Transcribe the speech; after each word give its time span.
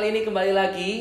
kali 0.00 0.16
ini 0.16 0.24
kembali 0.24 0.52
lagi 0.56 0.92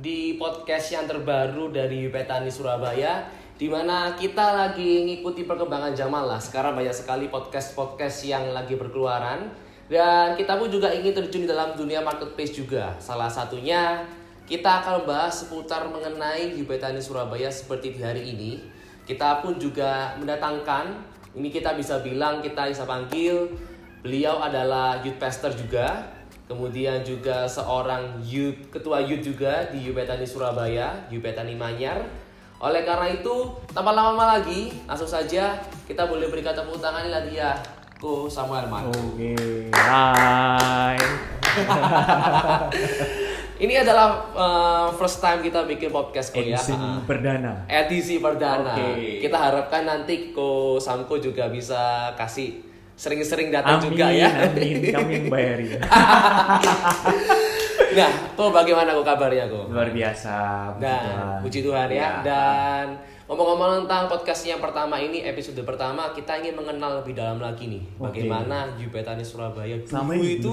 di 0.00 0.40
podcast 0.40 0.88
yang 0.88 1.04
terbaru 1.04 1.68
dari 1.68 2.08
Petani 2.08 2.48
Surabaya 2.48 3.28
di 3.52 3.68
mana 3.68 4.16
kita 4.16 4.56
lagi 4.56 5.04
ngikuti 5.04 5.44
perkembangan 5.44 5.92
zaman 5.92 6.24
lah. 6.24 6.40
Sekarang 6.40 6.72
banyak 6.72 6.96
sekali 6.96 7.28
podcast-podcast 7.28 8.24
yang 8.24 8.56
lagi 8.56 8.80
berkeluaran 8.80 9.52
dan 9.92 10.32
kita 10.40 10.56
pun 10.56 10.72
juga 10.72 10.88
ingin 10.88 11.12
terjun 11.12 11.44
di 11.44 11.52
dalam 11.52 11.76
dunia 11.76 12.00
marketplace 12.00 12.56
juga. 12.56 12.96
Salah 12.96 13.28
satunya 13.28 14.08
kita 14.48 14.80
akan 14.80 15.04
membahas 15.04 15.44
seputar 15.44 15.92
mengenai 15.92 16.56
Petani 16.64 17.04
Surabaya 17.04 17.52
seperti 17.52 17.92
di 17.92 18.00
hari 18.00 18.24
ini. 18.24 18.64
Kita 19.04 19.44
pun 19.44 19.60
juga 19.60 20.16
mendatangkan 20.16 20.96
ini 21.36 21.52
kita 21.52 21.76
bisa 21.76 22.00
bilang 22.00 22.40
kita 22.40 22.72
bisa 22.72 22.88
panggil 22.88 23.52
beliau 24.00 24.40
adalah 24.40 25.04
youth 25.04 25.20
pastor 25.20 25.52
juga 25.52 26.15
Kemudian 26.46 27.02
juga 27.02 27.42
seorang 27.44 28.22
youth, 28.22 28.70
ketua 28.70 29.02
youth 29.02 29.18
juga 29.20 29.66
di 29.66 29.82
Yupetani 29.82 30.22
Surabaya, 30.22 30.94
Yupetani 31.10 31.52
Manyar. 31.52 31.98
Oleh 32.56 32.86
karena 32.86 33.10
itu, 33.10 33.34
tanpa 33.68 33.90
lama-lama 33.90 34.38
lagi, 34.38 34.70
langsung 34.86 35.10
saja 35.10 35.58
kita 35.84 36.06
boleh 36.06 36.30
berikan 36.30 36.54
tepuk 36.54 36.78
tangan 36.78 37.02
lagi 37.04 37.34
ya 37.34 37.50
Ko 37.96 38.30
Samuel 38.30 38.70
Man. 38.70 38.86
Oke, 38.88 39.34
hai. 39.74 40.96
Ini 43.56 43.80
adalah 43.80 44.20
uh, 44.36 44.88
first 44.92 45.18
time 45.18 45.40
kita 45.40 45.64
bikin 45.64 45.88
podcast 45.88 46.28
Ko 46.28 46.38
ya. 46.38 46.54
Edisi 46.54 46.76
Ah. 46.76 47.00
perdana. 47.02 47.52
Edisi 47.66 48.14
perdana. 48.20 48.76
Oke. 48.76 49.18
Kita 49.18 49.36
harapkan 49.40 49.82
nanti 49.82 50.30
Ko 50.30 50.76
Samko 50.76 51.16
juga 51.16 51.48
bisa 51.48 52.12
kasih 52.14 52.60
sering-sering 52.96 53.52
datang 53.52 53.76
Amin, 53.76 53.92
juga 53.92 54.06
ya. 54.08 54.28
amin. 54.48 54.76
Kami 54.88 55.12
yang 55.14 55.26
bayari. 55.28 55.66
nah, 57.92 58.10
Ko 58.32 58.48
bagaimana 58.48 58.92
Ko 58.92 59.02
kabarnya 59.02 59.44
Ko? 59.46 59.68
Luar 59.68 59.88
biasa. 59.90 60.36
Tuhan. 60.76 61.40
puji 61.44 61.60
Tuhan 61.60 61.88
ya. 61.88 62.00
Ya. 62.00 62.10
Dan 62.22 62.86
ngomong-ngomong 63.26 63.84
tentang 63.84 64.08
podcast 64.08 64.42
yang 64.44 64.58
pertama 64.58 64.96
ini, 64.96 65.20
episode 65.22 65.60
pertama 65.60 66.08
kita 66.10 66.38
ingin 66.38 66.54
mengenal 66.54 67.00
lebih 67.00 67.12
dalam 67.12 67.36
lagi 67.36 67.68
nih, 67.68 67.82
Oke. 67.96 68.22
bagaimana 68.22 68.70
Yupetani 68.76 69.20
Surabaya 69.20 69.76
dulu 69.76 70.22
itu 70.22 70.52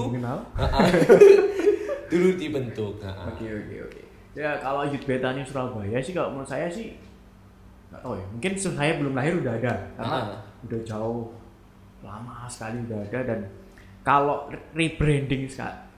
dulu 2.10 2.28
dibentuk. 2.34 3.00
Oke, 3.00 3.46
oke, 3.46 3.76
oke. 3.82 4.00
Ya 4.34 4.58
kalau 4.58 4.82
Youth 4.82 5.06
Betani 5.06 5.40
Surabaya 5.40 5.96
sih 5.96 6.10
kalau 6.10 6.34
menurut 6.34 6.50
saya 6.50 6.66
sih 6.66 6.90
nggak 7.88 8.02
tahu 8.02 8.18
ya. 8.18 8.26
Mungkin 8.34 8.52
saya 8.58 8.92
belum 8.98 9.14
lahir 9.14 9.38
udah 9.38 9.54
ada 9.54 9.72
karena 9.94 10.18
Ah. 10.18 10.38
udah 10.66 10.80
jauh 10.82 11.30
lama 12.04 12.44
sekali 12.46 12.84
udah 12.84 13.00
ada 13.02 13.20
dan 13.24 13.40
kalau 14.04 14.46
rebranding 14.76 15.48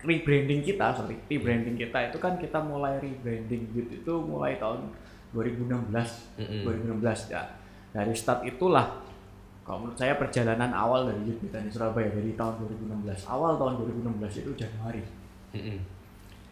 rebranding 0.01 0.63
kita 0.63 0.95
sorry 0.95 1.19
rebranding 1.27 1.75
kita 1.75 1.99
itu 2.07 2.17
kan 2.17 2.39
kita 2.39 2.63
mulai 2.63 2.97
rebranding 2.97 3.67
Youth 3.75 3.91
itu 3.93 4.13
mulai 4.23 4.55
tahun 4.57 4.87
2016 5.35 5.67
Mm-mm. 6.39 6.63
2016 7.03 7.35
ya 7.35 7.43
dari 7.91 8.15
start 8.15 8.47
itulah 8.47 9.03
kalau 9.67 9.83
menurut 9.83 9.99
saya 9.99 10.15
perjalanan 10.15 10.71
awal 10.71 11.11
dari 11.11 11.27
Youth 11.27 11.43
Betani 11.43 11.67
Surabaya 11.67 12.07
dari 12.09 12.33
tahun 12.33 12.55
2016 13.03 13.27
awal 13.27 13.59
tahun 13.59 13.75
2016 13.83 14.41
itu 14.41 14.51
Januari 14.55 15.03
Mm-mm. 15.53 15.79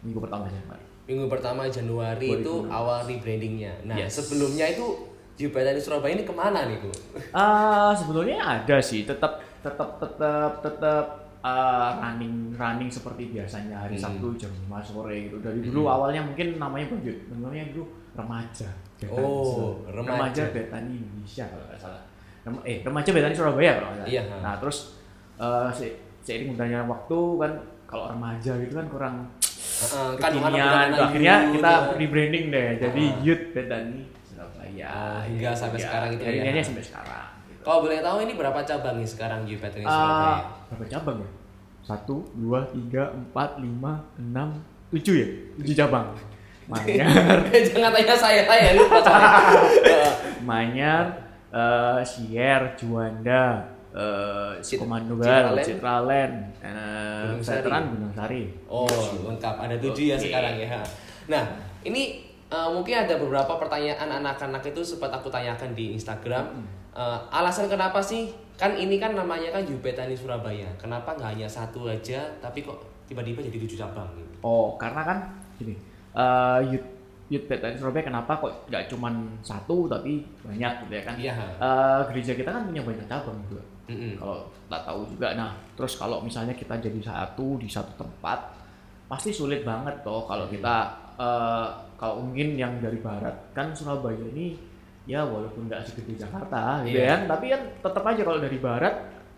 minggu 0.02 0.18
pertama 0.18 0.50
Januari 0.50 0.84
Minggu 1.04 1.28
pertama 1.28 1.68
Januari 1.68 2.40
itu 2.40 2.64
2016. 2.64 2.72
awal 2.72 2.98
rebrandingnya. 3.04 3.72
Nah, 3.84 3.92
Yes. 4.00 4.16
sebelumnya 4.16 4.72
itu 4.72 5.12
Yupetani 5.36 5.76
Surabaya 5.76 6.14
ini 6.14 6.22
ke 6.22 6.30
mana 6.30 6.64
nih, 6.64 6.78
Ko? 6.78 6.90
Ah, 7.30 7.90
sebetulnya 7.90 8.38
ada 8.38 8.78
sih, 8.78 9.02
tetap 9.02 9.42
tetap 9.60 9.98
tetap 9.98 10.62
tetap 10.62 11.04
ah, 11.40 11.98
running 11.98 12.52
running 12.52 12.86
seperti 12.86 13.28
biasanya 13.28 13.74
hari 13.76 13.94
Hmm. 13.94 14.14
Sabtu 14.14 14.38
jam 14.38 14.52
5 14.62 14.78
sore 14.80 15.26
gitu. 15.26 15.36
Dari 15.38 15.58
dulu 15.60 15.86
awalnya 15.86 16.22
mungkin 16.22 16.54
namanya 16.54 16.86
Bajut, 16.88 17.18
namanya 17.28 17.66
dulu 17.68 17.84
remaja. 18.14 18.70
Betani 18.94 19.20
Oh, 19.20 19.42
Sur- 19.44 19.78
remaja. 19.92 20.42
Betani 20.48 20.92
Indonesia 20.96 21.44
kalau 21.44 21.64
nggak 21.66 21.78
salah. 21.78 22.02
Rem- 22.44 22.64
eh, 22.64 22.78
remaja 22.80 23.10
Betani 23.10 23.34
Surabaya 23.34 23.70
kalau 23.74 23.88
nggak 23.90 23.98
salah. 24.00 24.10
Iya, 24.10 24.22
ha. 24.24 24.36
Nah, 24.38 24.54
terus 24.56 24.78
eh, 25.34 25.68
se- 25.74 25.96
seiring 26.22 26.54
berjalannya 26.54 26.86
waktu 26.86 27.18
kan 27.36 27.52
kalau 27.84 28.04
remaja 28.08 28.52
gitu 28.56 28.72
kan 28.72 28.86
kurang 28.88 29.16
Heeh, 29.74 30.10
kan 30.16 30.30
kekinian. 30.30 30.88
akhirnya 30.94 31.34
kita 31.50 31.68
ya. 31.68 31.92
rebranding 31.92 32.44
deh 32.48 32.68
jadi 32.80 33.02
Ah. 33.04 33.20
Youth 33.20 33.44
Betani 33.50 34.00
Oh, 34.82 35.20
hingga 35.22 35.50
sampai 35.52 35.78
Iya, 35.78 35.84
sekarang 35.84 36.08
itu 36.10 36.22
ya. 36.22 36.30
akhirnya 36.42 36.64
sampai 36.64 36.84
sekarang. 36.84 37.26
gitu. 37.46 37.62
Kalau 37.62 37.78
boleh 37.80 37.98
tahu 37.98 38.16
ini 38.20 38.32
berapa 38.34 38.60
cabang 38.60 38.96
nih 38.96 39.06
sekarang 39.06 39.40
Yupetani 39.44 39.84
Ah, 39.84 39.92
Surabaya? 39.92 40.36
berapa 40.68 40.84
cabang 40.90 41.16
ya? 41.18 41.30
Satu, 41.84 42.16
dua, 42.34 42.64
tiga, 42.66 43.04
empat, 43.10 43.58
lima, 43.58 43.92
enam, 44.16 44.56
tujuh 44.88 45.14
ya? 45.14 45.28
Tujuh 45.56 45.74
cabang. 45.76 46.06
Manyar, 46.70 47.44
Jangan 47.68 47.92
tanya 47.92 48.16
saya, 48.16 48.40
saya 48.42 48.72
lupa 48.72 48.96
soalnya. 48.98 49.30
Manyar, 50.48 51.04
eh 51.50 52.00
Sier, 52.02 52.72
Juanda, 52.74 53.68
eh 53.92 54.52
Cit- 54.58 54.80
Komandogal, 54.80 55.52
Citralen. 55.60 55.64
Citralen, 55.64 56.32
eh 56.64 57.22
Gunung 57.28 57.44
Sari. 57.44 57.68
Gunung 57.68 58.14
Sari. 58.16 58.42
Oh, 58.66 58.88
lengkap. 59.28 59.54
Ada 59.60 59.76
tujuh 59.78 60.04
ya 60.08 60.16
Oke. 60.16 60.24
sekarang 60.24 60.54
ya. 60.56 60.80
Nah, 61.28 61.44
ini 61.82 62.32
eh, 62.50 62.68
mungkin 62.72 62.94
ada 63.06 63.14
beberapa 63.16 63.56
pertanyaan 63.56 64.20
anak-anak 64.24 64.64
itu 64.66 64.80
sempat 64.84 65.12
aku 65.12 65.28
tanyakan 65.28 65.72
di 65.72 65.94
Instagram. 65.96 66.64
Eh, 66.94 67.18
alasan 67.34 67.66
kenapa 67.66 67.98
sih? 68.00 68.30
Kan 68.54 68.78
ini 68.78 69.02
kan 69.02 69.18
namanya 69.18 69.50
kan 69.50 69.66
Yupetani 69.66 70.14
Surabaya. 70.14 70.68
Kenapa 70.78 71.14
nggak 71.18 71.30
hanya 71.38 71.48
satu 71.50 71.90
aja, 71.90 72.22
tapi 72.38 72.62
kok 72.62 72.78
tiba-tiba 73.10 73.42
jadi 73.42 73.58
tujuh 73.66 73.78
cabang 73.78 74.08
gitu? 74.14 74.30
Oh, 74.44 74.78
karena 74.78 75.02
kan 75.02 75.18
gini, 75.58 75.74
eh 76.14 76.60
youth 77.32 77.48
Surabaya 77.80 78.04
kenapa 78.04 78.36
kok 78.38 78.70
nggak 78.70 78.86
cuman 78.92 79.26
satu 79.42 79.90
tapi 79.90 80.22
banyak 80.44 80.72
gitu 80.86 80.92
ya 80.92 81.02
kan? 81.02 81.14
Iya. 81.18 81.34
Eh, 81.58 82.00
gereja 82.12 82.32
kita 82.38 82.50
kan 82.52 82.62
punya 82.68 82.82
banyak 82.84 83.06
cabang 83.10 83.38
juga. 83.50 83.64
Mm-mm. 83.84 84.16
kalau 84.16 84.48
tak 84.72 84.80
tahu 84.80 85.04
juga 85.12 85.36
nah 85.36 85.52
terus 85.76 86.00
kalau 86.00 86.24
misalnya 86.24 86.56
kita 86.56 86.80
jadi 86.80 87.04
satu 87.04 87.60
di 87.60 87.68
satu 87.68 87.92
tempat 88.00 88.56
pasti 89.04 89.28
sulit 89.28 89.60
banget 89.60 90.00
toh 90.00 90.24
kalau 90.24 90.48
kita 90.48 90.88
eh, 91.20 91.68
kalau 91.96 92.22
mungkin 92.22 92.54
yang 92.54 92.78
dari 92.78 92.96
barat 92.96 93.50
kan 93.50 93.70
Surabaya 93.70 94.20
ini 94.28 94.56
ya 95.04 95.22
walaupun 95.22 95.66
nggak 95.66 95.84
segede 95.84 96.16
Jakarta 96.18 96.80
gitu 96.82 96.96
Iya. 96.96 97.08
kan 97.08 97.20
tapi 97.28 97.46
kan 97.48 97.60
tetap 97.76 98.02
aja 98.04 98.22
kalau 98.22 98.38
dari 98.38 98.56
barat 98.56 98.94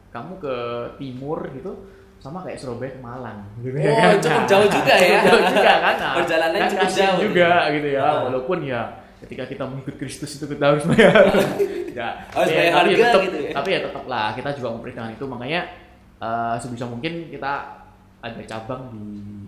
kamu 0.09 0.33
ke 0.39 0.55
timur 0.97 1.39
gitu 1.51 1.73
sama 2.17 2.41
kayak 2.41 2.57
Surabaya 2.57 2.91
ke 2.91 3.01
Malang 3.01 3.39
gitu 3.59 3.75
Oh, 3.75 3.83
ya 3.83 3.93
kan. 3.93 4.17
cukup 4.17 4.33
Nah, 4.33 4.47
jauh 4.47 4.69
juga 4.69 4.95
ya. 4.97 5.19
jauh 5.23 5.43
juga 5.45 5.73
kan 5.77 5.95
nah, 5.97 6.15
Perjalanannya 6.17 6.61
kan 6.61 6.71
cukup 6.73 6.91
jauh. 6.93 7.19
juga 7.21 7.51
gitu 7.71 7.89
ya 7.89 8.01
Ah. 8.01 8.17
walaupun 8.25 8.59
ya 8.63 8.81
ketika 9.17 9.45
kita 9.45 9.65
mengikut 9.65 9.95
Kristus 9.97 10.31
itu 10.33 10.47
kita 10.47 10.65
harus 10.67 10.85
bayar 10.87 11.13
ya, 11.99 12.09
Harus 12.31 12.49
ya, 12.49 12.57
bayar 12.57 12.73
tapi 12.73 12.89
harga 12.89 13.03
tetap, 13.03 13.21
gitu 13.23 13.39
ya. 13.39 13.51
tapi 13.53 13.69
ya 13.69 13.81
tetap 13.83 14.05
lah 14.07 14.27
kita 14.33 14.49
juga 14.55 14.69
memperhitungkan 14.71 15.13
itu 15.13 15.25
makanya 15.25 15.61
eh, 16.17 16.55
sebisa 16.57 16.85
mungkin 16.85 17.13
kita 17.27 17.53
ada 18.19 18.41
cabang 18.45 18.83
di 18.91 19.05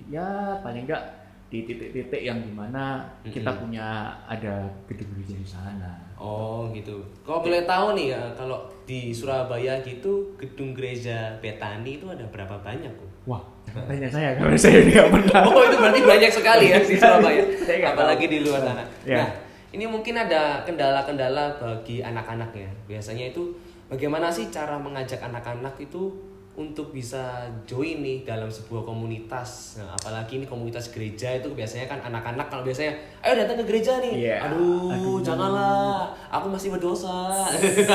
ya 0.09 0.27
paling 0.61 0.85
enggak 0.85 1.03
di 1.49 1.65
titik-titik 1.65 2.21
yang 2.21 2.45
di 2.45 2.53
mana 2.53 3.09
kita 3.25 3.49
Mm-mm. 3.49 3.61
punya 3.65 4.13
ada 4.29 4.69
gedung 4.85 5.09
gereja 5.17 5.37
di 5.41 5.49
sana 5.49 6.09
Oh 6.19 6.67
gitu. 6.75 6.99
Kalau 7.23 7.47
boleh 7.47 7.63
tahu 7.63 7.95
nih 7.95 8.11
ya, 8.11 8.23
kalau 8.35 8.67
di 8.83 9.15
Surabaya 9.15 9.79
gitu 9.87 10.35
gedung 10.35 10.75
gereja 10.75 11.39
Betani 11.39 12.03
itu 12.03 12.11
ada 12.11 12.27
berapa 12.27 12.59
banyak 12.59 12.91
kok? 12.91 13.07
wah 13.29 13.45
tanya 13.69 14.09
saya 14.09 14.33
karena 14.35 14.57
saya 14.57 14.81
nggak 14.81 15.09
pernah 15.13 15.45
Oh 15.45 15.61
itu 15.61 15.77
berarti 15.77 16.01
banyak 16.01 16.31
sekali 16.33 16.73
ya 16.73 16.81
di 16.83 16.97
Surabaya. 16.99 17.43
Apalagi 17.95 18.25
tahu. 18.27 18.35
di 18.35 18.39
luar 18.43 18.61
sana. 18.67 18.85
Ya. 19.07 19.17
Nah 19.23 19.29
ini 19.71 19.85
mungkin 19.85 20.17
ada 20.17 20.65
kendala-kendala 20.67 21.61
bagi 21.61 22.01
anak-anak 22.03 22.51
ya. 22.57 22.71
Biasanya 22.89 23.31
itu 23.31 23.55
bagaimana 23.87 24.33
sih 24.33 24.49
cara 24.51 24.75
mengajak 24.81 25.21
anak-anak 25.23 25.77
itu 25.79 26.11
untuk 26.59 26.91
bisa 26.91 27.47
join 27.63 28.03
nih 28.03 28.27
dalam 28.27 28.51
sebuah 28.51 28.83
komunitas. 28.83 29.79
Nah, 29.79 29.95
apalagi 29.95 30.43
ini 30.43 30.47
komunitas 30.51 30.91
gereja 30.91 31.39
itu 31.39 31.55
biasanya 31.55 31.87
kan 31.87 32.03
anak-anak 32.03 32.51
kalau 32.51 32.67
biasanya 32.67 32.99
ayo 33.23 33.39
datang 33.39 33.63
ke 33.63 33.65
gereja 33.71 34.03
nih. 34.03 34.13
Iya. 34.27 34.37
Aduh, 34.51 34.91
Aduh. 34.91 35.19
janganlah. 35.23 36.11
Aku 36.35 36.51
masih 36.51 36.75
berdosa. 36.75 37.47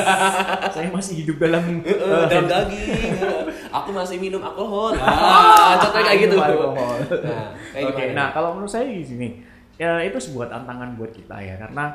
saya 0.75 0.87
masih 0.87 1.27
hidup 1.27 1.43
dalam 1.43 1.83
Eh, 1.83 2.25
dalam 2.31 2.47
daging. 2.47 3.19
Aku 3.83 3.91
masih 3.91 4.15
minum 4.23 4.39
alkohol. 4.39 4.95
Ah, 4.95 5.75
contohnya 5.83 6.15
kayak 6.15 6.19
gitu. 6.31 6.35
Nah, 6.39 7.51
kayak 7.75 7.91
gimana? 7.91 8.13
nah 8.15 8.27
kalau 8.31 8.55
menurut 8.55 8.71
saya 8.71 8.87
di 8.87 9.03
sini 9.03 9.29
ya 9.75 9.99
itu 10.05 10.21
sebuah 10.21 10.53
tantangan 10.53 10.93
buat 10.95 11.09
kita 11.09 11.33
ya 11.41 11.57
karena 11.57 11.89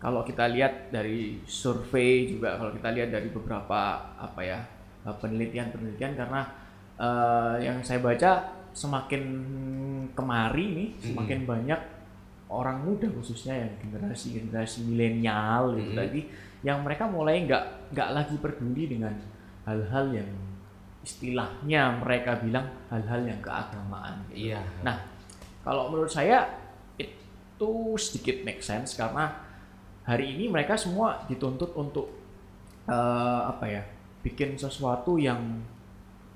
kalau 0.00 0.24
kita 0.24 0.48
lihat 0.48 0.88
dari 0.88 1.36
survei 1.44 2.24
juga 2.24 2.56
kalau 2.56 2.72
kita 2.72 2.88
lihat 2.96 3.12
dari 3.12 3.28
beberapa 3.28 4.00
apa 4.16 4.40
ya 4.40 4.58
penelitian-penelitian 5.06 6.12
karena 6.14 6.40
eh, 7.00 7.54
yang 7.64 7.80
saya 7.80 8.00
baca 8.04 8.30
semakin 8.70 9.22
kemari 10.12 10.66
nih 10.76 10.88
semakin 11.00 11.48
banyak 11.48 11.80
orang 12.50 12.82
muda 12.82 13.06
khususnya 13.10 13.54
yang 13.56 13.72
generasi 13.80 14.36
generasi 14.36 14.84
milenial 14.84 15.74
gitu 15.78 15.90
Mhm. 15.94 15.98
tadi 15.98 16.20
yang 16.60 16.82
mereka 16.84 17.08
mulai 17.08 17.46
nggak 17.46 17.94
nggak 17.96 18.08
lagi 18.12 18.36
peduli 18.36 18.84
dengan 18.90 19.14
hal-hal 19.64 20.12
yang 20.12 20.30
istilahnya 21.00 21.96
mereka 22.04 22.36
bilang 22.36 22.68
hal-hal 22.92 23.24
yang 23.24 23.40
keagamaan 23.40 24.20
gitu. 24.28 24.52
Iya. 24.52 24.60
Nah, 24.84 25.00
kalau 25.64 25.88
menurut 25.88 26.12
saya 26.12 26.44
itu 27.00 27.70
sedikit 27.96 28.44
make 28.44 28.60
sense 28.60 28.92
karena 28.92 29.32
hari 30.04 30.36
ini 30.36 30.52
mereka 30.52 30.76
semua 30.76 31.24
dituntut 31.24 31.72
untuk 31.72 32.12
uh, 32.84 33.48
apa 33.48 33.64
ya 33.68 33.82
bikin 34.20 34.56
sesuatu 34.56 35.16
yang 35.16 35.40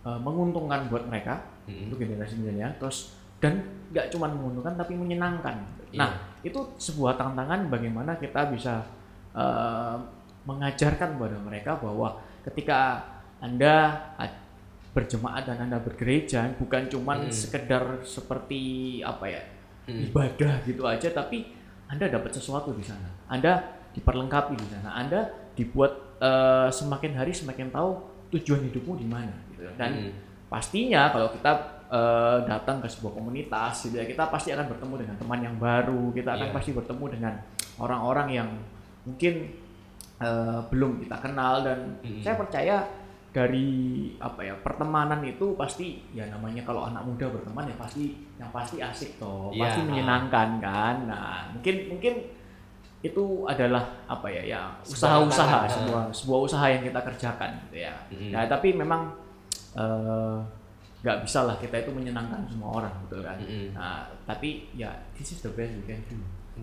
uh, 0.05 0.21
menguntungkan 0.21 0.89
buat 0.89 1.05
mereka 1.09 1.45
hmm. 1.69 1.89
untuk 1.89 2.05
generasi 2.05 2.41
milenial 2.41 2.73
terus 2.81 3.17
dan 3.43 3.61
nggak 3.93 4.09
cuma 4.09 4.33
menguntungkan 4.33 4.75
tapi 4.77 4.97
menyenangkan. 4.97 5.61
Yeah. 5.93 6.01
Nah 6.01 6.11
itu 6.41 6.61
sebuah 6.81 7.21
tantangan 7.21 7.69
bagaimana 7.69 8.17
kita 8.17 8.49
bisa 8.49 8.85
uh, 9.37 10.01
mengajarkan 10.49 11.17
kepada 11.17 11.37
mereka 11.41 11.77
bahwa 11.81 12.21
ketika 12.45 13.05
anda 13.41 14.01
berjemaat 14.97 15.45
dan 15.45 15.69
anda 15.69 15.81
bergereja 15.83 16.55
bukan 16.57 16.87
cuma 16.89 17.19
hmm. 17.19 17.33
sekedar 17.33 18.01
seperti 18.07 19.01
apa 19.03 19.27
ya 19.27 19.43
hmm. 19.91 20.09
ibadah 20.13 20.63
gitu 20.65 20.87
aja 20.87 21.11
tapi 21.11 21.65
anda 21.89 22.09
dapat 22.09 22.33
sesuatu 22.33 22.73
di 22.73 22.85
sana. 22.85 23.09
Anda 23.29 23.61
diperlengkapi 23.93 24.55
di 24.57 24.69
sana. 24.73 24.97
Anda 24.97 25.29
dibuat 25.55 26.14
uh, 26.21 26.69
semakin 26.69 27.13
hari 27.17 27.33
semakin 27.35 27.71
tahu 27.71 27.99
tujuan 28.35 28.67
hidupmu 28.71 28.99
di 28.99 29.07
mana 29.07 29.35
gitu. 29.55 29.67
Dan 29.79 30.11
hmm. 30.11 30.13
pastinya 30.51 31.11
kalau 31.11 31.31
kita 31.31 31.53
uh, 31.89 32.39
datang 32.47 32.83
ke 32.83 32.89
sebuah 32.91 33.15
komunitas 33.15 33.89
gitu 33.89 33.99
ya, 33.99 34.07
kita 34.07 34.29
pasti 34.29 34.51
akan 34.51 34.67
bertemu 34.71 34.95
dengan 35.07 35.17
teman 35.19 35.41
yang 35.43 35.57
baru. 35.59 36.11
Kita 36.11 36.35
akan 36.35 36.49
yeah. 36.51 36.57
pasti 36.57 36.71
bertemu 36.75 37.05
dengan 37.15 37.35
orang-orang 37.79 38.29
yang 38.31 38.49
mungkin 39.05 39.51
uh, 40.21 40.61
belum 40.71 41.03
kita 41.07 41.17
kenal 41.23 41.63
dan 41.63 41.99
hmm. 42.03 42.23
saya 42.23 42.35
percaya 42.39 42.77
dari 43.35 44.15
apa 44.23 44.47
ya 44.47 44.55
pertemanan 44.63 45.19
itu 45.27 45.59
pasti 45.59 45.99
ya 46.15 46.23
namanya 46.31 46.63
kalau 46.63 46.87
anak 46.87 47.03
muda 47.03 47.27
berteman 47.27 47.67
ya 47.67 47.75
pasti 47.75 48.15
yang 48.39 48.47
pasti 48.55 48.79
asik 48.79 49.19
toh 49.19 49.51
ya. 49.51 49.67
pasti 49.67 49.83
menyenangkan 49.83 50.63
kan 50.63 50.97
nah 51.11 51.51
mungkin 51.51 51.91
mungkin 51.91 52.15
itu 53.05 53.45
adalah 53.45 53.85
apa 54.09 54.33
ya 54.33 54.43
ya 54.56 54.61
usaha-usaha 54.81 55.69
sebuah 55.69 56.09
sebuah 56.09 56.41
usaha 56.41 56.67
yang 56.73 56.81
kita 56.81 57.05
kerjakan 57.05 57.53
gitu 57.69 57.85
ya 57.85 57.93
mm-hmm. 58.09 58.33
nah 58.33 58.49
tapi 58.49 58.73
memang 58.73 59.12
eh, 59.77 60.37
nggak 61.05 61.17
uh, 61.17 61.23
bisa 61.23 61.45
lah 61.45 61.53
kita 61.61 61.85
itu 61.85 61.93
menyenangkan 61.93 62.49
semua 62.49 62.81
orang 62.81 62.95
gitu 63.05 63.21
kan 63.21 63.37
mm-hmm. 63.37 63.77
nah 63.77 64.09
tapi 64.25 64.73
ya 64.73 64.89
this 65.12 65.37
is 65.37 65.45
the 65.45 65.53
best 65.53 65.77
we 65.77 65.85
can 65.85 66.01
do 66.09 66.17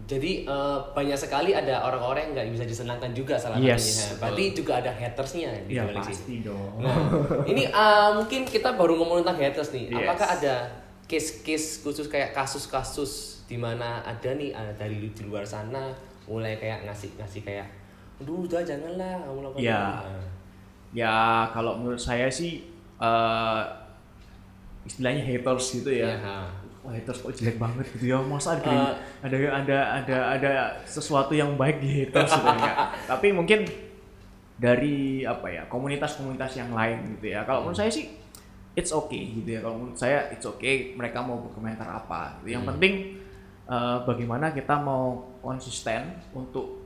jadi 0.07 0.47
uh, 0.47 0.79
banyak 0.95 1.19
sekali 1.19 1.51
ada 1.51 1.83
orang-orang 1.83 2.31
yang 2.31 2.33
nggak 2.39 2.47
bisa 2.55 2.63
disenangkan 2.63 3.11
juga 3.11 3.35
salah 3.35 3.59
yes. 3.59 3.75
satunya. 3.83 4.07
Berarti 4.23 4.43
juga 4.55 4.71
ada 4.79 4.87
hatersnya 4.95 5.51
di 5.67 5.75
ya, 5.75 5.83
pasti 5.91 6.15
sini. 6.15 6.47
dong. 6.47 6.79
Nah, 6.79 6.95
ini 7.43 7.67
uh, 7.67 8.15
mungkin 8.15 8.47
kita 8.47 8.79
baru 8.79 8.95
ngomong 8.95 9.19
tentang 9.19 9.43
haters 9.43 9.75
nih. 9.75 9.91
Yes. 9.91 10.07
Apakah 10.07 10.27
ada 10.39 10.55
case-case 11.11 11.83
khusus 11.83 12.07
kayak 12.07 12.31
kasus-kasus 12.31 13.43
di 13.51 13.59
mana 13.59 13.99
ada 14.07 14.31
nih 14.31 14.55
uh, 14.55 14.71
dari 14.79 15.11
di 15.11 15.23
luar 15.27 15.43
sana 15.43 15.91
mulai 16.31 16.55
kayak 16.55 16.87
ngasih 16.87 17.11
ngasih 17.19 17.43
kayak, 17.43 17.67
aduh 18.23 18.47
udah 18.47 18.63
janganlah 18.63 19.19
kamu 19.27 19.39
lakukan 19.43 19.67
ya. 19.67 19.83
Nah. 19.99 20.25
Ya 20.91 21.15
kalau 21.51 21.79
menurut 21.79 21.99
saya 21.99 22.31
sih 22.31 22.67
uh, 22.99 23.63
istilahnya 24.87 25.23
haters 25.27 25.83
gitu 25.83 25.91
ya. 25.91 26.15
ya 26.15 26.61
wah 26.81 26.93
haters 26.97 27.21
kok 27.21 27.33
jelek 27.37 27.61
banget 27.61 27.85
gitu 27.93 28.05
ya 28.09 28.17
masa 28.25 28.57
ada 28.57 28.73
uh, 28.73 28.93
ada 29.21 29.37
ada 29.37 29.77
ada 30.01 30.17
ada 30.33 30.51
sesuatu 30.89 31.37
yang 31.37 31.53
baik 31.53 31.77
di 31.77 31.89
haters 32.01 32.33
gitu 32.33 32.57
ya 32.57 32.73
tapi 33.13 33.29
mungkin 33.29 33.69
dari 34.57 35.25
apa 35.25 35.47
ya 35.49 35.63
komunitas-komunitas 35.69 36.57
yang 36.57 36.73
lain 36.73 37.17
gitu 37.17 37.33
ya 37.33 37.45
kalau 37.45 37.65
menurut 37.65 37.77
saya 37.77 37.93
sih 37.93 38.09
it's 38.73 38.89
okay 38.89 39.29
gitu 39.41 39.57
ya 39.57 39.59
kalau 39.61 39.77
menurut 39.77 39.97
saya 39.97 40.29
it's 40.33 40.45
okay 40.45 40.97
mereka 40.97 41.21
mau 41.21 41.37
berkomentar 41.37 41.85
apa 41.85 42.41
gitu. 42.41 42.57
yang 42.57 42.65
hmm. 42.65 42.71
penting 42.73 42.93
uh, 43.67 44.01
bagaimana 44.07 44.53
kita 44.55 44.77
mau 44.79 45.19
konsisten 45.41 46.15
untuk 46.31 46.81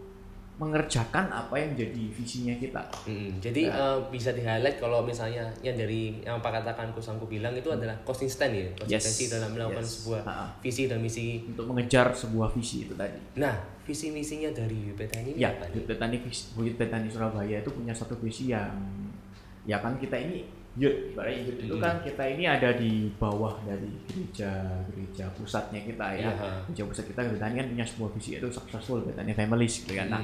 mengerjakan 0.55 1.27
apa 1.35 1.59
yang 1.59 1.75
jadi 1.75 2.03
visinya 2.15 2.55
kita. 2.55 2.79
Hmm, 3.03 3.43
jadi 3.43 3.67
nah. 3.67 3.99
uh, 3.99 4.07
bisa 4.07 4.31
di 4.31 4.39
highlight 4.39 4.79
kalau 4.79 5.03
misalnya 5.03 5.51
yang 5.59 5.75
dari 5.75 6.23
yang 6.23 6.39
Pak 6.39 6.63
katakan 6.63 6.95
Kusangku 6.95 7.27
bilang 7.27 7.51
itu 7.59 7.67
hmm. 7.67 7.75
adalah 7.75 7.95
konsisten 8.07 8.55
ya, 8.55 8.63
konsistensi 8.79 9.27
yes. 9.27 9.31
dalam 9.35 9.51
melakukan 9.51 9.83
yes. 9.83 9.91
sebuah 9.99 10.21
ha 10.23 10.47
visi 10.63 10.87
dan 10.87 11.03
misi 11.03 11.43
untuk 11.43 11.67
mengejar 11.67 12.15
sebuah 12.15 12.55
visi 12.55 12.87
itu 12.87 12.95
tadi. 12.95 13.19
Nah, 13.35 13.51
visi 13.83 14.15
misinya 14.15 14.47
dari 14.55 14.95
Petani 14.95 15.35
ya, 15.35 15.51
apa? 15.51 15.67
Petani 15.75 16.23
Bukit 16.55 16.75
Petani 16.79 17.11
Surabaya 17.11 17.59
itu 17.59 17.71
punya 17.75 17.91
satu 17.91 18.15
visi 18.23 18.55
yang 18.55 18.71
ya 19.67 19.83
kan 19.83 19.99
kita 19.99 20.15
ini 20.15 20.47
youth, 20.75 21.15
ibaratnya 21.15 21.39
youth 21.47 21.59
itu 21.63 21.75
kan 21.79 22.03
kita 22.03 22.23
ini 22.35 22.43
ada 22.45 22.69
di 22.75 23.07
bawah 23.15 23.55
dari 23.63 23.91
gereja 24.11 24.83
gereja 24.91 25.25
pusatnya 25.35 25.79
kita 25.83 26.05
ya. 26.19 26.31
Yeah. 26.31 26.59
Gereja 26.67 26.83
pusat 26.91 27.05
kita 27.07 27.19
Betani 27.31 27.53
kan 27.63 27.67
punya 27.71 27.85
sebuah 27.87 28.09
visi 28.11 28.29
itu 28.35 28.47
successful 28.51 28.99
Betani 29.07 29.31
families 29.31 29.73
gitu 29.83 29.95
kan. 29.95 30.07
Nah, 30.11 30.21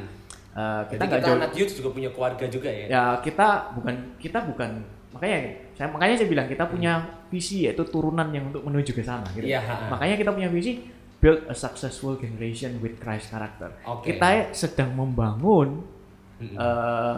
uh, 0.56 0.84
kita 0.92 1.04
nggak 1.08 1.22
jauh. 1.24 1.40
Anak 1.40 1.54
youth 1.56 1.74
juga 1.74 1.90
punya 1.96 2.10
keluarga 2.12 2.46
juga 2.52 2.70
ya. 2.70 2.86
Ya 2.92 3.04
kita 3.24 3.48
bukan 3.80 3.96
kita 4.20 4.40
bukan 4.44 4.84
makanya 5.12 5.40
saya 5.76 5.88
makanya 5.92 6.16
saya 6.20 6.30
bilang 6.32 6.48
kita 6.48 6.64
punya 6.68 6.94
visi 7.32 7.68
yaitu 7.68 7.84
turunan 7.88 8.28
yang 8.32 8.52
untuk 8.52 8.64
menuju 8.68 8.92
ke 8.92 9.04
sana 9.04 9.28
gitu. 9.32 9.48
Yeah. 9.48 9.64
Makanya 9.88 10.20
kita 10.20 10.32
punya 10.36 10.52
visi 10.52 10.84
build 11.24 11.48
a 11.48 11.56
successful 11.56 12.20
generation 12.20 12.82
with 12.84 13.00
Christ 13.00 13.32
character. 13.32 13.72
Okay. 13.86 14.18
Kita 14.18 14.52
sedang 14.52 14.98
membangun 14.98 15.86
uh, 16.58 17.18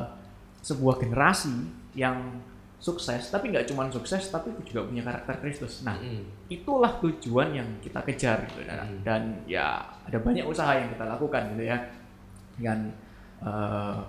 sebuah 0.61 1.01
generasi 1.01 1.55
yang 1.97 2.43
sukses 2.83 3.31
tapi 3.31 3.55
nggak 3.55 3.63
cuma 3.71 3.87
sukses 3.87 4.27
tapi 4.27 4.51
juga 4.67 4.83
punya 4.83 5.07
karakter 5.07 5.39
Kristus 5.39 5.87
nah 5.87 5.95
mm. 5.95 6.51
itulah 6.51 6.99
tujuan 6.99 7.55
yang 7.55 7.69
kita 7.79 8.03
kejar 8.03 8.43
gitu 8.51 8.67
dan, 8.67 8.83
mm. 8.83 8.99
dan 9.07 9.21
ya 9.47 9.79
ada 10.03 10.19
banyak 10.19 10.43
usaha 10.43 10.75
yang 10.75 10.91
kita 10.91 11.07
lakukan 11.07 11.55
gitu 11.55 11.63
ya 11.71 11.79
dengan 12.59 12.91
uh, 13.39 14.03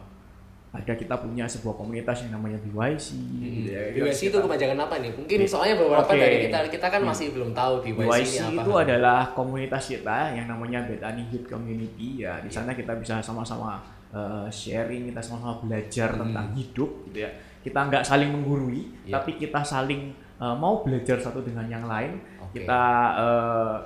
ada 0.75 0.91
kita 0.99 1.15
punya 1.23 1.47
sebuah 1.47 1.79
komunitas 1.79 2.27
yang 2.27 2.35
namanya 2.35 2.59
BYC 2.67 3.15
hmm. 3.15 3.39
gitu 3.47 3.71
ya. 3.71 3.83
BYC 3.95 4.21
itu 4.35 4.39
kepanjangan 4.43 4.91
apa 4.91 4.99
nih? 4.99 5.15
Mungkin 5.15 5.39
soalnya 5.47 5.79
beberapa 5.79 6.11
okay. 6.11 6.19
dari 6.19 6.37
kita 6.51 6.59
kita 6.67 6.87
kan 6.91 7.03
masih 7.07 7.31
hmm. 7.31 7.35
belum 7.39 7.51
tahu 7.55 7.73
BYC, 7.87 7.95
BYC 7.95 8.33
ini 8.35 8.59
apa. 8.59 8.63
itu 8.67 8.73
adalah 8.75 9.21
komunitas 9.39 9.85
kita 9.87 10.35
yang 10.35 10.51
namanya 10.51 10.83
Bethany 10.83 11.31
Youth 11.31 11.47
Community 11.47 12.27
ya. 12.27 12.43
Di 12.43 12.51
iya. 12.51 12.59
sana 12.59 12.75
kita 12.75 12.99
bisa 12.99 13.23
sama-sama 13.23 13.87
uh, 14.11 14.51
sharing, 14.51 15.15
kita 15.15 15.23
sama-sama 15.23 15.63
belajar 15.63 16.19
tentang 16.19 16.51
hidup 16.59 16.91
gitu 17.07 17.23
ya 17.23 17.31
kita 17.65 17.81
nggak 17.89 18.05
saling 18.05 18.29
menggurui 18.29 18.93
yeah. 19.09 19.17
tapi 19.17 19.41
kita 19.41 19.65
saling 19.65 20.13
uh, 20.37 20.53
mau 20.53 20.85
belajar 20.85 21.17
satu 21.17 21.41
dengan 21.41 21.65
yang 21.67 21.89
lain 21.89 22.21
okay. 22.45 22.63
kita 22.63 22.83
uh, 23.17 23.77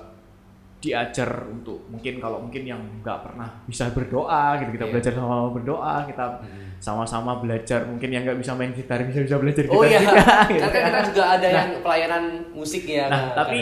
diajar 0.79 1.31
untuk 1.51 1.87
mungkin 1.91 2.23
kalau 2.23 2.39
mungkin 2.43 2.63
yang 2.63 2.79
nggak 3.03 3.19
pernah 3.23 3.51
bisa 3.67 3.91
berdoa 3.95 4.59
gitu 4.63 4.71
kita 4.75 4.85
yeah. 4.87 4.93
belajar 4.95 5.13
sama-sama 5.15 5.49
berdoa 5.55 5.95
kita 6.07 6.25
sama-sama 6.79 7.33
belajar 7.43 7.81
mungkin 7.87 8.15
yang 8.15 8.23
nggak 8.23 8.39
bisa 8.39 8.55
main 8.55 8.71
gitar 8.71 9.03
bisa 9.03 9.27
bisa 9.27 9.37
belajar 9.43 9.67
oh, 9.67 9.83
gitar 9.83 9.83
oh 9.83 9.85
iya 9.87 9.99
juga, 9.99 10.27
gitu. 10.55 10.67
kan 10.71 10.83
kita 10.87 11.01
juga 11.11 11.25
ada 11.35 11.47
nah, 11.47 11.55
yang 11.59 11.71
pelayanan 11.83 12.25
musik 12.55 12.83
ya 12.87 13.07
nah, 13.11 13.19
nah 13.19 13.43
tapi 13.43 13.59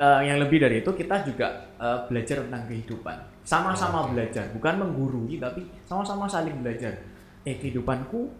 uh, 0.00 0.20
yang 0.24 0.40
lebih 0.40 0.58
dari 0.64 0.80
itu 0.80 0.90
kita 0.96 1.16
juga 1.28 1.68
uh, 1.76 2.08
belajar 2.08 2.40
tentang 2.48 2.64
kehidupan 2.64 3.16
sama-sama 3.44 4.08
okay. 4.08 4.10
belajar 4.16 4.44
bukan 4.56 4.74
menggurui 4.80 5.36
tapi 5.36 5.68
sama-sama 5.84 6.24
saling 6.24 6.56
belajar 6.64 6.96
eh 7.44 7.56
kehidupanku 7.60 8.39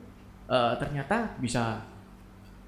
uh, 0.50 0.74
ternyata 0.76 1.30
bisa 1.38 1.78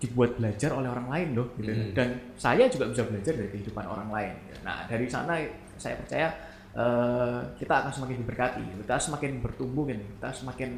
dibuat 0.02 0.34
belajar 0.34 0.74
oleh 0.74 0.90
orang 0.90 1.06
lain 1.06 1.28
loh 1.38 1.46
gitu 1.58 1.70
hmm. 1.70 1.94
dan 1.94 2.08
saya 2.34 2.66
juga 2.66 2.90
bisa 2.90 3.06
belajar 3.06 3.38
dari 3.38 3.50
kehidupan 3.54 3.86
orang 3.86 4.10
lain 4.10 4.34
nah 4.66 4.86
dari 4.86 5.06
sana 5.06 5.38
saya 5.78 5.94
percaya 5.98 6.26
uh, 6.74 7.38
kita 7.54 7.86
akan 7.86 7.90
semakin 7.90 8.16
diberkati 8.26 8.62
kita 8.82 8.94
semakin 8.98 9.38
bertumbuh 9.38 9.86
kan 9.86 9.98
kita 9.98 10.28
semakin 10.34 10.70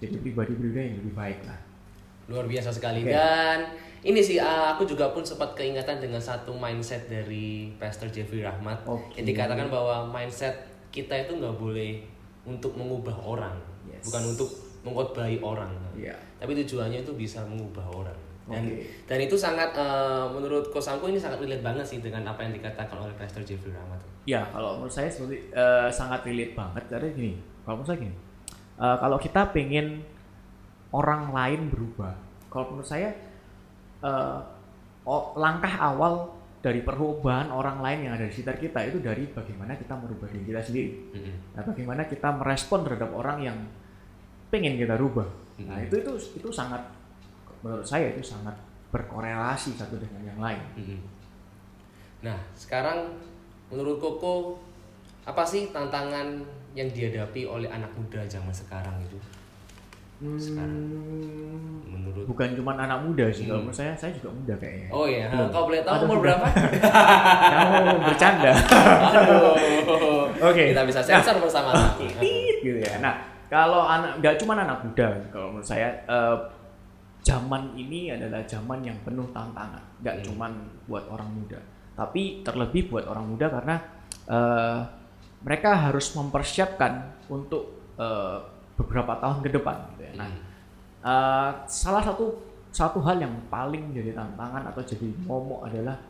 jadi 0.00 0.16
pribadi-pribadi 0.18 0.88
yang 0.88 0.96
lebih 1.04 1.14
baik 1.14 1.40
lah 1.44 1.58
luar 2.32 2.48
biasa 2.48 2.72
sekali 2.72 3.04
okay. 3.04 3.12
dan 3.12 3.58
ini 4.02 4.24
sih 4.24 4.40
uh, 4.40 4.72
aku 4.72 4.88
juga 4.88 5.12
pun 5.12 5.20
sempat 5.20 5.52
keingatan 5.52 6.00
dengan 6.00 6.18
satu 6.18 6.56
mindset 6.56 7.06
dari 7.12 7.76
Pastor 7.76 8.08
Jeffrey 8.08 8.40
Rahmat 8.40 8.88
okay. 8.88 9.20
yang 9.20 9.26
dikatakan 9.36 9.68
bahwa 9.68 10.08
mindset 10.08 10.64
kita 10.88 11.28
itu 11.28 11.36
nggak 11.36 11.60
boleh 11.60 12.02
untuk 12.48 12.72
mengubah 12.74 13.20
orang 13.20 13.54
yes. 13.84 14.08
bukan 14.08 14.32
untuk 14.32 14.50
mengkhotbahi 14.82 15.38
orang. 15.42 15.72
Yeah. 15.94 16.18
Tapi 16.42 16.58
tujuannya 16.62 17.06
itu 17.06 17.12
bisa 17.14 17.42
mengubah 17.46 17.86
orang. 17.90 18.18
Dan, 18.42 18.66
okay. 18.66 19.06
dan 19.06 19.18
itu 19.22 19.38
sangat 19.38 19.70
uh, 19.78 20.26
menurut 20.34 20.66
kosanku 20.74 21.06
ini 21.06 21.14
sangat 21.14 21.38
relate 21.38 21.62
banget 21.62 21.86
sih 21.86 22.02
dengan 22.02 22.26
apa 22.26 22.42
yang 22.42 22.50
dikatakan 22.50 22.98
oleh 22.98 23.14
Pastor 23.14 23.46
Jeffrey 23.46 23.70
Rahmat. 23.70 24.02
Ya, 24.26 24.42
kalau 24.50 24.82
menurut 24.82 24.90
saya 24.90 25.06
seperti 25.06 25.46
uh, 25.54 25.86
sangat 25.86 26.26
relate 26.26 26.58
banget 26.58 26.84
karena 26.90 27.08
gini, 27.14 27.38
kalau 27.62 27.78
menurut 27.78 27.90
saya 27.94 27.98
gini, 28.02 28.16
uh, 28.82 28.96
kalau 28.98 29.18
kita 29.22 29.40
pengen 29.54 30.02
orang 30.90 31.30
lain 31.30 31.70
berubah, 31.70 32.18
kalau 32.50 32.74
menurut 32.74 32.90
saya 32.90 33.14
uh, 34.02 34.42
oh, 35.06 35.38
langkah 35.38 35.78
awal 35.78 36.34
dari 36.62 36.82
perubahan 36.82 37.50
orang 37.50 37.78
lain 37.78 38.10
yang 38.10 38.12
ada 38.18 38.26
di 38.26 38.34
sekitar 38.34 38.58
kita 38.58 38.86
itu 38.86 38.98
dari 39.02 39.26
bagaimana 39.30 39.78
kita 39.78 39.94
merubah 39.98 40.26
diri 40.30 40.46
kita 40.50 40.62
sendiri. 40.62 40.90
Mm 41.10 41.18
-hmm. 41.18 41.36
Nah, 41.58 41.62
bagaimana 41.66 42.02
kita 42.10 42.28
merespon 42.34 42.86
terhadap 42.86 43.10
orang 43.14 43.38
yang 43.42 43.58
pengen 44.52 44.76
kita 44.76 45.00
rubah. 45.00 45.24
Nah 45.64 45.80
hmm. 45.80 45.88
itu 45.88 45.96
itu 45.98 46.12
itu 46.36 46.48
sangat 46.52 46.84
menurut 47.64 47.82
saya 47.82 48.12
itu 48.12 48.20
sangat 48.20 48.52
berkorelasi 48.92 49.72
satu 49.72 49.96
dengan 49.96 50.20
yang 50.28 50.36
lain. 50.36 50.60
Hmm. 50.76 51.00
Nah 52.20 52.36
sekarang 52.52 53.16
menurut 53.72 53.96
Koko 53.96 54.60
apa 55.24 55.40
sih 55.42 55.72
tantangan 55.72 56.44
yang 56.76 56.88
dihadapi 56.88 57.48
oleh 57.48 57.72
anak 57.72 57.88
muda 57.96 58.20
zaman 58.28 58.52
sekarang 58.52 58.92
itu? 59.00 59.16
Sekarang 60.38 60.70
Hmm, 60.92 61.82
menurut 61.82 62.30
bukan 62.30 62.54
cuma 62.54 62.78
anak 62.78 63.02
muda 63.02 63.26
sih 63.32 63.48
kalau 63.48 63.58
Hmm. 63.58 63.72
menurut 63.72 63.74
saya 63.74 63.96
saya 63.96 64.12
juga 64.14 64.30
muda 64.30 64.54
kayaknya 64.54 64.86
Oh 64.94 65.02
iya, 65.02 65.26
Belum. 65.26 65.50
kau 65.50 65.66
boleh 65.66 65.82
tahu 65.82 65.98
umur 66.06 66.18
berapa? 66.22 66.46
kamu 66.46 68.06
bercanda. 68.06 68.52
Oke. 70.52 70.62
Kita 70.70 70.82
bisa 70.84 71.00
sensor 71.02 71.42
bersama-sama. 71.42 71.96
Tit, 71.98 72.60
gitu 72.62 72.78
ya 72.78 73.02
nah 73.02 73.14
kalau 73.52 73.84
anak 73.84 74.16
nggak 74.24 74.40
cuma 74.40 74.56
anak 74.56 74.80
muda 74.80 75.08
kalau 75.28 75.52
menurut 75.52 75.68
saya 75.68 75.92
eh, 76.08 76.38
zaman 77.20 77.76
ini 77.76 78.16
adalah 78.16 78.40
zaman 78.48 78.80
yang 78.80 78.96
penuh 79.04 79.28
tantangan 79.36 79.84
nggak 80.00 80.16
Hmm. 80.18 80.24
cuma 80.24 80.46
buat 80.88 81.04
orang 81.12 81.28
muda 81.30 81.60
tapi 81.92 82.40
terlebih 82.40 82.88
buat 82.88 83.04
orang 83.04 83.28
muda 83.28 83.52
karena 83.52 83.76
eh, 84.26 84.78
mereka 85.44 85.70
harus 85.90 86.16
mempersiapkan 86.16 87.12
untuk 87.28 87.92
eh, 88.00 88.38
beberapa 88.80 89.20
tahun 89.20 89.44
ke 89.44 89.50
depan 89.52 89.76
gitu 89.94 90.02
ya. 90.08 90.12
Nah, 90.16 90.30
eh, 91.04 91.50
salah 91.68 92.02
satu 92.02 92.40
satu 92.72 93.04
hal 93.04 93.20
yang 93.20 93.34
paling 93.52 93.92
menjadi 93.92 94.16
tantangan 94.16 94.64
atau 94.72 94.80
jadi 94.80 95.12
momok 95.28 95.68
adalah 95.68 96.00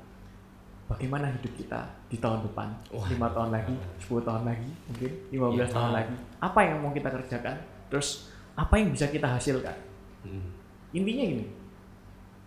bagaimana 0.89 1.31
hidup 1.33 1.53
kita 1.57 1.81
di 2.09 2.17
tahun 2.21 2.45
depan, 2.47 2.69
lima 3.09 3.29
tahun 3.33 3.51
lagi, 3.55 3.75
10 4.03 4.23
tahun 4.23 4.43
lagi, 4.45 4.71
mungkin 4.91 5.11
15 5.33 5.69
Iya. 5.69 5.75
tahun 5.75 5.91
lagi. 5.95 6.17
Apa 6.39 6.61
yang 6.63 6.77
mau 6.85 6.93
kita 6.93 7.09
kerjakan? 7.09 7.57
Terus 7.89 8.29
apa 8.53 8.75
yang 8.77 8.93
bisa 8.93 9.09
kita 9.09 9.29
hasilkan? 9.29 9.77
Hmm. 10.27 10.53
Intinya 10.93 11.25
gini, 11.25 11.47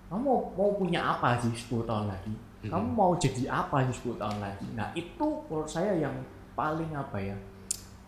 kamu 0.09 0.21
mau, 0.21 0.39
mau 0.53 0.69
punya 0.77 1.01
apa 1.17 1.41
sih 1.41 1.49
10 1.51 1.81
tahun 1.89 2.05
lagi? 2.13 2.29
Mm-mm. 2.29 2.69
Kamu 2.69 2.87
mau 2.93 3.11
jadi 3.17 3.49
apa 3.49 3.81
sih 3.89 3.95
10 4.05 4.21
tahun 4.21 4.37
lagi? 4.37 4.67
Nah 4.77 4.87
itu 4.93 5.25
menurut 5.49 5.69
saya 5.69 5.97
yang 5.97 6.13
paling 6.53 6.93
apa 6.93 7.17
ya, 7.17 7.35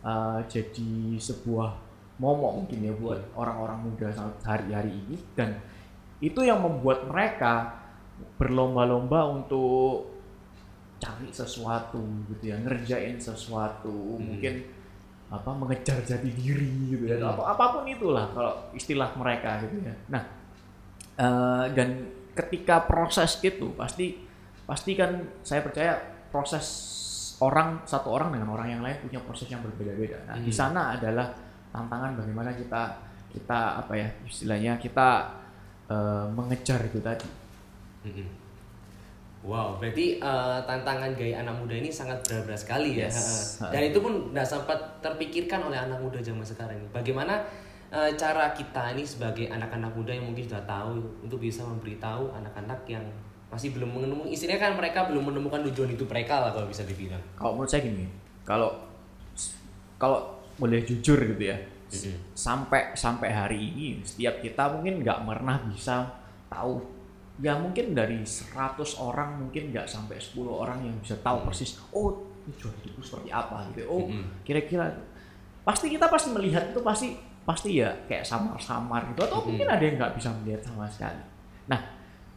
eh, 0.06 0.40
jadi 0.46 1.18
sebuah 1.18 1.74
momok 2.18 2.64
mungkin 2.66 2.80
ya 2.82 2.94
buat 2.98 3.22
orang-orang 3.38 3.90
muda 3.90 4.10
saat 4.10 4.34
hari-hari 4.42 4.90
ini 4.90 5.18
dan 5.38 5.54
itu 6.18 6.42
yang 6.42 6.58
membuat 6.66 7.06
mereka 7.06 7.78
berlomba-lomba 8.42 9.30
untuk 9.30 10.17
cari 11.18 11.28
sesuatu 11.30 11.98
gitu 12.30 12.44
ya 12.48 12.58
ngerjain 12.58 13.18
sesuatu 13.18 13.90
Hmm. 14.18 14.38
mungkin 14.38 14.54
apa 15.28 15.50
mengejar 15.52 16.00
jati 16.02 16.30
diri 16.32 16.94
gitu 16.94 17.04
ya 17.04 17.18
Hmm. 17.20 17.34
atau 17.34 17.44
apa 17.44 17.66
pun 17.74 17.84
itulah 17.84 18.30
kalau 18.32 18.54
istilah 18.72 19.12
mereka 19.14 19.60
gitu 19.66 19.82
ya 19.84 19.94
nah 20.08 20.24
eh, 21.18 21.66
dan 21.74 21.90
ketika 22.32 22.86
proses 22.86 23.36
itu 23.42 23.74
pasti 23.74 24.22
pasti 24.64 24.94
kan 24.94 25.18
saya 25.42 25.66
percaya 25.66 25.98
proses 26.30 26.66
orang 27.40 27.82
satu 27.84 28.08
orang 28.10 28.34
dengan 28.34 28.50
orang 28.52 28.68
yang 28.70 28.82
lain 28.82 28.98
punya 29.02 29.20
proses 29.20 29.48
yang 29.48 29.62
berbeda-beda 29.62 30.22
nah 30.26 30.38
di 30.38 30.48
Hmm. 30.48 30.60
sana 30.64 30.96
adalah 30.96 31.34
tantangan 31.70 32.14
bagaimana 32.16 32.54
kita 32.54 32.82
kita 33.28 33.60
apa 33.80 33.94
ya 33.94 34.08
istilahnya 34.24 34.78
kita 34.78 35.10
eh, 35.88 36.26
mengejar 36.30 36.84
itu 36.84 37.00
tadi 37.00 37.28
Mm-mm. 38.06 38.28
Wow, 39.48 39.80
berarti 39.80 40.20
eh, 40.20 40.60
tantangan 40.68 41.16
gaya 41.16 41.40
anak 41.40 41.56
muda 41.64 41.80
ini 41.80 41.88
sangat 41.88 42.20
berat-berat 42.28 42.60
sekali 42.60 43.00
ya. 43.00 43.08
Yes. 43.08 43.64
Dan 43.64 43.82
itu 43.88 44.04
pun 44.04 44.36
tidak 44.36 44.44
sempat 44.44 44.80
terpikirkan 45.00 45.72
oleh 45.72 45.80
anak 45.80 46.04
muda 46.04 46.20
zaman 46.20 46.44
sekarang 46.44 46.76
ini. 46.84 46.88
Bagaimana 46.92 47.48
eh, 47.88 48.12
cara 48.20 48.52
kita 48.52 48.92
ini 48.92 49.08
sebagai 49.08 49.48
anak-anak 49.48 49.96
muda 49.96 50.12
yang 50.12 50.28
mungkin 50.28 50.44
sudah 50.44 50.68
tahu 50.68 51.00
untuk 51.24 51.40
bisa 51.40 51.64
memberitahu 51.64 52.36
anak-anak 52.36 52.84
yang 52.92 53.08
masih 53.48 53.72
belum 53.72 53.88
menemukan 53.88 54.28
istilahnya 54.28 54.60
kan 54.60 54.74
mereka 54.76 55.08
belum 55.08 55.32
menemukan 55.32 55.64
tujuan 55.72 55.96
hidup 55.96 56.12
mereka 56.12 56.44
lah 56.44 56.52
kalau 56.52 56.68
bisa 56.68 56.84
dibilang. 56.84 57.24
kalau 57.40 57.56
menurut 57.56 57.72
saya 57.72 57.88
gini 57.88 58.04
kalau 58.44 58.76
kalau 59.96 60.36
boleh 60.60 60.84
jujur 60.84 61.16
gitu 61.16 61.56
ya 61.56 61.58
Mm-mm. 61.88 62.36
sampai 62.36 62.92
sampai 62.92 63.32
hari 63.32 63.72
ini 63.72 64.04
setiap 64.04 64.44
kita 64.44 64.68
mungkin 64.76 65.00
nggak 65.00 65.24
pernah 65.24 65.64
bisa 65.64 66.12
tahu 66.52 66.97
ya 67.38 67.54
mungkin 67.54 67.94
dari 67.94 68.26
100 68.26 68.54
orang 68.98 69.38
mungkin 69.46 69.70
nggak 69.70 69.86
sampai 69.86 70.18
10 70.18 70.42
orang 70.50 70.80
yang 70.82 70.98
bisa 70.98 71.14
tahu 71.22 71.46
persis 71.46 71.78
oh 71.94 72.26
tujuan 72.50 72.74
hidupku 72.82 73.02
seperti 73.04 73.30
apa 73.30 73.68
gitu. 73.74 73.86
Oh 73.86 74.06
kira-kira 74.42 74.90
pasti 75.62 75.92
kita 75.92 76.08
pasti 76.08 76.34
melihat 76.34 76.72
itu 76.72 76.80
pasti 76.82 77.14
pasti 77.48 77.80
ya 77.80 77.94
kayak 78.08 78.28
samar-samar 78.28 79.08
gitu 79.14 79.24
atau 79.24 79.44
mungkin 79.46 79.68
ada 79.68 79.84
yang 79.84 79.96
nggak 80.00 80.16
bisa 80.18 80.34
melihat 80.42 80.62
sama 80.66 80.90
sekali. 80.90 81.22
Nah 81.70 81.80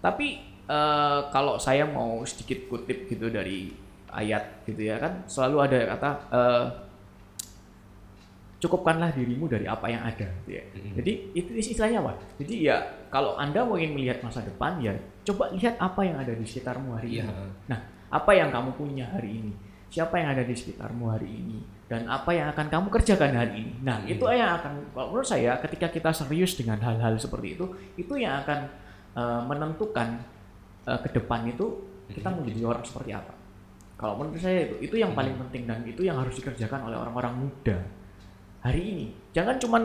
tapi 0.04 0.42
eh, 0.68 1.20
kalau 1.32 1.56
saya 1.56 1.88
mau 1.88 2.20
sedikit 2.28 2.68
kutip 2.68 3.08
gitu 3.08 3.32
dari 3.32 3.72
ayat 4.10 4.66
gitu 4.66 4.82
ya 4.90 4.98
kan 4.98 5.22
selalu 5.30 5.56
ada 5.64 5.78
kata 5.96 6.10
eh, 6.34 6.64
cukupkanlah 8.60 9.10
dirimu 9.10 9.48
dari 9.48 9.64
apa 9.64 9.88
yang 9.88 10.04
ada 10.04 10.28
gitu 10.44 10.50
ya. 10.52 10.62
Mm-mm. 10.70 10.92
Jadi 11.00 11.12
itu 11.32 11.50
istilahnya 11.56 12.04
apa? 12.04 12.12
Jadi 12.36 12.54
ya 12.68 12.76
kalau 13.08 13.34
Anda 13.34 13.64
mau 13.64 13.80
ingin 13.80 13.96
melihat 13.96 14.20
masa 14.20 14.44
depan 14.44 14.76
ya 14.78 14.92
coba 15.24 15.48
lihat 15.50 15.80
apa 15.80 16.00
yang 16.04 16.20
ada 16.20 16.32
di 16.32 16.44
sekitarmu 16.44 16.92
hari 16.92 17.08
Iya. 17.16 17.24
ini. 17.24 17.32
Nah, 17.66 17.78
apa 18.12 18.30
yang 18.36 18.52
kamu 18.52 18.70
punya 18.76 19.08
hari 19.08 19.40
ini? 19.40 19.52
Siapa 19.88 20.20
yang 20.20 20.36
ada 20.36 20.44
di 20.44 20.54
sekitarmu 20.54 21.04
hari 21.08 21.26
ini? 21.26 21.58
Dan 21.90 22.06
apa 22.06 22.30
yang 22.30 22.52
akan 22.52 22.66
kamu 22.68 22.86
kerjakan 22.92 23.32
hari 23.34 23.52
ini? 23.58 23.72
Nah, 23.82 23.98
Hmm. 23.98 24.12
itu 24.12 24.22
yang 24.30 24.54
akan 24.54 24.72
kalau 24.94 25.06
menurut 25.10 25.26
saya 25.26 25.58
ketika 25.58 25.90
kita 25.90 26.10
serius 26.14 26.54
dengan 26.54 26.78
hal-hal 26.78 27.18
seperti 27.18 27.58
itu, 27.58 27.66
itu 27.96 28.14
yang 28.14 28.44
akan 28.44 28.70
eh, 29.10 29.42
menentukan 29.42 30.22
eh, 30.86 30.98
ke 31.02 31.08
depan 31.10 31.42
itu 31.44 31.66
kita 32.06 32.30
Hmm. 32.30 32.38
mau 32.38 32.46
jadi 32.46 32.62
orang 32.62 32.84
seperti 32.84 33.10
apa. 33.10 33.34
Kalau 33.96 34.14
menurut 34.16 34.38
saya 34.38 34.70
itu 34.70 34.74
itu 34.80 34.94
yang 34.96 35.10
Hmm. 35.10 35.18
paling 35.18 35.34
penting 35.34 35.62
dan 35.66 35.82
itu 35.82 36.06
yang 36.06 36.14
harus 36.14 36.36
dikerjakan 36.36 36.86
oleh 36.86 36.94
orang-orang 36.94 37.34
muda 37.40 37.76
hari 38.60 38.80
ini. 38.80 39.06
Jangan 39.32 39.56
cuman 39.56 39.82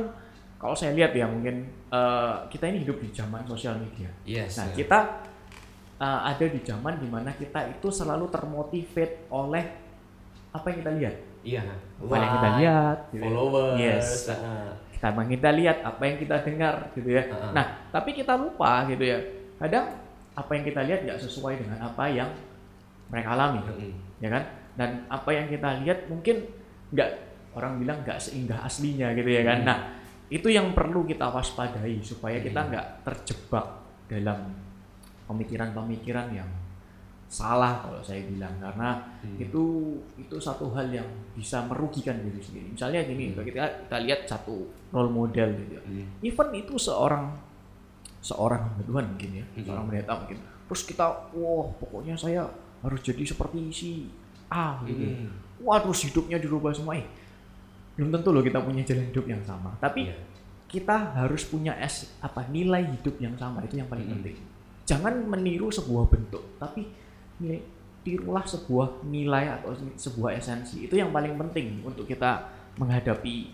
kalau 0.60 0.76
saya 0.76 0.96
lihat 0.96 1.12
ya 1.16 1.28
mungkin 1.28 1.68
eh, 1.92 2.36
kita 2.52 2.72
ini 2.72 2.84
hidup 2.84 3.00
di 3.00 3.10
zaman 3.12 3.44
sosial 3.48 3.80
media. 3.80 4.10
Yes. 4.24 4.60
Nah, 4.60 4.72
ya. 4.72 4.76
kita 4.84 5.00
uh, 6.00 6.22
ada 6.28 6.46
di 6.46 6.60
zaman 6.64 7.00
di 7.00 7.08
mana 7.08 7.32
kita 7.36 7.72
itu 7.72 7.88
selalu 7.92 8.28
termotivate 8.28 9.28
oleh 9.32 9.64
apa 10.52 10.66
yang 10.72 10.78
kita 10.84 10.92
lihat. 10.96 11.16
Iya. 11.46 11.64
Apa 12.02 12.14
yang 12.16 12.32
kita 12.34 12.50
lihat, 12.60 12.98
gitu 13.12 13.22
ya. 13.22 13.24
followers. 13.30 13.78
Yes. 13.78 14.08
Ha-ha. 14.32 14.54
Kita 14.96 15.08
kita 15.12 15.50
lihat, 15.54 15.78
apa 15.84 16.02
yang 16.08 16.18
kita 16.18 16.36
dengar, 16.42 16.76
gitu 16.96 17.10
ya. 17.12 17.24
Ha-ha. 17.30 17.48
Nah, 17.54 17.66
tapi 17.92 18.10
kita 18.16 18.34
lupa, 18.40 18.88
gitu 18.90 19.04
ya. 19.04 19.20
Kadang 19.62 19.86
apa 20.36 20.52
yang 20.52 20.66
kita 20.68 20.82
lihat 20.84 21.00
nggak 21.06 21.20
sesuai 21.22 21.64
dengan 21.64 21.80
apa 21.80 22.04
yang 22.12 22.30
mereka 23.08 23.30
alami, 23.38 23.62
Mm-mm. 23.64 23.92
ya 24.20 24.30
kan? 24.34 24.44
Dan 24.76 24.90
apa 25.08 25.30
yang 25.32 25.48
kita 25.48 25.70
lihat 25.86 26.10
mungkin 26.12 26.44
nggak 26.92 27.12
orang 27.56 27.80
bilang 27.80 28.04
nggak 28.04 28.20
seindah 28.20 28.62
aslinya, 28.62 29.16
gitu 29.16 29.32
ya 29.32 29.42
kan? 29.42 29.60
Hmm. 29.64 29.68
Nah, 29.68 29.80
itu 30.28 30.48
yang 30.50 30.76
perlu 30.76 31.04
kita 31.04 31.32
waspadai 31.32 31.98
supaya 32.04 32.38
kita 32.40 32.60
Hmm. 32.60 32.70
nggak 32.76 32.88
terjebak 33.04 33.66
dalam 34.06 34.52
pemikiran-pemikiran 35.26 36.30
yang 36.32 36.50
salah 37.26 37.82
kalau 37.82 38.00
saya 38.06 38.22
bilang 38.30 38.54
karena 38.62 39.02
Hmm. 39.26 39.42
itu 39.42 39.64
itu 40.16 40.36
satu 40.38 40.70
hal 40.72 40.94
yang 40.94 41.08
bisa 41.34 41.66
merugikan 41.66 42.22
diri 42.22 42.38
sendiri. 42.38 42.70
Misalnya 42.72 43.02
gini, 43.04 43.34
Hmm. 43.34 43.42
kita 43.42 43.66
kita 43.90 43.98
lihat 44.06 44.20
satu 44.30 44.70
role 44.94 45.10
model 45.10 45.58
gitu. 45.58 45.74
ya. 45.76 45.82
Hmm. 45.82 46.06
Even 46.22 46.50
itu 46.54 46.78
seorang 46.78 47.34
seorang 48.22 48.78
Tuhan 48.82 49.06
mungkin 49.14 49.32
ya, 49.38 49.46
Hmm. 49.54 49.66
seorang 49.66 49.86
pendeta 49.90 50.14
mungkin. 50.18 50.38
Terus 50.66 50.82
kita, 50.84 51.06
wah 51.34 51.66
pokoknya 51.78 52.18
saya 52.18 52.42
harus 52.82 53.02
jadi 53.02 53.22
seperti 53.22 53.58
si 53.70 53.90
A 54.50 54.82
gitu. 54.86 55.02
Hmm. 55.02 55.30
Wah 55.62 55.82
terus 55.82 56.06
hidupnya 56.06 56.38
dirubah 56.38 56.74
semua. 56.74 56.94
Eh, 56.96 57.06
belum 57.96 58.10
tentu 58.12 58.30
loh 58.30 58.44
kita 58.44 58.60
punya 58.60 58.84
jalan 58.84 59.06
hidup 59.08 59.26
yang 59.26 59.42
sama. 59.42 59.72
Tapi 59.80 60.08
Iya. 60.08 60.16
kita 60.66 60.96
harus 61.16 61.44
punya 61.44 61.72
es 61.80 62.12
apa 62.20 62.44
nilai 62.48 62.84
hidup 62.92 63.16
yang 63.18 63.36
sama 63.36 63.64
itu 63.64 63.76
yang 63.76 63.88
paling 63.88 64.06
Mm-mm. 64.06 64.16
penting. 64.22 64.38
Jangan 64.86 65.14
meniru 65.26 65.68
sebuah 65.68 66.06
bentuk, 66.06 66.44
tapi 66.56 66.86
nilai, 67.40 67.64
tirulah 68.02 68.44
sebuah 68.44 69.02
nilai 69.04 69.50
atau 69.52 69.74
sebuah 69.96 70.36
esensi. 70.36 70.86
Itu 70.86 70.94
yang 70.94 71.10
paling 71.10 71.34
penting 71.40 71.82
untuk 71.82 72.06
kita 72.06 72.46
menghadapi 72.76 73.50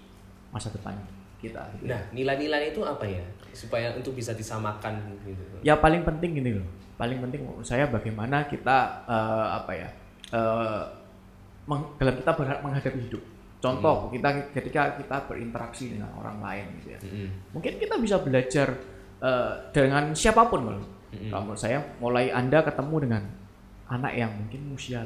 masa 0.50 0.68
depan 0.70 0.98
kita. 1.40 1.62
gitu. 1.74 1.88
Nah, 1.88 2.02
nilai-nilai 2.12 2.70
itu 2.70 2.84
apa 2.84 3.02
ya? 3.02 3.24
Supaya 3.52 3.96
untuk 3.96 4.14
bisa 4.14 4.30
disamakan 4.32 5.00
gitu. 5.24 5.42
Ya 5.62 5.74
paling 5.74 6.04
penting 6.04 6.36
gini 6.36 6.60
loh. 6.60 6.68
Paling 6.98 7.18
penting 7.20 7.42
menurut 7.42 7.64
saya 7.64 7.88
bagaimana 7.88 8.46
kita 8.46 8.78
eh, 9.08 9.48
apa 9.56 9.72
ya? 9.72 9.90
eh, 10.32 10.82
meng- 11.64 11.92
dalam 11.96 12.16
kita 12.16 12.32
ber- 12.32 12.62
menghadapi 12.62 13.00
hidup. 13.08 13.24
Contoh, 13.62 14.10
kita 14.10 14.30
ketika 14.58 14.98
kita 14.98 15.18
berinteraksi 15.30 15.94
dengan 15.94 16.10
orang 16.18 16.42
lain 16.42 16.66
gitu 16.82 16.88
ya. 16.98 17.00
Mm-mm. 17.06 17.30
mungkin 17.54 17.74
kita 17.78 17.96
bisa 18.02 18.18
belajar 18.18 18.68
eh, 19.22 19.54
dengan 19.70 20.18
siapa 20.18 20.50
pun 20.50 20.62
loh. 20.66 20.82
Mm-mm. 21.14 21.30
Kalau 21.30 21.42
menurut 21.46 21.62
saya 21.62 21.78
mulai 22.02 22.34
anda 22.34 22.66
ketemu 22.66 22.96
dengan 23.06 23.24
anak 23.86 24.14
yang 24.18 24.32
mungkin 24.34 24.74
usia 24.74 25.04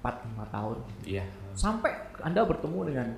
4-5 0.00 0.54
tahun 0.54 0.76
Iya. 1.02 1.24
sampai 1.52 1.90
anda 2.22 2.46
bertemu 2.46 2.80
dengan 2.86 3.08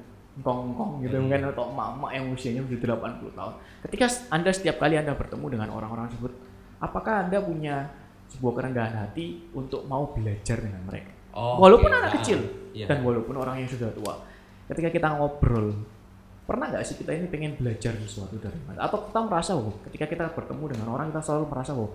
kongkong 0.40 1.04
gitu 1.04 1.21
Hmm. 1.21 1.28
mungkin 1.28 1.52
atau 1.52 1.69
emak-emak 1.69 2.11
yang 2.16 2.25
usianya 2.33 2.62
sudah 2.64 2.97
80 2.97 3.33
tahun. 3.37 3.54
Ketika 3.85 4.07
anda 4.33 4.50
setiap 4.50 4.76
kali 4.80 4.95
anda 4.97 5.12
bertemu 5.12 5.47
dengan 5.52 5.69
orang-orang 5.69 6.09
tersebut, 6.09 6.33
apakah 6.80 7.28
anda 7.28 7.38
punya 7.45 7.92
sebuah 8.33 8.52
kerendahan 8.57 8.95
hati 9.04 9.52
untuk 9.52 9.85
mau 9.85 10.09
belajar 10.16 10.57
dengan 10.64 10.80
mereka? 10.88 11.12
Oh, 11.37 11.61
walaupun 11.61 11.92
oke. 11.92 11.99
anak 12.00 12.12
kecil 12.23 12.40
iya. 12.73 12.88
dan 12.88 13.04
walaupun 13.04 13.37
orang 13.38 13.61
yang 13.62 13.69
sudah 13.71 13.92
tua 13.95 14.19
ketika 14.70 14.88
kita 14.88 15.08
ngobrol 15.18 15.74
pernah 16.46 16.66
nggak 16.66 16.82
sih 16.82 16.98
kita 16.98 17.14
ini 17.14 17.26
pengen 17.26 17.54
belajar 17.54 17.94
sesuatu 18.00 18.34
dari 18.38 18.58
mana 18.66 18.82
atau 18.82 19.06
kita 19.06 19.20
merasa 19.22 19.50
oh 19.54 19.70
ketika 19.86 20.06
kita 20.06 20.24
bertemu 20.30 20.64
dengan 20.70 20.86
orang 20.90 21.10
kita 21.10 21.22
selalu 21.22 21.44
merasa 21.46 21.72
oh 21.74 21.90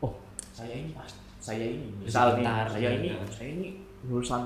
oh 0.00 0.12
saya 0.52 0.72
ini 0.72 0.92
pas 0.92 1.08
saya 1.38 1.64
ini 1.64 1.88
misalnya 2.00 2.36
pintar, 2.40 2.64
saya 2.72 2.88
ya. 2.88 2.90
ini 2.96 3.08
saya 3.28 3.48
ini 3.52 3.68
lulusan 4.04 4.42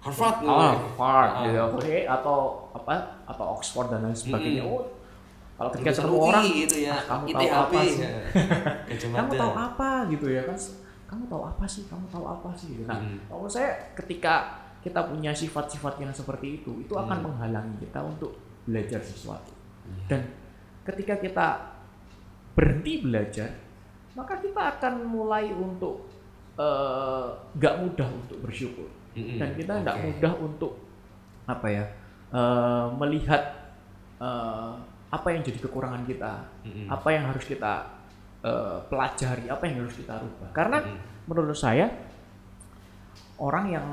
Harvard 0.00 0.36
ah, 0.42 0.74
Harvard 0.74 1.30
Ah. 1.30 1.42
gitu 1.44 1.58
oke 1.76 1.96
atau 2.08 2.38
apa 2.72 2.94
atau 3.28 3.44
Oxford 3.54 3.88
dan 3.90 4.00
lain 4.06 4.16
sebagainya 4.16 4.64
Mm-mm. 4.64 4.74
oh 4.74 4.84
kalau 5.54 5.70
ketika 5.76 5.90
ketemu 5.92 6.16
orang 6.18 6.44
gitu 6.48 6.76
ya 6.80 6.94
ah, 6.96 7.02
kamu 7.04 7.24
tahu 7.28 7.42
ITHP 7.44 7.52
apa 7.52 7.80
sih 7.84 7.98
ya. 8.06 8.10
Gajah 8.88 9.08
kamu 9.12 9.30
tahu 9.36 9.52
apa 9.54 9.90
gitu 10.08 10.26
ya 10.30 10.42
kan 10.48 10.58
kamu 11.10 11.24
tahu 11.26 11.42
apa 11.42 11.64
sih 11.66 11.82
kamu 11.86 12.06
tahu 12.08 12.24
apa 12.26 12.48
sih 12.56 12.70
nah 12.88 12.98
Hmm. 12.98 13.18
kalau 13.28 13.46
saya 13.46 13.70
ketika 13.94 14.59
kita 14.80 15.00
punya 15.04 15.30
sifat-sifat 15.30 16.00
yang 16.00 16.10
seperti 16.10 16.60
itu 16.60 16.80
itu 16.80 16.94
akan 16.94 17.20
Hmm. 17.20 17.26
menghalangi 17.30 17.76
kita 17.80 18.00
untuk 18.00 18.32
belajar 18.64 19.00
sesuatu 19.00 19.52
Iya. 19.84 20.04
dan 20.08 20.20
ketika 20.84 21.14
kita 21.16 21.46
berhenti 22.52 23.00
belajar 23.00 23.50
maka 24.12 24.38
kita 24.38 24.76
akan 24.76 24.94
mulai 25.04 25.48
untuk 25.50 26.08
eh, 26.56 27.28
nggak 27.56 27.74
mudah 27.78 28.08
untuk 28.10 28.38
bersyukur 28.40 28.88
Mm-mm. 29.12 29.38
dan 29.38 29.54
kita 29.54 29.72
nggak 29.80 29.96
Oke. 29.96 30.06
mudah 30.12 30.34
untuk 30.36 30.72
apa 31.44 31.66
ya 31.66 31.84
eh, 32.30 32.86
melihat 32.96 33.42
eh, 34.18 34.72
apa 35.10 35.28
yang 35.28 35.42
jadi 35.42 35.58
kekurangan 35.58 36.04
kita 36.04 36.44
Mm-mm. 36.62 36.86
apa 36.86 37.08
yang 37.10 37.24
harus 37.26 37.44
kita 37.44 37.72
eh, 38.40 38.78
pelajari, 38.88 39.48
apa 39.48 39.62
yang 39.64 39.84
harus 39.84 39.96
kita 39.96 40.16
rubah. 40.16 40.48
Karena 40.52 40.80
Mm-mm. 40.80 41.28
menurut 41.28 41.52
saya 41.52 41.88
orang 43.36 43.66
yang 43.68 43.86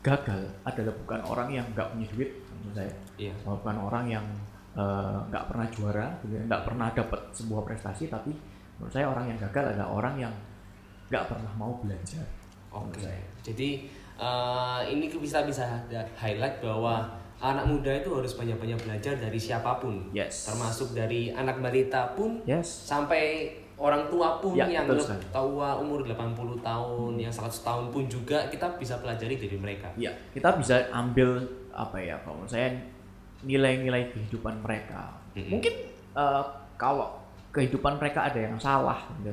gagal 0.00 0.42
adalah 0.62 0.94
bukan 1.04 1.20
orang 1.26 1.48
yang 1.50 1.66
nggak 1.74 1.88
punya 1.90 2.06
duit 2.14 2.30
menurut 2.54 2.74
saya, 2.74 2.92
Iya. 3.18 3.34
bukan 3.42 3.76
orang 3.78 4.04
yang 4.08 4.26
eh, 4.78 5.18
nggak 5.26 5.44
pernah 5.50 5.66
juara, 5.74 6.06
gitu 6.22 6.38
ya, 6.38 6.42
nggak 6.46 6.62
pernah 6.62 6.86
dapat 6.94 7.20
sebuah 7.34 7.62
prestasi, 7.66 8.06
tapi 8.06 8.30
menurut 8.78 8.92
saya 8.94 9.10
orang 9.10 9.26
yang 9.26 9.38
gagal 9.42 9.74
adalah 9.74 9.88
orang 9.90 10.14
yang 10.22 10.34
nggak 11.10 11.24
pernah 11.26 11.52
mau 11.58 11.72
belajar. 11.82 12.22
Oke. 12.70 13.00
saya. 13.00 13.24
Jadi 13.42 13.88
eh, 14.20 14.80
ini 14.92 15.08
bisa 15.10 15.42
bisa 15.42 15.64
highlight 16.14 16.62
bahwa 16.62 17.10
anak 17.38 17.64
muda 17.70 17.90
itu 17.94 18.10
harus 18.14 18.34
banyak-banyak 18.34 18.78
belajar 18.82 19.14
dari 19.14 19.38
siapa 19.38 19.78
pun. 19.78 20.10
Yes. 20.10 20.46
Termasuk 20.50 20.94
dari 20.94 21.30
anak 21.30 21.58
balita 21.58 22.14
pun 22.14 22.42
Yes. 22.46 22.66
sampai 22.86 23.54
orang 23.78 24.10
tua 24.10 24.42
pun 24.42 24.58
Ya, 24.58 24.66
yang 24.66 24.90
betul 24.90 25.06
tua 25.30 25.78
umur 25.78 26.02
80 26.02 26.58
tahun, 26.60 27.12
yang 27.14 27.30
100 27.30 27.62
tahun 27.62 27.84
pun 27.94 28.04
juga 28.10 28.50
kita 28.50 28.74
bisa 28.76 28.98
pelajari 28.98 29.38
dari 29.38 29.56
mereka. 29.56 29.88
Ya, 29.94 30.10
kita 30.34 30.58
bisa 30.58 30.90
ambil 30.90 31.46
apa 31.70 31.96
ya 32.02 32.18
kalau 32.26 32.42
menurut 32.42 32.50
saya 32.50 32.74
nilai-nilai 33.46 34.10
kehidupan 34.10 34.58
mereka. 34.66 35.14
Mm-mm. 35.38 35.58
Mungkin 35.58 35.74
eh, 36.18 36.44
kalau 36.74 37.22
kehidupan 37.54 38.02
mereka 38.02 38.26
ada 38.26 38.38
yang 38.42 38.58
salah, 38.58 38.98
gitu, 39.22 39.30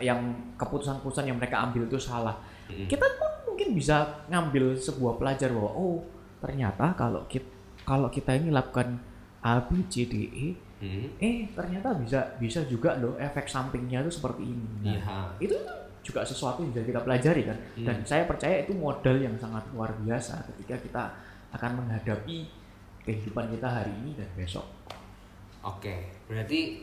yang 0.00 0.18
keputusan-keputusan 0.56 1.28
yang 1.28 1.36
mereka 1.36 1.60
ambil 1.60 1.84
itu 1.84 2.00
salah, 2.00 2.40
Mm-mm. 2.72 2.88
kita 2.88 3.04
pun 3.20 3.52
mungkin 3.52 3.76
bisa 3.76 4.24
ngambil 4.32 4.72
sebuah 4.72 5.20
pelajar 5.20 5.52
bahwa 5.52 5.70
oh 5.76 6.00
ternyata 6.40 6.96
kalau 6.96 7.22
kita 7.28 7.52
kalau 7.82 8.08
kita 8.08 8.38
ini 8.38 8.54
lakukan 8.54 8.98
A 9.42 9.58
B 9.66 9.84
C 9.90 10.06
D 10.06 10.14
E, 10.30 10.46
Hmm. 10.82 11.06
eh 11.16 11.46
ternyata 11.54 11.94
bisa 11.94 12.18
bisa 12.36 12.58
juga 12.66 12.98
loh 12.98 13.14
efek 13.14 13.46
sampingnya 13.46 14.02
itu 14.02 14.10
seperti 14.10 14.42
ini. 14.42 14.66
Nah, 14.82 15.30
Iya. 15.38 15.46
itu 15.46 15.54
juga 16.02 16.26
sesuatu 16.26 16.66
yang 16.66 16.74
bisa 16.74 16.82
kita 16.84 17.00
pelajari 17.00 17.46
kan 17.46 17.54
Hmm. 17.78 17.86
dan 17.86 17.96
saya 18.02 18.26
percaya 18.26 18.66
itu 18.66 18.74
modal 18.74 19.14
yang 19.14 19.38
sangat 19.38 19.62
luar 19.70 19.94
biasa 19.96 20.42
ketika 20.50 20.74
kita 20.76 21.02
akan 21.54 21.78
menghadapi 21.78 22.50
kehidupan 23.00 23.46
kita 23.48 23.68
hari 23.70 23.94
ini 24.02 24.18
dan 24.18 24.26
besok 24.34 24.66
Oke, 25.62 25.94
berarti 26.26 26.82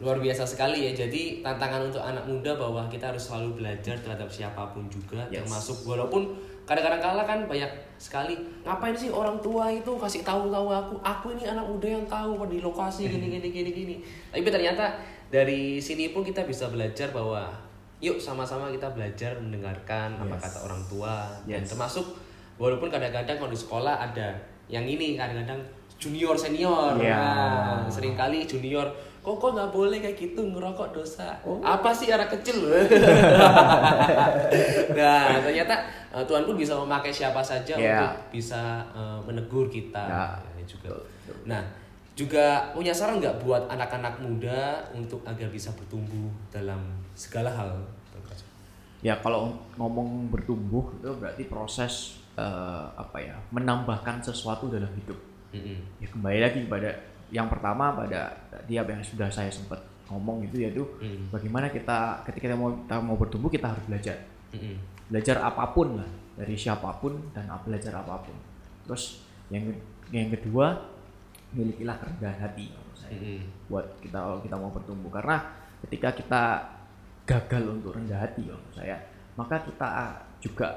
luar 0.00 0.16
biasa 0.16 0.48
sekali 0.48 0.88
ya. 0.88 0.92
Jadi 0.96 1.44
tantangan 1.44 1.92
untuk 1.92 2.00
anak 2.00 2.24
muda 2.24 2.56
bahwa 2.56 2.88
kita 2.88 3.12
harus 3.12 3.28
selalu 3.28 3.60
belajar 3.60 3.96
terhadap 4.00 4.28
siapa 4.28 4.72
pun 4.72 4.88
juga, 4.88 5.28
Yes. 5.28 5.44
termasuk 5.44 5.84
walaupun 5.84 6.32
kadang-kadang 6.66 6.98
kala 6.98 7.22
kan 7.22 7.38
banyak 7.46 7.70
sekali 7.96 8.34
ngapain 8.66 8.92
sih 8.92 9.08
orang 9.08 9.38
tua 9.38 9.70
itu 9.70 9.94
kasih 9.96 10.26
tahu 10.26 10.50
tahu 10.50 10.66
aku, 10.68 10.94
aku 11.00 11.26
ini 11.38 11.46
anak 11.46 11.62
muda 11.62 11.86
yang 11.86 12.04
tahu 12.10 12.42
di 12.50 12.58
lokasi 12.58 13.06
gini 13.06 13.38
gini 13.38 13.48
gini 13.54 13.70
gini. 13.70 13.96
Tapi 14.34 14.42
ternyata 14.50 14.98
dari 15.30 15.78
sini 15.78 16.10
pun 16.10 16.26
kita 16.26 16.42
bisa 16.42 16.66
belajar 16.66 17.14
bahwa 17.14 17.48
yuk 18.02 18.18
sama-sama 18.20 18.68
kita 18.74 18.92
belajar 18.92 19.38
mendengarkan 19.40 20.20
apa 20.20 20.36
Yes. 20.36 20.42
kata 20.44 20.58
orang 20.68 20.82
tua 20.90 21.14
dan 21.48 21.62
Yes. 21.62 21.70
termasuk 21.72 22.04
walaupun 22.60 22.92
kadang-kadang 22.92 23.38
kalau 23.40 23.48
di 23.48 23.56
sekolah 23.56 23.94
ada 24.02 24.36
yang 24.66 24.84
ini 24.84 25.14
kadang-kadang 25.16 25.62
junior 25.96 26.36
senior. 26.36 26.92
Iya. 27.00 27.16
nah, 27.16 27.88
sering 27.88 28.14
kali 28.14 28.44
junior 28.44 28.86
kok 29.26 29.42
kok 29.42 29.58
nggak 29.58 29.74
boleh 29.74 29.98
kayak 29.98 30.14
gitu? 30.14 30.38
Ngerokok 30.38 30.94
dosa. 30.94 31.34
Oh. 31.42 31.58
apa 31.58 31.90
sih 31.90 32.14
anak 32.14 32.30
kecil? 32.38 32.62
Nah 34.98 35.42
ternyata 35.42 35.74
eh, 36.14 36.22
Tuhan 36.22 36.46
pun 36.46 36.54
bisa 36.54 36.78
memakai 36.78 37.10
siapa 37.10 37.42
saja 37.42 37.74
Iya. 37.74 38.06
untuk 38.06 38.38
bisa 38.38 38.86
eh, 38.94 39.18
menegur 39.26 39.66
kita. 39.66 40.06
Ya, 40.06 40.62
juga. 40.62 40.94
Nah 41.42 41.62
juga 42.16 42.72
punya 42.72 42.94
saran 42.94 43.20
nggak 43.20 43.44
buat 43.44 43.68
anak-anak 43.68 44.24
muda 44.24 44.80
untuk 44.96 45.20
agar 45.26 45.50
bisa 45.52 45.68
bertumbuh 45.74 46.30
dalam 46.54 46.80
segala 47.18 47.50
hal? 47.50 47.82
Ya 49.04 49.12
kalau 49.20 49.52
ngomong 49.76 50.32
bertumbuh 50.32 50.88
itu 50.96 51.10
berarti 51.18 51.44
proses 51.50 52.22
eh, 52.38 52.86
apa 52.94 53.18
ya 53.18 53.34
menambahkan 53.50 54.22
sesuatu 54.22 54.70
dalam 54.70 54.88
hidup 54.96 55.18
Mm-mm. 55.56 55.78
ya 56.04 56.08
kembali 56.12 56.38
lagi 56.38 56.60
pada 56.68 56.90
yang 57.32 57.48
pertama 57.50 57.96
pada 57.96 58.30
tadi 58.52 58.78
apa 58.78 58.94
yang 58.94 59.02
sudah 59.02 59.26
saya 59.32 59.50
sempat 59.50 59.80
ngomong 60.06 60.46
itu 60.46 60.62
yaitu 60.62 60.84
Mm. 61.02 61.32
bagaimana 61.34 61.66
kita 61.72 62.22
ketika 62.28 62.52
kita 62.52 62.56
mau 62.56 62.70
kita 62.76 62.96
mau 63.02 63.16
bertumbuh 63.18 63.50
kita 63.50 63.72
harus 63.74 63.84
belajar 63.88 64.16
Mm-mm. 64.54 64.76
belajar 65.10 65.36
apa 65.42 65.64
pun 65.74 65.98
lah 65.98 66.10
dari 66.36 66.54
siapa 66.54 66.92
pun 67.00 67.32
dan 67.34 67.48
belajar 67.64 67.96
apa 67.96 68.20
pun 68.22 68.36
terus 68.86 69.24
yang 69.50 69.66
yang 70.14 70.30
kedua 70.30 70.76
milikilah 71.50 71.96
kerendahan 71.98 72.38
hati 72.46 72.70
saya 72.94 73.16
Mm-mm. 73.18 73.40
buat 73.66 73.86
kita 73.98 74.18
kalau 74.18 74.38
kita 74.44 74.56
mau 74.60 74.70
bertumbuh 74.70 75.10
karena 75.10 75.36
ketika 75.86 76.08
kita 76.14 76.42
gagal 77.26 77.62
untuk 77.66 77.98
rendah 77.98 78.22
hati 78.22 78.46
kalau 78.46 78.62
menurut 78.62 78.76
saya 78.78 78.96
maka 79.34 79.58
kita 79.66 79.88
juga 80.38 80.68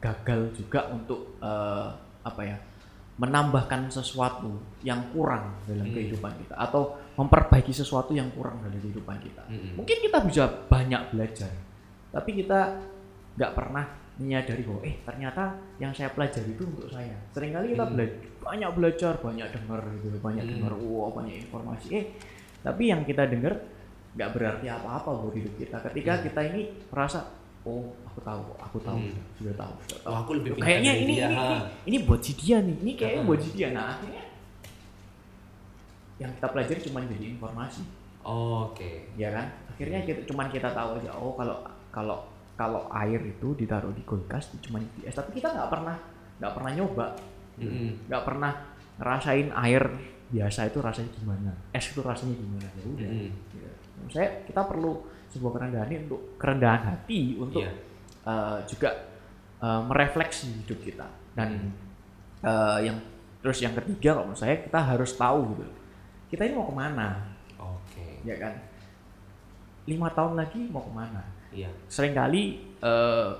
gagal 0.00 0.48
juga 0.56 0.88
untuk 0.88 1.36
eh, 1.44 1.88
apa 2.24 2.40
ya 2.40 2.56
menambahkan 3.20 3.86
sesuatu 3.86 4.48
yang 4.80 5.12
kurang 5.12 5.52
dalam 5.64 5.84
Hmm. 5.84 5.92
kehidupan 5.92 6.32
kita 6.38 6.54
atau 6.56 6.82
memperbaiki 7.14 7.68
sesuatu 7.70 8.10
yang 8.10 8.32
kurang 8.32 8.56
dalam 8.58 8.72
kehidupan 8.74 9.20
kita 9.20 9.44
Mm-mm. 9.46 9.76
mungkin 9.76 9.96
kita 10.00 10.18
bisa 10.22 10.42
banyak 10.66 11.02
belajar 11.10 11.52
tapi 12.08 12.30
kita 12.34 12.80
nggak 13.36 13.52
pernah 13.52 13.84
menyadari 14.16 14.62
bahwa 14.62 14.80
eh 14.82 14.96
ternyata 15.00 15.42
yang 15.76 15.92
saya 15.92 16.08
pelajari 16.08 16.50
itu 16.50 16.62
untuk 16.62 16.88
saya 16.88 17.12
sering 17.30 17.52
kali 17.52 17.72
kita 17.72 17.84
Hmm. 17.84 17.94
bela- 17.94 18.16
banyak 18.40 18.70
belajar 18.72 19.12
banyak 19.16 19.48
dengar 19.50 19.80
gitu 19.98 20.16
banyak 20.18 20.44
Hmm. 20.44 20.52
dengar 20.56 20.72
wah 20.74 21.10
banyak 21.10 21.34
informasi 21.42 21.86
eh 21.90 22.04
tapi 22.60 22.88
yang 22.88 23.04
kita 23.04 23.24
dengar 23.24 23.52
nggak 24.10 24.30
berarti 24.30 24.66
apa-apa 24.66 25.10
buat 25.14 25.32
hidup 25.32 25.54
kita 25.56 25.76
ketika 25.86 26.12
Hmm. 26.16 26.24
kita 26.24 26.40
ini 26.46 26.60
merasa 26.88 27.20
oh 27.66 27.92
aku 28.08 28.18
tahu 28.24 28.42
aku 28.56 28.78
tahu. 28.80 28.98
Hmm. 28.98 29.16
sudah 29.36 29.54
tahu. 29.56 29.74
Sudah 29.84 30.00
tahu 30.00 30.10
Oh, 30.10 30.16
aku 30.24 30.30
lebih 30.40 30.50
kayaknya 30.56 30.92
ini, 30.96 31.14
dia. 31.20 31.28
ini 31.28 31.36
ini 31.36 31.56
ini 31.84 31.96
buat 32.08 32.20
si 32.24 32.32
dia 32.36 32.58
nih. 32.64 32.76
Ini 32.80 32.92
kayaknya 32.96 33.22
buat 33.28 33.40
si 33.40 33.50
dia 33.52 33.68
nah 33.76 33.96
akhirnya 33.96 34.24
yang 36.20 36.30
kita 36.36 36.48
pelajari 36.52 36.80
cuma 36.84 36.98
jadi 37.04 37.26
informasi. 37.36 37.82
Oke. 38.20 39.08
ya 39.16 39.32
kan? 39.32 39.46
Akhirnya 39.72 40.04
kita 40.04 40.20
cuman 40.28 40.52
kita 40.52 40.68
tahu 40.76 41.00
aja 41.00 41.10
oh 41.16 41.32
kalau 41.32 41.56
kalau 41.88 42.18
kalau 42.60 42.84
air 42.92 43.16
itu 43.24 43.56
ditaruh 43.56 43.92
di 43.96 44.04
kulkas 44.04 44.52
cuma 44.60 44.76
di 44.80 45.08
es. 45.08 45.16
Tapi 45.16 45.32
kita 45.32 45.48
nggak 45.52 45.68
pernah 45.72 45.96
nggak 46.40 46.52
pernah 46.52 46.70
nyoba. 46.76 47.06
Nggak 48.08 48.22
pernah 48.24 48.52
ngerasain 49.00 49.48
air 49.56 49.84
biasa 50.30 50.68
itu 50.68 50.78
rasanya 50.84 51.10
gimana. 51.16 51.52
Es 51.72 51.88
itu 51.88 52.00
rasanya 52.04 52.36
gimana. 52.36 52.68
Ya 52.68 52.84
udah. 52.84 53.08
Gitu. 53.08 53.68
Menurut 53.96 54.12
saya 54.12 54.28
kita 54.44 54.60
perlu 54.68 54.92
sebuah 55.30 55.52
kerendahan 55.52 55.88
untuk 56.04 56.34
kerendahan 56.36 56.82
hati 56.86 57.20
untuk 57.36 57.62
Iya. 57.62 57.72
eh, 58.22 58.58
juga 58.66 58.90
eh, 59.58 59.80
merefleksi 59.82 60.46
hidup 60.60 60.78
kita 60.80 61.06
dan 61.32 61.70
eh, 62.40 62.78
yang 62.82 62.96
terus 63.38 63.58
yang 63.58 63.72
ketiga 63.74 64.14
kalau 64.14 64.26
menurut 64.26 64.38
saya 64.38 64.58
kita 64.58 64.78
harus 64.78 65.14
tahu 65.14 65.54
gitu 65.54 65.64
kita 66.28 66.44
ini 66.44 66.54
mau 66.54 66.66
ke 66.66 66.74
mana 66.74 67.08
Oke. 67.56 68.20
ya 68.22 68.36
kan 68.36 68.52
lima 69.82 70.08
tahun 70.10 70.34
lagi 70.36 70.60
mau 70.66 70.82
ke 70.82 70.92
mana 70.92 71.22
Iya. 71.50 71.66
sering 71.86 72.12
kali 72.12 72.42
eh, 72.78 73.30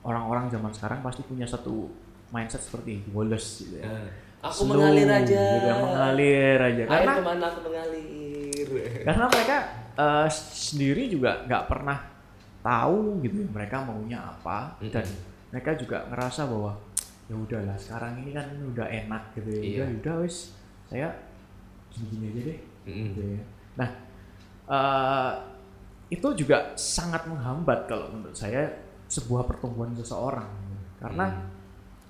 orang-orang 0.00 0.46
zaman 0.48 0.70
sekarang 0.70 1.00
pasti 1.00 1.22
punya 1.22 1.44
satu 1.44 1.90
mindset 2.28 2.60
seperti 2.60 3.02
Wallace 3.10 3.62
gitu 3.62 3.78
ya 3.78 3.84
Eh, 3.84 4.08
Aku 4.40 4.64
Slow, 4.64 4.72
mengalir 4.72 5.04
aja. 5.06 5.36
gitu 5.52 5.66
ya, 5.66 5.74
mengalir 5.76 6.56
aja 6.58 6.80
Air 6.80 6.88
karena 6.88 7.12
ke 7.12 7.22
mana 7.22 7.44
aku 7.46 7.60
mengalir. 7.62 8.39
Karena 9.02 9.26
mereka 9.26 9.56
eh, 9.94 10.28
sendiri 10.52 11.02
juga 11.06 11.44
nggak 11.44 11.64
pernah 11.66 11.98
tahu 12.60 13.24
gitu 13.24 13.40
ya, 13.40 13.48
mereka 13.48 13.76
maunya 13.82 14.18
apa 14.20 14.76
dan 14.84 15.04
Mm-mm. 15.04 15.48
mereka 15.50 15.70
juga 15.74 16.04
ngerasa 16.06 16.44
bahwa 16.44 16.72
ya 17.24 17.34
udahlah 17.34 17.76
sekarang 17.76 18.20
ini 18.20 18.30
kan 18.30 18.46
udah 18.52 18.86
enak 18.86 19.22
gitu 19.34 19.48
ya 19.48 19.62
Iya. 19.62 19.76
udah 19.80 19.88
udah 19.96 20.14
wis 20.22 20.36
saya 20.86 21.08
gini-gini 21.88 22.24
aja 22.28 22.40
deh 22.44 22.58
Mm-mm. 22.84 23.04
gitu 23.08 23.20
ya. 23.34 23.42
Nah, 23.76 23.90
eh, 24.66 25.32
itu 26.10 26.28
juga 26.36 26.74
sangat 26.74 27.22
menghambat 27.24 27.86
kalau 27.86 28.10
menurut 28.10 28.34
saya 28.34 28.66
sebuah 29.06 29.46
pertumbuhan 29.46 29.94
seseorang 29.94 30.50
karena 30.98 31.26
Hmm. 31.30 31.48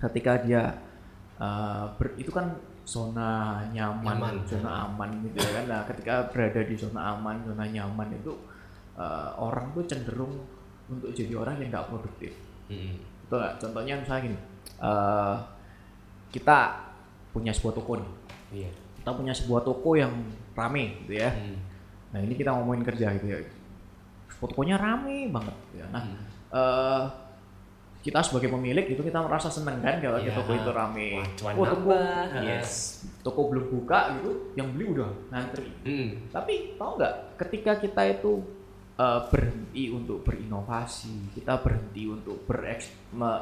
ketika 0.01 0.41
dia 0.41 0.63
eh, 1.37 1.85
ber- 1.97 2.17
itu 2.17 2.29
kan 2.29 2.53
zona 2.91 3.63
nyaman, 3.71 4.19
Nyaman. 4.19 4.35
zona 4.43 4.71
aman 4.85 5.11
gitu 5.23 5.39
ya 5.39 5.63
kan. 5.63 5.65
Nah, 5.71 5.81
ketika 5.87 6.27
berada 6.27 6.61
di 6.61 6.75
zona 6.75 7.15
aman, 7.15 7.39
zona 7.47 7.63
nyaman 7.65 8.11
itu 8.13 8.35
eh, 8.99 9.31
orang 9.39 9.71
tuh 9.71 9.87
cenderung 9.87 10.35
untuk 10.91 11.15
jadi 11.15 11.39
orang 11.39 11.63
yang 11.63 11.71
nggak 11.71 11.87
produktif. 11.87 12.35
Mm-mm. 12.67 12.99
Betul 13.25 13.39
nggak? 13.39 13.55
Contohnya 13.57 13.95
misalnya 13.97 14.23
gini, 14.27 14.39
eh, 14.83 15.37
kita 16.29 16.59
punya 17.31 17.55
sebuah 17.55 17.75
toko 17.75 17.93
nih, 17.97 18.11
Iya. 18.51 18.71
kita 18.99 19.11
punya 19.15 19.31
sebuah 19.31 19.63
toko 19.63 19.95
yang 19.95 20.11
rame 20.53 20.99
gitu 21.01 21.15
ya. 21.17 21.31
Mm. 21.31 21.57
Nah 22.11 22.19
ini 22.21 22.35
kita 22.35 22.51
ngomongin 22.51 22.83
kerja 22.83 23.15
gitu 23.15 23.27
ya. 23.31 23.39
Tokonya 24.37 24.77
rame 24.77 25.29
banget. 25.29 25.57
Ya. 25.73 25.87
Nah 25.89 26.03
Hmm. 26.03 26.19
eh, 26.51 27.03
kita 28.01 28.25
sebagai 28.25 28.49
pemilik 28.49 28.87
itu 28.87 29.01
kita 29.01 29.21
merasa 29.21 29.49
seneng 29.49 29.77
kan 29.79 30.01
kalau 30.01 30.17
Iya. 30.17 30.33
toko 30.33 30.53
itu 30.53 30.71
rame. 30.71 31.21
Wah, 31.21 31.29
cuan 31.37 31.53
oh, 31.55 31.67
toko, 31.69 31.93
nambah. 31.93 32.43
yes, 32.43 32.71
toko 33.21 33.41
belum 33.47 33.67
buka 33.71 33.99
gitu, 34.17 34.31
yang 34.57 34.73
beli 34.73 34.85
udah 34.97 35.11
ngantri. 35.29 35.69
Mm. 35.85 36.33
Tapi 36.33 36.53
tahu 36.75 36.91
nggak, 36.97 37.15
ketika 37.39 37.73
kita 37.77 38.03
itu 38.11 38.41
eh, 38.97 39.21
berhenti 39.29 39.89
untuk 39.89 40.21
berinovasi, 40.23 41.33
kita 41.33 41.61
berhenti 41.61 42.05
untuk 42.05 42.45
bereks, 42.45 42.93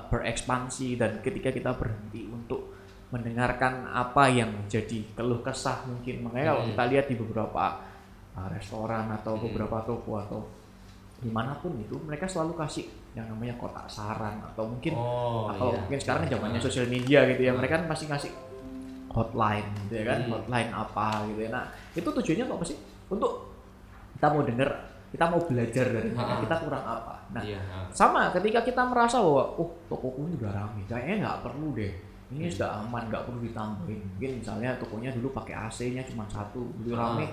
berekspansi 0.06 0.94
dan 0.94 1.18
ketika 1.18 1.50
kita 1.50 1.74
berhenti 1.74 2.26
untuk 2.26 2.74
mendengarkan 3.08 3.88
apa 3.88 4.28
yang 4.28 4.52
menjadi 4.52 5.02
keluh 5.16 5.40
kesah 5.40 5.82
mungkin 5.82 6.22
makanya 6.22 6.52
kalau 6.52 6.62
Hmm. 6.62 6.70
kita 6.70 6.84
lihat 6.86 7.06
di 7.08 7.16
beberapa 7.16 7.64
uh, 8.36 8.48
restoran 8.52 9.08
atau 9.10 9.34
Hmm. 9.34 9.44
beberapa 9.48 9.80
toko 9.82 10.12
atau 10.20 10.40
di 11.18 11.26
mana 11.26 11.56
pun 11.56 11.72
itu 11.74 11.96
mereka 11.98 12.28
selalu 12.28 12.54
kasih 12.54 12.84
yang 13.18 13.26
namanya 13.26 13.54
kotak 13.56 13.86
saran 13.86 14.38
atau 14.44 14.64
mungkin 14.64 14.94
Oh, 14.94 15.50
atau 15.50 15.74
iya. 15.74 15.78
mungkin 15.82 15.98
sekarang 15.98 16.22
zamannya 16.24 16.60
sosial 16.60 16.86
media 16.86 17.26
gitu 17.26 17.40
ya 17.40 17.50
Hmm. 17.50 17.58
mereka 17.58 17.74
kan 17.76 17.86
pasti 17.86 18.06
ngasih 18.06 18.30
hotline 19.10 19.66
gitu 19.82 19.94
ya 19.96 20.04
kan 20.06 20.18
Hmm. 20.22 20.32
hotline 20.32 20.70
apa 20.70 21.06
gitu 21.26 21.40
ya 21.42 21.50
nah 21.50 21.64
itu 21.92 22.06
tujuannya 22.06 22.44
apa 22.46 22.64
sih 22.64 22.78
untuk 23.08 23.32
kita 24.14 24.26
mau 24.28 24.42
denger 24.42 24.70
kita 25.08 25.24
mau 25.24 25.40
belajar 25.40 25.86
dari 25.88 26.08
mereka 26.12 26.34
kita 26.38 26.56
kurang 26.60 26.84
apa 26.84 27.14
nah 27.28 27.42
Iya. 27.42 27.60
sama 27.90 28.28
ketika 28.30 28.60
kita 28.62 28.82
merasa 28.84 29.18
bahwa 29.18 29.44
oh 29.56 29.68
tokoku 29.86 30.24
ini 30.24 30.36
udah 30.36 30.52
rame 30.52 30.80
kayaknya 30.84 31.14
nggak 31.22 31.38
perlu 31.42 31.68
deh 31.74 31.92
ini 32.28 32.44
Hmm. 32.44 32.52
sudah 32.52 32.70
aman 32.78 33.02
nggak 33.08 33.24
perlu 33.24 33.40
ditambahin 33.40 34.00
mungkin 34.06 34.30
misalnya 34.38 34.70
tokonya 34.76 35.10
dulu 35.10 35.32
pakai 35.32 35.54
AC-nya 35.58 36.04
cuma 36.04 36.28
satu 36.28 36.60
dulu 36.78 36.94
Ah. 36.94 37.16
rame 37.16 37.26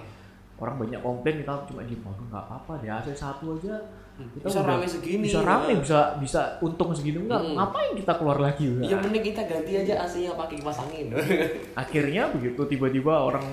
orang 0.55 0.79
banyak 0.79 0.99
komplain 0.99 1.35
kita 1.37 1.51
cuma 1.67 1.83
di 1.83 1.95
nggak 1.99 2.45
apa 2.47 2.71
deh 2.79 2.87
AC 2.87 3.11
satu 3.11 3.59
aja 3.59 3.75
kita 4.15 4.45
Bisa 4.45 4.61
rame 4.61 4.85
segini. 4.85 5.23
bisa 5.23 5.39
rame 5.41 5.69
Ah. 5.69 5.77
bisa 5.77 5.99
bisa 6.17 6.41
untung 6.59 6.89
segini 6.89 7.19
enggak 7.19 7.41
Hmm. 7.41 7.53
ngapain 7.53 7.91
kita 7.93 8.13
keluar 8.13 8.39
lagi 8.39 8.63
udah 8.69 8.83
Ya 8.85 8.95
mending 8.97 9.25
kita 9.25 9.41
ganti 9.43 9.71
aja 9.75 9.93
AC-nya 10.01 10.31
pakai 10.33 10.55
kipas 10.55 10.79
angin. 10.79 11.11
akhirnya 11.75 12.29
begitu 12.29 12.61
tiba-tiba 12.65 13.11
orang 13.13 13.43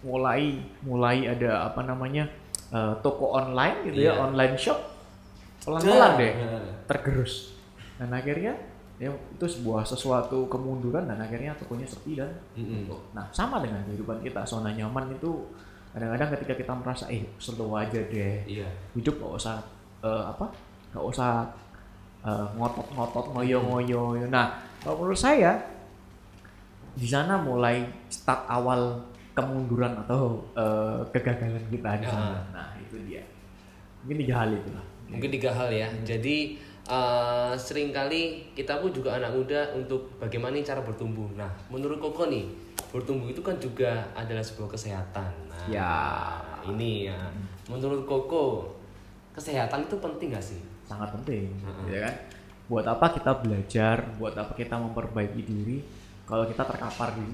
mulai 0.00 0.58
mulai 0.80 1.22
ada 1.24 1.64
apa 1.64 1.82
namanya 1.82 2.26
eh, 2.68 2.94
toko 2.98 3.32
online 3.32 3.86
gitu 3.86 3.98
ya 4.00 4.12
Iya. 4.12 4.22
online 4.24 4.54
shop 4.54 4.78
pelan-pelan 5.60 6.12
deh 6.16 6.32
Nah. 6.34 6.62
tergerus 6.86 7.54
dan 7.94 8.10
akhirnya 8.10 8.54
ya 8.96 9.10
itu 9.10 9.46
sebuah 9.48 9.82
sesuatu 9.84 10.46
kemunduran 10.46 11.06
dan 11.06 11.16
akhirnya 11.16 11.54
tokonya 11.54 11.86
sepi 11.86 12.14
dan 12.14 12.30
Mm-mm. 12.52 12.82
tutup. 12.84 13.00
nah 13.12 13.30
sama 13.30 13.58
dengan 13.58 13.82
kehidupan 13.84 14.18
kita 14.20 14.42
zona 14.42 14.70
nyaman 14.70 15.10
itu 15.12 15.46
kadang-kadang 15.88 16.34
ketika 16.34 16.54
kita 16.56 16.72
merasa 16.74 17.04
eh 17.06 17.22
slow 17.36 17.72
aja 17.72 17.98
deh 18.00 18.42
Iya. 18.44 18.66
hidup 18.92 19.14
gak 19.16 19.34
usah 19.36 19.56
eh, 20.02 20.22
apa 20.24 20.46
gak 20.92 21.04
usah 21.04 21.44
eh, 22.24 22.46
ngotot-ngotot 22.56 23.34
ngoyo-ngoyo 23.34 24.26
nah 24.28 24.56
kalau 24.82 25.04
menurut 25.04 25.18
saya 25.18 25.58
di 26.98 27.06
sana 27.06 27.38
mulai 27.38 27.86
start 28.10 28.46
awal 28.50 28.98
kemunduran 29.34 29.94
atau 30.06 30.42
eh, 30.58 31.00
kegagalan 31.14 31.62
kita 31.70 31.90
di 32.02 32.06
sana 32.06 32.42
nah 32.50 32.68
itu 32.78 32.98
dia 33.06 33.22
mungkin 34.02 34.18
tiga 34.22 34.34
hal 34.44 34.50
itu 34.54 34.70
lah 34.74 34.86
Mungkin 35.08 35.32
tiga 35.32 35.50
hal 35.56 35.72
ya. 35.72 35.88
Jadi 36.04 36.60
eh, 36.84 37.52
sering 37.56 37.96
kali 37.96 38.44
kita 38.52 38.76
pun 38.76 38.92
juga 38.92 39.16
anak 39.16 39.32
muda 39.32 39.72
untuk 39.72 40.20
bagaimana 40.20 40.60
cara 40.60 40.84
bertumbuh. 40.84 41.32
Nah, 41.32 41.48
menurut 41.72 41.96
Koko 41.96 42.28
nih, 42.28 42.44
bertumbuh 42.92 43.32
itu 43.32 43.40
kan 43.40 43.56
juga 43.56 44.04
adalah 44.12 44.44
sebuah 44.44 44.68
kesehatan. 44.68 45.32
Nah, 45.48 45.64
Ya. 45.64 45.92
Ini 46.68 47.08
ya. 47.08 47.20
Menurut 47.72 48.04
Koko, 48.04 48.68
kesehatan 49.32 49.80
itu 49.82 49.96
penting 49.96 50.28
gak 50.30 50.44
sih? 50.44 50.60
sangat 50.84 51.12
penting 51.12 51.52
Mm-mm. 51.58 51.84
ya 51.86 52.00
kan 52.02 52.14
buat 52.64 52.84
apa 52.84 53.06
kita 53.12 53.32
belajar 53.38 53.96
buat 54.16 54.32
apa 54.32 54.52
kita 54.52 54.74
memperbaiki 54.74 55.40
diri 55.42 55.78
kalau 56.24 56.44
kita 56.44 56.60
terkapar 56.62 57.12
di 57.12 57.28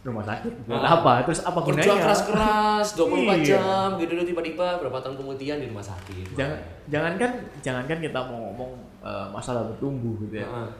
rumah 0.00 0.22
sakit 0.22 0.64
buat 0.64 0.78
Ah. 0.78 0.96
apa 0.96 1.12
terus 1.22 1.40
apa 1.42 1.58
Kerja 1.62 1.80
gunanya 1.82 2.00
keras-keras 2.02 2.86
24 2.94 3.18
Iya. 3.34 3.44
jam 3.50 3.88
gitu 3.98 4.12
tiba-tiba 4.22 4.78
berapa 4.78 4.98
tahun 4.98 5.16
kemudian 5.16 5.56
di 5.58 5.66
rumah 5.66 5.82
sakit. 5.82 6.32
jangan 6.34 6.56
jangankan 6.86 7.30
jangankan 7.58 7.98
kita 7.98 8.18
mau 8.22 8.38
ngomong 8.46 8.72
eh, 9.00 9.26
masalah 9.30 9.64
bertumbuh 9.66 10.16
gitu 10.22 10.38
ya 10.38 10.46
Heeh. 10.46 10.70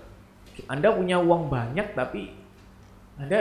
anda 0.67 0.89
punya 0.91 1.17
uang 1.17 1.49
banyak 1.49 1.93
tapi 1.93 2.37
anda 3.17 3.41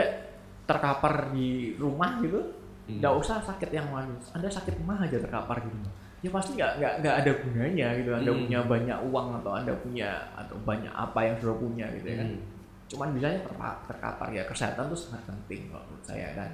terkapar 0.64 1.30
di 1.30 1.72
rumah 1.74 2.20
gitu 2.20 2.40
Hmm. 2.84 2.98
nggak 2.98 3.14
usah 3.14 3.36
sakit 3.38 3.68
yang 3.70 3.84
manis 3.86 4.32
anda 4.32 4.48
sakit 4.48 4.80
mah 4.82 4.96
aja 4.98 5.16
terkapar 5.18 5.60
di 5.60 5.68
rumah 5.68 5.92
ya 6.18 6.30
pasti 6.30 6.50
nggak 6.54 6.72
nggak 6.76 6.92
nggak 6.98 7.14
ada 7.16 7.32
gunanya 7.38 7.86
gitu 7.94 8.10
anda 8.10 8.30
Hmm. 8.30 8.40
punya 8.42 8.58
banyak 8.60 8.98
uang 9.06 9.28
atau 9.38 9.52
anda 9.54 9.72
punya 9.76 10.10
atau 10.34 10.56
banyak 10.60 10.90
apa 10.90 11.18
yang 11.22 11.34
sudah 11.38 11.56
punya 11.56 11.86
gitu 11.94 12.06
ya 12.06 12.16
kan 12.16 12.28
Hmm. 12.28 12.42
cuman 12.88 13.08
bisanya 13.12 13.38
terpa- 13.40 13.80
terkapar 13.84 14.28
ya 14.30 14.42
kesehatan 14.44 14.88
itu 14.88 14.98
sangat 14.98 15.22
penting 15.24 15.60
kalau 15.68 15.84
menurut 15.84 16.04
saya 16.04 16.28
dan 16.32 16.50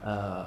eh, 0.00 0.42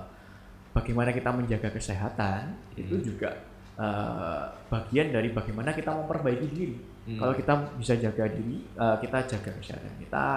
bagaimana 0.72 1.10
kita 1.10 1.30
menjaga 1.30 1.70
kesehatan 1.70 2.42
itu 2.74 2.96
Hmm. 2.96 3.06
juga 3.06 3.30
eh, 3.76 4.44
bagian 4.66 5.12
dari 5.12 5.30
bagaimana 5.30 5.70
kita 5.70 5.92
memperbaiki 5.92 6.48
diri 6.50 6.76
Hmm. 7.06 7.20
kalau 7.20 7.34
kita 7.34 7.54
bisa 7.76 7.94
jaga 7.96 8.26
diri 8.26 8.64
eh, 8.66 8.96
kita 8.98 9.18
jaga 9.26 9.52
kesehatan 9.54 9.94
kita 10.00 10.28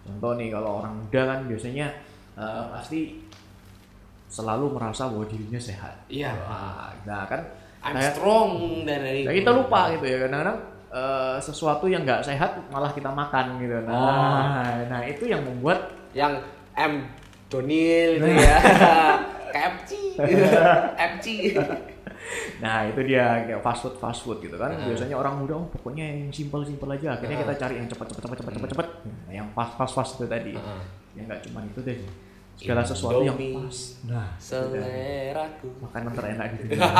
contoh 0.00 0.32
nih 0.34 0.50
kalau 0.50 0.80
orang 0.80 0.98
muda 0.98 1.22
kan 1.24 1.40
biasanya 1.46 1.86
eh, 2.36 2.64
pasti 2.68 3.00
selalu 4.26 4.70
merasa 4.72 5.06
bahwa 5.06 5.24
dirinya 5.24 5.58
sehat 5.58 6.06
Iya. 6.06 6.30
Wah, 6.40 6.94
nah 7.02 7.26
kan 7.26 7.42
I'm 7.80 7.96
Kayak- 7.96 8.12
strong 8.12 8.50
dan 8.84 8.98
dari 9.00 9.24
Nah, 9.24 9.32
kita 9.32 9.50
lupa 9.50 9.80
gitu 9.92 10.04
ya 10.04 10.16
kadang-kadang 10.20 10.58
eh, 10.90 11.36
sesuatu 11.38 11.86
yang 11.86 12.02
nggak 12.02 12.20
sehat 12.20 12.50
malah 12.68 12.90
kita 12.90 13.08
makan 13.08 13.56
gitu. 13.58 13.78
Nah, 13.84 13.94
Oh. 13.94 14.74
nah 14.86 15.00
itu 15.02 15.24
yang 15.24 15.40
membuat 15.40 15.86
yang 16.10 16.34
M 16.74 17.06
Donil 17.46 18.18
itu 18.18 18.28
ya. 18.28 18.56
KFC. 19.54 19.90
FC. 21.10 21.26
nah 22.60 22.84
itu 22.84 23.00
dia 23.02 23.42
kayak 23.42 23.58
fast 23.60 23.82
food 23.82 23.96
fast 23.96 24.20
food 24.22 24.38
gitu 24.38 24.54
kan. 24.54 24.70
Heeh. 24.70 24.92
Biasanya 24.92 25.16
orang 25.16 25.40
muda 25.40 25.54
oh, 25.56 25.66
pokoknya 25.68 26.04
yang 26.06 26.30
simple 26.30 26.62
simple 26.62 26.86
aja. 26.88 27.16
Akhirnya 27.16 27.34
Heeh. 27.34 27.48
kita 27.48 27.54
cari 27.58 27.74
yang 27.76 27.88
cepat 27.88 28.06
cepat 28.06 28.22
cepat 28.22 28.36
cepat 28.38 28.52
cepat 28.54 28.70
cepat. 28.70 28.86
Nah, 29.26 29.32
yang 29.32 29.48
fast 29.50 29.72
fast 29.74 29.94
fast 29.94 30.12
itu 30.18 30.26
tadi. 30.26 30.52
Heeh. 30.54 30.82
Ya 31.16 31.22
nggak 31.26 31.40
cuma 31.48 31.64
itu 31.64 31.80
deh. 31.80 31.98
Segala 32.54 32.82
sesuatu 32.82 33.22
yang 33.22 33.36
pas. 33.36 33.76
Nah, 34.04 34.26
itu 34.32 34.44
dah. 34.44 34.82
Seleraku. 34.82 35.68
makanan 35.80 36.12
terenak 36.12 36.46
di 36.52 36.64
dunia. 36.66 36.90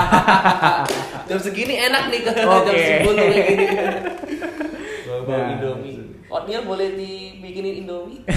Jam 1.28 1.38
segini 1.38 1.74
enak 1.76 2.02
nih 2.08 2.20
kalau 2.22 2.62
jam 2.66 2.72
Oke. 2.72 2.86
10 3.02 3.12
kayak 3.12 3.44
gini. 3.46 3.66
Bawa 5.04 5.20
Nah, 5.28 5.48
Indomie. 5.52 5.98
Oatmeal 6.26 6.62
boleh 6.64 6.88
dibikinin 6.94 7.82
Indomie? 7.82 8.22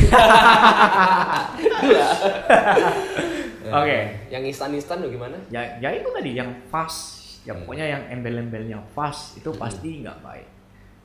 Oke. 3.73 3.97
Yang 4.27 4.43
instan-instan 4.49 4.97
bagaimana? 4.99 5.37
ya 5.47 5.61
ya 5.79 5.89
itu 5.91 6.07
tadi 6.09 6.31
yang 6.33 6.49
fast 6.67 7.21
ya 7.43 7.53
pokoknya 7.53 7.85
yang 7.87 8.03
embel-embelnya 8.09 8.79
fast 8.91 9.35
itu 9.35 9.47
Hmm. 9.47 9.59
pasti 9.59 9.99
nggak 9.99 10.17
baik 10.19 10.47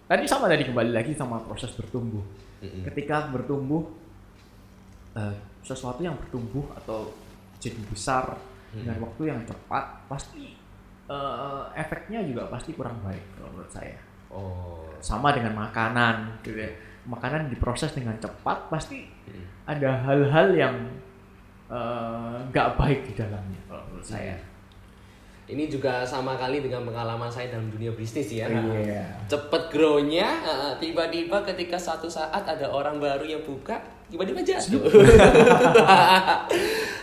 tadi 0.07 0.23
sama 0.25 0.47
tadi 0.47 0.63
kembali 0.65 0.91
lagi 0.95 1.13
sama 1.13 1.43
proses 1.43 1.75
bertumbuh 1.75 2.23
Mm-mm. 2.59 2.87
ketika 2.87 3.27
bertumbuh 3.29 3.83
eh, 5.15 5.35
sesuatu 5.69 6.01
yang 6.01 6.17
bertumbuh 6.17 6.65
atau 6.75 7.13
jadi 7.61 7.77
besar 7.93 8.25
Hmm. 8.69 8.85
dengan 8.85 9.09
waktu 9.09 9.23
yang 9.33 9.41
cepat 9.45 9.85
pasti 10.09 10.53
eh, 11.09 11.63
efeknya 11.73 12.21
juga 12.21 12.53
pasti 12.53 12.77
kurang 12.77 13.01
baik 13.01 13.25
kalau 13.37 13.49
menurut 13.53 13.73
saya 13.73 13.97
Oh. 14.29 14.85
sama 15.01 15.33
dengan 15.33 15.57
makanan 15.57 16.37
gitu 16.45 16.61
ya 16.61 16.69
makanan 17.09 17.49
diproses 17.49 17.97
dengan 17.97 18.13
cepat 18.21 18.69
pasti 18.69 19.09
Mm. 19.25 19.45
ada 19.65 19.91
hal-hal 20.05 20.49
yang 20.53 20.77
eh, 21.69 22.37
nggak 22.49 22.77
baik 22.77 23.09
di 23.09 23.13
dalamnya 23.17 23.57
kalau 23.65 23.89
menurut 23.89 24.05
saya 24.05 24.37
ini 25.49 25.65
juga 25.65 26.05
sama 26.05 26.37
kali 26.37 26.61
dengan 26.61 26.85
pengalaman 26.85 27.33
saya 27.33 27.49
dalam 27.49 27.73
dunia 27.73 27.89
bisnis 27.97 28.29
ya. 28.29 28.53
Iya. 28.53 29.17
Cepet 29.25 29.73
grow-nya, 29.73 30.29
uh, 30.45 30.77
tiba-tiba 30.77 31.41
ketika 31.41 31.81
suatu 31.81 32.05
saat 32.05 32.45
ada 32.45 32.69
orang 32.69 33.01
baru 33.01 33.25
yang 33.25 33.41
buka, 33.41 33.81
tiba-tiba 34.09 34.41
jatuh. 34.45 34.83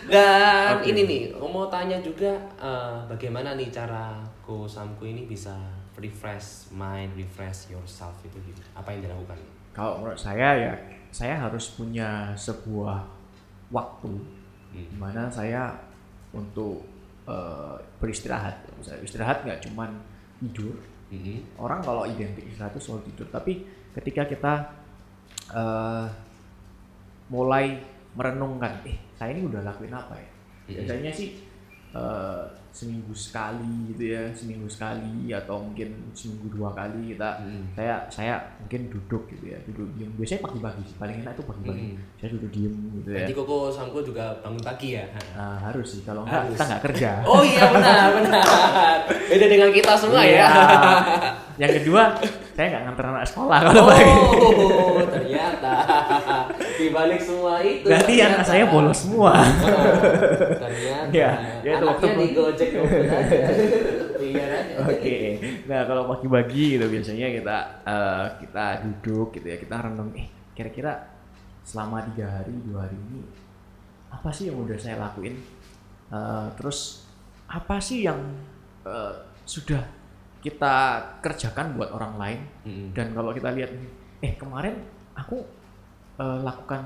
Dan 0.06 0.78
Oke. 0.78 0.94
ini 0.94 1.02
nih, 1.02 1.22
mau 1.34 1.66
tanya 1.66 1.98
juga 1.98 2.30
uh, 2.62 3.02
bagaimana 3.10 3.58
nih 3.58 3.74
cara 3.74 4.22
Ko 4.38 4.70
Samku 4.70 5.02
ini 5.02 5.26
bisa 5.26 5.58
refresh 5.98 6.70
mind, 6.70 7.18
refresh 7.18 7.74
yourself 7.74 8.14
itu 8.22 8.38
gitu. 8.46 8.62
Apa 8.78 8.94
yang 8.94 9.02
dilakukan? 9.10 9.34
Kalau 9.74 9.98
menurut 9.98 10.20
saya 10.20 10.54
ya, 10.54 10.72
saya 11.10 11.34
harus 11.34 11.74
punya 11.74 12.30
sebuah 12.38 13.02
waktu 13.74 14.14
Hmm. 14.76 14.84
di 14.92 14.96
mana 15.00 15.30
saya 15.32 15.72
untuk 16.36 16.84
eh, 17.26 17.76
beristirahat. 17.98 18.54
Misalnya 18.78 19.02
istirahat 19.02 19.42
nggak 19.42 19.58
cuman 19.66 19.90
tidur. 20.38 20.78
Mhm. 21.10 21.58
Orang 21.58 21.82
kalau 21.82 22.06
identik 22.06 22.46
istirahat 22.46 22.70
itu 22.76 22.82
selalu 22.86 23.02
tidur, 23.10 23.26
tapi 23.34 23.66
ketika 23.98 24.22
kita 24.30 24.54
eh, 25.50 26.06
mulai 27.28 27.78
merenungkan, 28.12 28.80
eh 28.82 28.96
saya 29.12 29.30
ini 29.30 29.44
udah 29.44 29.60
lakuin 29.62 29.90
apa 29.90 30.14
ya? 30.14 30.28
Biasanya 30.68 31.10
sih 31.10 31.42
eh, 31.88 32.42
seminggu 32.68 33.08
sekali 33.10 33.64
gitu 33.88 34.12
ya, 34.12 34.28
seminggu 34.30 34.68
sekali 34.68 35.32
atau 35.32 35.56
mungkin 35.58 35.88
seminggu 36.12 36.52
dua 36.52 36.68
kali 36.70 37.16
kita 37.16 37.40
Mhm. 37.40 37.72
saya 37.72 37.94
saya 38.06 38.34
mungkin 38.60 38.92
duduk 38.92 39.24
gitu 39.26 39.48
ya 39.48 39.58
duduk 39.64 39.88
diem 39.96 40.12
biasanya 40.12 40.44
pagi-pagi 40.44 40.82
sih 40.84 40.92
paling 40.94 41.24
enak 41.24 41.32
itu 41.32 41.44
pagi-pagi 41.46 41.86
Hmm. 41.88 42.04
saya 42.14 42.28
duduk 42.30 42.50
diem 42.52 42.74
gitu 42.92 43.08
ya 43.08 43.16
Berarti 43.16 43.32
Koko 43.34 43.56
Samku 43.72 43.98
juga 44.02 44.24
bangun 44.38 44.60
pagi 44.60 44.88
ya? 44.92 45.08
Nah, 45.32 45.56
harus 45.58 45.88
sih 45.88 46.02
kalau 46.04 46.20
enggak 46.22 46.52
kita 46.52 46.64
nggak 46.68 46.82
kerja 46.84 47.10
Oh 47.24 47.40
iya 47.42 47.64
benar 47.66 48.06
benar. 48.12 48.44
Beda 49.08 49.46
dengan 49.48 49.70
kita 49.72 49.92
semua 49.96 50.20
Iya. 50.20 50.36
ya. 50.36 50.48
yang 51.56 51.72
kedua 51.72 52.02
saya 52.52 52.66
nggak 52.68 52.82
nganter 52.84 53.04
anak 53.08 53.24
sekolah 53.24 53.58
kalau 53.64 53.82
pagi 53.88 54.04
Oh 54.04 55.00
ternyata 55.08 55.74
di 56.76 56.86
balik 56.88 57.18
semua 57.18 57.58
itu. 57.58 57.84
berarti 57.84 58.14
anak 58.18 58.42
saya 58.42 58.64
bolos 58.66 58.98
semua 58.98 59.32
Oh, 59.32 59.44
ternyata. 60.62 61.10
Ya, 61.10 61.30
ya 61.60 61.70
itu 61.72 61.82
Anaknya 61.82 61.88
waktu- 61.88 62.18
di 62.18 62.28
Gojek 62.32 62.70
aja. 62.72 63.40
Oke, 64.78 65.16
nah 65.64 65.80
kalau 65.84 66.02
pagi-pagi 66.06 66.76
gitu 66.76 66.86
biasanya 66.86 67.26
kita 67.32 67.56
eh, 67.82 68.24
kita 68.40 68.64
duduk 68.82 69.32
gitu 69.32 69.46
ya 69.46 69.56
kita 69.56 69.76
renung, 69.80 70.12
eh 70.12 70.26
kira-kira 70.52 70.92
selama 71.62 72.04
tiga 72.06 72.28
hari 72.30 72.52
dua 72.62 72.84
hari 72.84 72.96
ini 72.96 73.22
apa 74.08 74.28
sih 74.30 74.48
yang 74.48 74.58
udah 74.58 74.76
saya 74.76 74.96
lakuin, 74.98 75.36
Eh, 76.06 76.46
terus 76.54 77.02
apa 77.46 77.78
sih 77.78 78.02
yang 78.02 78.18
eh, 78.82 79.12
sudah 79.42 79.82
kita 80.38 80.74
kerjakan 81.18 81.74
buat 81.74 81.90
orang 81.90 82.14
lain 82.14 82.40
Mm-mm. 82.62 82.88
dan 82.92 83.10
kalau 83.10 83.34
kita 83.34 83.50
lihat 83.50 83.74
eh 84.16 84.32
kemarin 84.34 84.78
aku 85.12 85.42
eh, 86.16 86.38
lakukan 86.40 86.84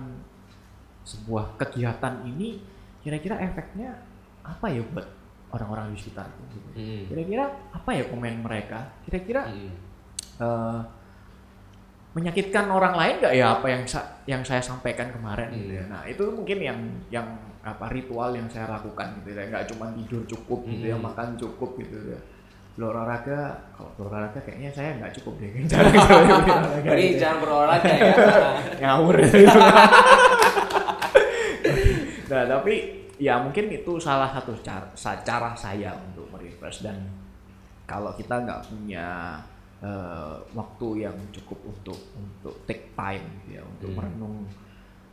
sebuah 1.02 1.56
kegiatan 1.56 2.22
ini 2.24 2.60
kira-kira 3.00 3.40
efeknya 3.40 3.96
apa 4.44 4.68
ya 4.68 4.84
buat 4.86 5.06
orang-orang 5.50 5.90
di 5.90 5.98
sekitarku 5.98 6.42
gitu. 6.52 6.68
Mm-mm. 6.76 7.02
Kira-kira 7.10 7.44
apa 7.70 7.90
ya 7.90 8.04
komen 8.06 8.44
mereka? 8.44 8.92
Kira-kira 9.02 9.48
Mm-mm. 9.48 9.72
eh, 10.38 10.80
menyakitkan 12.10 12.66
orang 12.66 12.94
lain 12.98 13.14
nggak 13.22 13.34
ya 13.34 13.46
apa 13.54 13.66
yang 13.70 13.82
sa- 13.86 14.18
yang 14.26 14.42
saya 14.42 14.58
sampaikan 14.58 15.14
kemarin 15.14 15.46
gitu 15.54 15.78
ya. 15.78 15.84
Hmm. 15.86 15.92
Nah, 15.94 16.02
itu 16.10 16.24
mungkin 16.26 16.58
yang 16.58 16.78
yang 17.06 17.26
apa 17.62 17.86
ritual 17.86 18.34
yang 18.34 18.50
saya 18.50 18.66
lakukan 18.66 19.22
gitu 19.22 19.30
ya. 19.30 19.46
Nggak 19.46 19.64
cuma 19.70 19.94
tidur 19.94 20.22
cukup 20.26 20.66
gitu 20.66 20.90
ya, 20.90 20.96
Hmm. 20.98 21.06
makan 21.06 21.38
cukup 21.38 21.78
gitu 21.78 21.96
ya. 22.10 22.20
Berolahraga, 22.74 23.40
kalau 23.74 23.90
berolahraga 23.94 24.40
kayaknya 24.40 24.70
saya 24.70 24.96
nggak 24.96 25.12
cukup 25.20 25.34
deh. 25.38 25.50
Berolahraga 25.68 26.86
Jadi 26.86 27.04
jangan 27.18 27.38
berolahraga 27.40 27.92
ya. 27.92 28.14
ngawur 28.82 29.16
nah 32.30 32.46
tapi 32.46 32.74
ya 33.18 33.42
mungkin 33.42 33.66
itu 33.68 33.98
salah 33.98 34.30
satu 34.30 34.54
cara, 34.62 34.86
cara 34.96 35.50
saya 35.52 35.90
untuk 35.98 36.30
merefresh 36.30 36.80
dan 36.80 37.10
kalau 37.84 38.14
kita 38.14 38.38
nggak 38.38 38.70
punya 38.70 39.34
eh, 39.82 40.34
waktu 40.54 40.88
yang 41.02 41.16
cukup 41.34 41.58
untuk 41.66 41.98
untuk 42.14 42.54
take 42.64 42.94
time 42.94 43.26
gitu 43.42 43.58
ya 43.58 43.62
untuk 43.66 43.90
Hmm. 43.90 43.98
merenung 43.98 44.36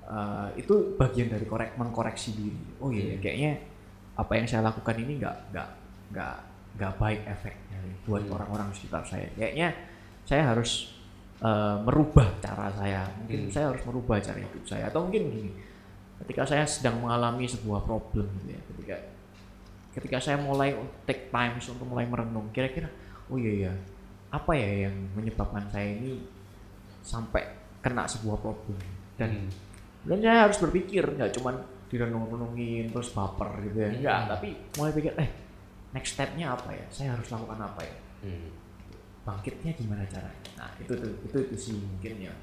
eh, 0.06 0.48
itu 0.56 0.94
bagian 0.94 1.28
dari 1.28 1.44
korek 1.44 1.74
mengkoreksi 1.76 2.38
diri 2.38 2.62
oh 2.78 2.94
iya 2.94 3.18
Hmm. 3.18 3.20
kayaknya 3.20 3.52
apa 4.14 4.32
yang 4.34 4.46
saya 4.46 4.62
lakukan 4.62 4.96
ini 4.98 5.18
nggak 5.18 5.38
nggak 5.52 5.70
nggak 6.14 6.38
nggak 6.78 6.94
baik 6.96 7.22
efeknya 7.26 7.78
buat 8.06 8.22
Hmm. 8.22 8.34
orang-orang 8.34 8.70
sekitar 8.72 9.02
saya 9.04 9.28
kayaknya 9.34 9.74
saya 10.24 10.44
harus 10.48 10.94
eh, 11.38 11.78
merubah 11.82 12.26
cara 12.40 12.70
saya 12.72 13.06
mungkin 13.18 13.46
Hmm. 13.46 13.52
saya 13.52 13.66
harus 13.70 13.82
merubah 13.84 14.18
cara 14.18 14.38
hidup 14.38 14.64
saya 14.64 14.88
atau 14.88 15.04
mungkin 15.04 15.24
gini 15.28 15.52
ketika 16.18 16.44
saya 16.46 16.64
sedang 16.66 16.98
mengalami 16.98 17.46
sebuah 17.46 17.82
problem 17.82 18.26
gitu 18.42 18.50
ya 18.50 18.62
ketika 18.68 18.96
ketika 19.94 20.18
saya 20.20 20.38
mulai 20.38 20.74
take 21.04 21.30
time 21.30 21.58
untuk 21.58 21.86
mulai 21.86 22.06
merenung 22.06 22.50
kira-kira 22.52 22.90
oh 23.28 23.38
iya 23.38 23.70
ya 23.70 23.74
apa 24.30 24.52
ya 24.54 24.90
yang 24.90 24.96
menyebabkan 25.14 25.66
saya 25.68 25.94
ini 25.94 26.22
sampai 27.02 27.46
kena 27.80 28.04
sebuah 28.06 28.38
problem 28.38 28.78
dan 29.16 29.30
Hmm. 29.32 29.50
dan 30.06 30.18
saya 30.20 30.38
harus 30.44 30.58
berpikir 30.58 31.06
nggak 31.08 31.34
cuman 31.34 31.56
direnung-renungin 31.88 32.90
terus 32.90 33.10
baper 33.10 33.48
gitu 33.64 33.78
ya 33.78 33.90
enggak 33.92 34.18
Hmm. 34.20 34.30
tapi 34.30 34.48
mulai 34.74 34.92
pikir 34.92 35.14
eh 35.16 35.30
next 35.90 36.14
stepnya 36.14 36.52
apa 36.52 36.70
ya 36.72 36.86
saya 36.88 37.10
harus 37.14 37.28
lakukan 37.28 37.60
apa 37.62 37.82
ya 37.82 37.96
Hmm. 38.18 38.50
bangkitnya 39.22 39.72
gimana 39.74 40.02
caranya 40.04 40.50
nah 40.56 40.70
itu 40.78 40.90
tuh 40.90 41.14
itu, 41.22 41.38
itu 41.44 41.56
sih 41.56 41.76
mungkin 41.78 42.18
yang 42.24 42.38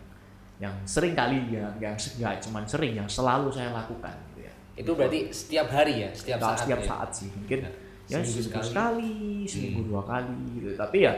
yang 0.56 0.74
sering 0.84 1.12
kali 1.12 1.50
ya 1.50 1.66
yang 1.74 1.96
nggak 1.96 2.34
cuman 2.40 2.62
sering 2.62 2.94
yang 2.94 3.08
selalu 3.08 3.50
saya 3.50 3.72
lakukan 3.72 4.14
gitu 4.30 4.40
ya 4.42 4.54
Itu 4.74 4.90
berarti 4.92 5.30
setiap 5.30 5.66
hari 5.68 6.02
ya, 6.02 6.10
setiap 6.10 6.38
saat. 6.40 6.58
setiap 6.60 6.80
ya? 6.80 6.86
saat 6.86 7.10
sih 7.10 7.28
mungkin 7.28 7.58
Ya, 8.04 8.20
ya 8.20 8.22
seminggu 8.22 8.42
sekali. 8.44 8.68
sekali, 8.68 9.12
seminggu 9.48 9.80
Hmm. 9.80 9.90
dua 9.90 10.02
kali 10.04 10.36
gitu 10.54 10.68
tapi 10.74 10.98
ya 11.00 11.12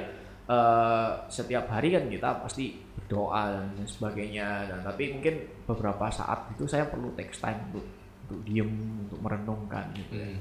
eh, 0.46 1.10
setiap 1.28 1.64
hari 1.66 1.88
kan 1.90 2.04
kita 2.06 2.28
pasti 2.38 2.64
berdoa 2.96 3.42
dan 3.52 3.84
sebagainya 3.84 4.48
dan 4.66 4.80
tapi 4.80 5.12
mungkin 5.12 5.34
beberapa 5.64 6.06
saat 6.08 6.48
itu 6.48 6.64
saya 6.64 6.86
perlu 6.86 7.10
take 7.12 7.34
time 7.34 7.60
untuk 7.68 7.84
untuk 8.24 8.40
diem 8.42 8.70
untuk 9.02 9.18
merenungkan 9.20 9.90
gitu 9.92 10.14
ya. 10.16 10.32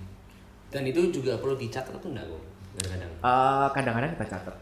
Dan 0.75 0.83
itu 0.83 0.99
juga 1.09 1.39
perlu 1.39 1.55
dicatat 1.55 1.95
tuh 1.95 2.11
enggak 2.11 2.27
kok? 2.27 2.43
Kadang-kadang. 2.75 3.11
Eh, 3.23 3.67
kadang-kadang 3.71 4.09
kita 4.11 4.25
catat. 4.27 4.55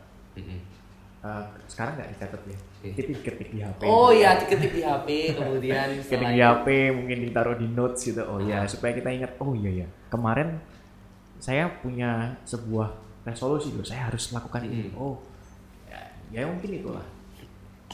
Eh, 1.24 1.44
sekarang 1.72 1.96
nggak 1.96 2.10
dicatat 2.12 2.42
ya 2.44 2.58
Oke. 2.60 2.90
itu 2.92 3.16
diketik 3.16 3.50
di 3.50 3.64
HP 3.64 3.82
Oh 3.88 4.12
iya, 4.12 4.36
diketik 4.36 4.76
di 4.76 4.84
HP 4.84 5.08
kemudian 5.32 5.88
ketik 6.12 6.30
di 6.36 6.42
HP 6.44 6.68
mungkin 6.92 7.18
ditaruh 7.24 7.56
di 7.56 7.64
notes 7.72 8.04
gitu 8.04 8.20
oh 8.28 8.44
ya 8.44 8.60
Ah. 8.60 8.68
supaya 8.68 8.92
kita 8.92 9.08
ingat 9.08 9.32
oh 9.40 9.56
iya 9.56 9.72
ya 9.72 9.88
kemarin 10.12 10.60
saya 11.40 11.72
punya 11.80 12.28
sebuah 12.44 12.92
resolusi 13.24 13.72
loh 13.72 13.88
saya 13.88 14.12
harus 14.12 14.36
lakukan 14.36 14.68
ini 14.68 14.92
Hmm. 14.92 15.00
oh 15.00 15.16
ya, 15.88 16.04
ya 16.28 16.44
mungkin 16.44 16.76
itulah 16.76 17.08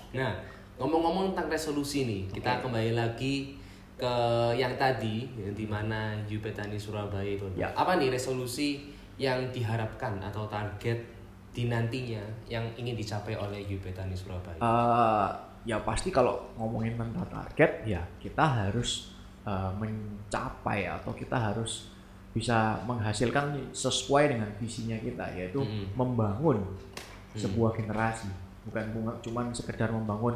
Nah, 0.09 0.33
ngomong-ngomong 0.81 1.37
tentang 1.37 1.53
resolusi 1.53 2.09
nih, 2.09 2.21
kita 2.33 2.65
kembali 2.65 2.97
lagi 2.97 3.58
ke 3.99 4.13
yang 4.55 4.79
tadi, 4.79 5.27
yang 5.35 5.51
di 5.51 5.67
mana 5.67 6.15
Yupetani 6.23 6.79
Surabaya 6.79 7.27
itu. 7.27 7.43
Ya. 7.59 7.67
Apa 7.75 7.99
nih 7.99 8.07
resolusi 8.15 8.87
yang 9.19 9.51
diharapkan 9.51 10.15
atau 10.23 10.47
target 10.47 11.03
di 11.51 11.67
nantinya 11.67 12.23
yang 12.47 12.63
ingin 12.79 12.95
dicapai 12.95 13.35
oleh 13.35 13.59
Yupetani 13.67 14.15
Surabaya? 14.15 14.55
Eh, 14.55 15.27
ya 15.67 15.83
pasti 15.83 16.07
kalau 16.09 16.39
ngomongin 16.55 16.95
tentang 16.95 17.27
target 17.27 17.83
ya 17.83 17.99
kita 18.23 18.39
harus 18.41 19.11
eh, 19.43 19.71
mencapai 19.75 20.87
atau 20.87 21.11
kita 21.11 21.35
harus 21.35 21.91
bisa 22.31 22.79
menghasilkan 22.87 23.73
sesuai 23.75 24.31
dengan 24.37 24.49
visinya 24.61 24.95
kita 24.95 25.25
yaitu 25.35 25.59
Mm-mm. 25.59 25.97
membangun 25.97 26.61
Mm. 27.29 27.45
sebuah 27.45 27.77
generasi 27.77 28.25
bukan 28.65 28.89
cuman 29.21 29.53
sekedar 29.53 29.93
membangun 29.93 30.33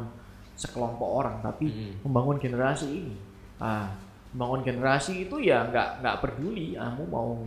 sekelompok 0.54 1.26
orang 1.26 1.42
tapi 1.42 1.66
Mm-mm. 1.66 2.06
membangun 2.06 2.38
generasi 2.38 2.86
ini 3.02 3.14
ah 3.64 3.88
membangun 4.36 4.60
generasi 4.60 5.24
itu 5.24 5.40
ya 5.40 5.64
nggak 5.72 6.04
nggak 6.04 6.16
peduli 6.20 6.76
kamu 6.76 7.08
mau 7.08 7.40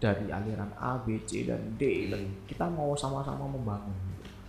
dari 0.00 0.30
aliran 0.32 0.70
A 0.80 0.96
B 1.02 1.20
C 1.28 1.44
dan 1.44 1.60
D 1.76 2.08
dan 2.08 2.22
Mm. 2.24 2.46
kita 2.48 2.64
mau 2.70 2.96
sama-sama 2.96 3.44
membangun 3.44 3.92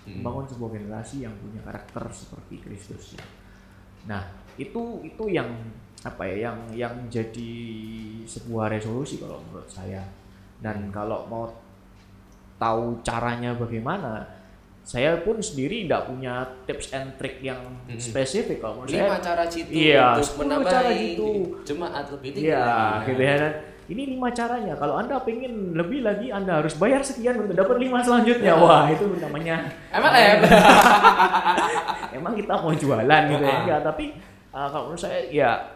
Mm. 0.08 0.24
membangun 0.24 0.46
sebuah 0.48 0.72
generasi 0.80 1.28
yang 1.28 1.36
punya 1.44 1.60
karakter 1.66 2.08
seperti 2.14 2.64
Kristus 2.64 3.20
nah 4.08 4.24
itu 4.56 5.04
itu 5.04 5.24
yang 5.28 5.50
apa 6.08 6.24
ya 6.24 6.48
yang 6.48 6.58
yang 6.72 6.94
menjadi 6.96 7.52
sebuah 8.24 8.72
resolusi 8.72 9.20
kalau 9.20 9.44
menurut 9.52 9.68
saya 9.68 10.00
dan 10.64 10.88
kalau 10.96 11.28
mau 11.28 11.52
tahu 12.56 13.04
caranya 13.04 13.52
bagaimana 13.56 14.24
saya 14.90 15.22
pun 15.22 15.38
sendiri 15.38 15.86
tidak 15.86 16.10
punya 16.10 16.50
tips 16.66 16.98
and 16.98 17.14
trick 17.22 17.38
yang 17.46 17.62
Mm-mm. 17.86 18.02
spesifik 18.02 18.58
kalau 18.58 18.82
menurut 18.82 18.90
Lima 18.90 19.06
saya 19.14 19.22
cara 19.22 19.44
jitu 19.46 19.70
Iya, 19.70 20.18
untuk 20.18 20.26
10 20.26 20.42
menambahi 20.42 20.74
cara 20.74 20.90
jitu. 20.98 21.30
jemaat 21.62 22.06
lebih 22.10 22.30
tinggi. 22.34 22.50
Iya, 22.50 22.66
lagi. 22.66 23.06
gitu 23.06 23.22
ya. 23.22 23.36
Dan 23.38 23.54
ini 23.90 24.02
lima 24.18 24.30
caranya. 24.34 24.74
Kalau 24.82 24.96
anda 24.98 25.22
pengen 25.22 25.54
lebih 25.78 26.02
lagi, 26.02 26.34
anda 26.34 26.58
harus 26.58 26.74
bayar 26.74 27.06
sekian 27.06 27.38
untuk 27.38 27.54
dapat 27.54 27.78
lima 27.78 28.02
selanjutnya. 28.02 28.54
Wah 28.58 28.90
itu 28.90 29.06
namanya. 29.22 29.70
Emang 29.94 30.14
em? 30.18 30.40
Emang 32.18 32.34
kita 32.34 32.54
mau 32.58 32.74
jualan 32.74 33.22
gitu 33.30 33.44
ya? 33.46 33.58
Enggak, 33.62 33.80
tapi 33.86 34.06
uh, 34.50 34.68
kalau 34.74 34.90
menurut 34.90 35.02
saya 35.06 35.22
ya 35.30 35.70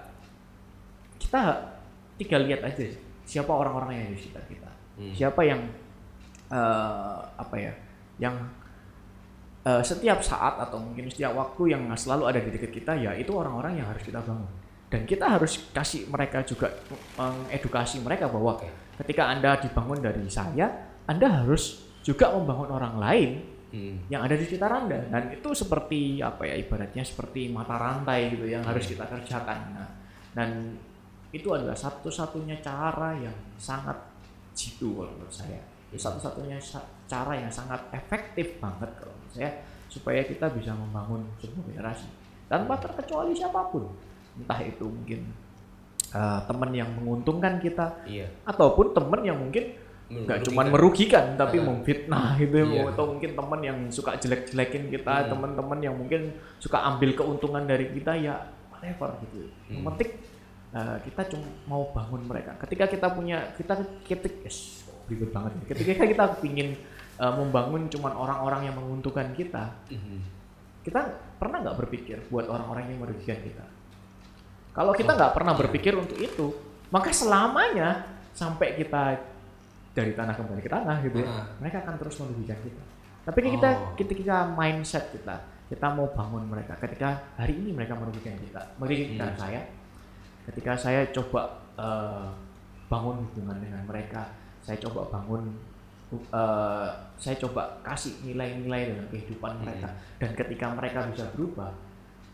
kita 1.21 1.41
tinggal 2.17 2.41
lihat 2.49 2.61
aja 2.65 2.97
siapa 3.29 3.49
orang-orang 3.53 3.93
yang 3.93 4.07
di 4.13 4.17
sekitar 4.17 4.45
kita. 4.49 4.71
Hmm. 4.97 5.13
Siapa 5.13 5.41
yang 5.45 5.61
uh, 6.49 7.17
apa 7.37 7.55
ya? 7.61 7.73
Yang 8.17 8.35
uh, 9.63 9.83
setiap 9.83 10.19
saat 10.19 10.59
atau 10.59 10.79
mungkin 10.79 11.07
setiap 11.07 11.33
waktu 11.35 11.75
yang 11.75 11.83
selalu 11.95 12.23
ada 12.29 12.39
di 12.43 12.49
dekat 12.51 12.71
kita 12.71 12.93
ya 12.99 13.11
itu 13.15 13.31
orang-orang 13.33 13.79
yang 13.79 13.87
harus 13.89 14.03
kita 14.03 14.19
bangun. 14.23 14.51
Dan 14.93 15.09
kita 15.09 15.25
harus 15.25 15.73
kasih 15.73 16.05
mereka 16.05 16.45
juga 16.45 16.69
mengedukasi 17.17 18.05
mereka 18.05 18.29
bahwa 18.29 18.61
ketika 19.01 19.25
anda 19.25 19.57
dibangun 19.57 19.97
dari 19.97 20.21
saya 20.29 20.69
anda 21.09 21.41
harus 21.41 21.81
juga 22.05 22.29
membangun 22.29 22.69
orang 22.69 22.95
lain 23.01 23.31
hmm. 23.73 23.95
yang 24.13 24.21
ada 24.21 24.37
di 24.37 24.45
sekitar 24.45 24.69
anda. 24.69 25.01
Dan 25.09 25.33
itu 25.33 25.49
seperti 25.57 26.21
apa 26.21 26.45
ya 26.45 26.55
ibaratnya 26.61 27.01
seperti 27.01 27.49
mata 27.49 27.73
rantai 27.73 28.37
gitu 28.37 28.45
yang 28.45 28.61
harus 28.61 28.85
kita 28.85 29.09
kerjakan. 29.09 29.59
Nah, 29.73 29.89
dan 30.37 30.77
itu 31.33 31.49
adalah 31.49 31.73
satu-satunya 31.73 32.61
cara 32.61 33.17
yang 33.17 33.33
sangat 33.57 33.97
jitu 34.53 34.93
kalau 34.93 35.09
menurut 35.17 35.33
saya. 35.33 35.57
Satu-satunya 35.93 36.61
cara 37.09 37.33
yang 37.37 37.49
sangat 37.49 37.81
efektif 37.93 38.61
banget 38.61 38.89
kalau 38.97 39.13
saya 39.33 39.49
supaya 39.89 40.21
kita 40.25 40.49
bisa 40.53 40.73
membangun 40.73 41.25
sebuah 41.41 41.65
generasi 41.69 42.07
tanpa 42.49 42.77
terkecuali 42.77 43.33
siapa 43.33 43.69
pun 43.73 43.89
entah 44.37 44.61
itu 44.61 44.85
mungkin 44.85 45.29
uh, 46.13 46.41
teman 46.45 46.71
yang 46.73 46.89
menguntungkan 46.97 47.61
kita 47.61 48.05
iya. 48.05 48.29
ataupun 48.45 48.93
teman 48.93 49.21
yang 49.25 49.37
mungkin 49.37 49.77
nggak 50.13 50.45
cuma 50.45 50.61
merugikan 50.69 51.33
tapi 51.33 51.57
uh, 51.57 51.65
memfitnah 51.65 52.37
gitu 52.37 52.61
ya. 52.61 52.65
iya. 52.69 52.83
atau 52.93 53.03
mungkin 53.17 53.31
teman 53.33 53.61
yang 53.65 53.77
suka 53.89 54.19
jelek-jelekin 54.21 54.93
kita 54.93 55.13
hmm. 55.25 55.29
teman-teman 55.33 55.79
yang 55.81 55.95
mungkin 55.97 56.37
suka 56.61 56.85
ambil 56.85 57.17
keuntungan 57.17 57.65
dari 57.65 57.89
kita 57.89 58.13
ya 58.21 58.45
whatever 58.69 59.17
gitu 59.25 59.49
hmm. 59.73 59.81
penting 59.89 60.11
uh, 60.75 60.97
kita 61.01 61.21
cuma 61.33 61.47
mau 61.65 61.83
bangun 61.89 62.21
mereka 62.29 62.53
ketika 62.67 62.85
kita 62.91 63.07
punya 63.09 63.57
kita 63.57 63.73
kita 64.05 64.27
yes, 64.45 64.85
ribet 65.09 65.33
banget 65.33 65.51
ketika 65.71 66.03
kita 66.05 66.23
ingin 66.45 66.77
uh, 67.19 67.33
membangun 67.37 67.89
cuma 67.91 68.13
orang-orang 68.13 68.69
yang 68.71 68.75
menguntungkan 68.77 69.33
kita 69.35 69.73
hmm. 69.89 70.19
kita 70.85 71.01
pernah 71.37 71.61
nggak 71.65 71.77
berpikir 71.85 72.17
buat 72.31 72.47
orang-orang 72.47 72.93
yang 72.93 72.99
merugikan 73.03 73.37
kita 73.41 73.65
kalau 74.73 74.91
kita 74.97 75.13
nggak 75.13 75.33
pernah 75.37 75.53
berpikir 75.53 75.93
untuk 75.93 76.17
itu, 76.17 76.49
maka 76.89 77.13
selamanya 77.13 78.09
sampai 78.33 78.73
kita 78.73 79.21
dari 79.93 80.17
tanah 80.17 80.33
kembali 80.33 80.61
ke 80.65 80.69
tanah 80.73 80.97
gitu 81.05 81.21
ya, 81.21 81.29
uh. 81.29 81.45
mereka 81.61 81.85
akan 81.85 81.95
terus 82.01 82.17
merugikan 82.17 82.57
kita. 82.65 82.83
Tapi 83.23 83.39
kita 83.53 83.69
oh. 83.69 83.93
ketika 83.93 84.49
mindset 84.49 85.13
kita, 85.13 85.45
kita 85.69 85.85
mau 85.93 86.09
bangun 86.09 86.49
mereka. 86.49 86.73
Ketika 86.81 87.37
hari 87.37 87.53
ini 87.53 87.69
mereka 87.69 87.93
merugikan 87.93 88.33
kita, 88.41 88.73
merugikan 88.81 89.29
hmm. 89.31 89.39
saya. 89.39 89.61
Ketika 90.43 90.75
saya 90.75 91.07
coba 91.13 91.55
uh, 91.77 92.27
bangun 92.89 93.29
hubungan 93.29 93.61
dengan 93.61 93.85
mereka, 93.85 94.27
saya 94.65 94.81
coba 94.81 95.07
bangun 95.07 95.53
uh, 96.33 96.89
saya 97.17 97.35
coba 97.39 97.79
kasih 97.81 98.13
nilai-nilai 98.25 98.93
dalam 98.93 99.07
kehidupan 99.09 99.63
mereka 99.63 99.89
hmm. 99.89 100.19
dan 100.19 100.31
ketika 100.33 100.65
mereka 100.73 100.99
bisa 101.09 101.25
berubah 101.33 101.71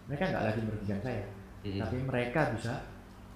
mereka 0.09 0.23
nggak 0.33 0.43
lagi 0.49 0.61
merugikan 0.65 0.99
saya 1.03 1.23
hmm. 1.65 1.79
tapi 1.79 1.97
mereka 2.03 2.41
bisa 2.55 2.73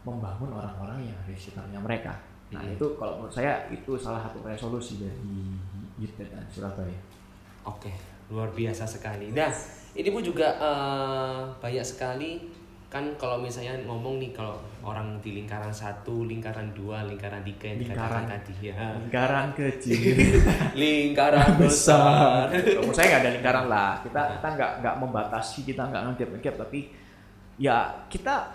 membangun 0.03 0.51
orang-orang 0.51 1.07
yang 1.07 1.15
ada 1.15 1.31
di 1.31 1.39
sekitarnya 1.39 1.79
mereka. 1.79 2.13
Nah 2.51 2.59
hmm. 2.59 2.75
itu 2.75 2.85
kalau 2.99 3.23
menurut 3.23 3.33
saya 3.33 3.65
itu 3.71 3.95
salah 3.95 4.19
satu 4.19 4.43
resolusi 4.43 4.99
dari 4.99 5.55
YIT 5.95 6.19
dan 6.27 6.43
Surabaya. 6.51 6.99
Oke, 7.63 7.91
luar 8.27 8.51
biasa 8.51 8.83
sekali. 8.83 9.31
Nah 9.31 9.49
ini 9.95 10.09
pun 10.11 10.19
juga 10.19 10.59
uh, 10.59 11.55
banyak 11.63 11.85
sekali 11.87 12.51
kan 12.93 13.09
kalau 13.17 13.41
misalnya 13.41 13.73
ngomong 13.89 14.21
nih 14.21 14.29
kalau 14.29 14.61
orang 14.85 15.17
di 15.17 15.33
lingkaran 15.41 15.73
satu, 15.73 16.29
lingkaran 16.29 16.69
dua, 16.77 17.01
lingkaran 17.09 17.41
tiga 17.41 17.73
yang 17.73 17.89
lingkaran 17.89 18.23
tadi 18.29 18.69
ya. 18.69 18.93
Lingkaran 19.01 19.47
kecil, 19.57 20.13
lingkaran 20.77 21.57
besar. 21.57 22.53
Menurut 22.53 22.93
saya 22.93 23.17
nggak 23.17 23.21
ada 23.25 23.31
lingkaran 23.33 23.65
lah. 23.65 23.91
Kita 24.05 24.21
kita 24.37 24.47
nggak 24.53 24.71
nggak 24.85 24.95
membatasi, 25.01 25.59
kita 25.65 25.89
nggak 25.89 26.01
ngegap-ngegap, 26.05 26.55
tapi 26.61 26.79
ya 27.57 28.05
kita 28.13 28.53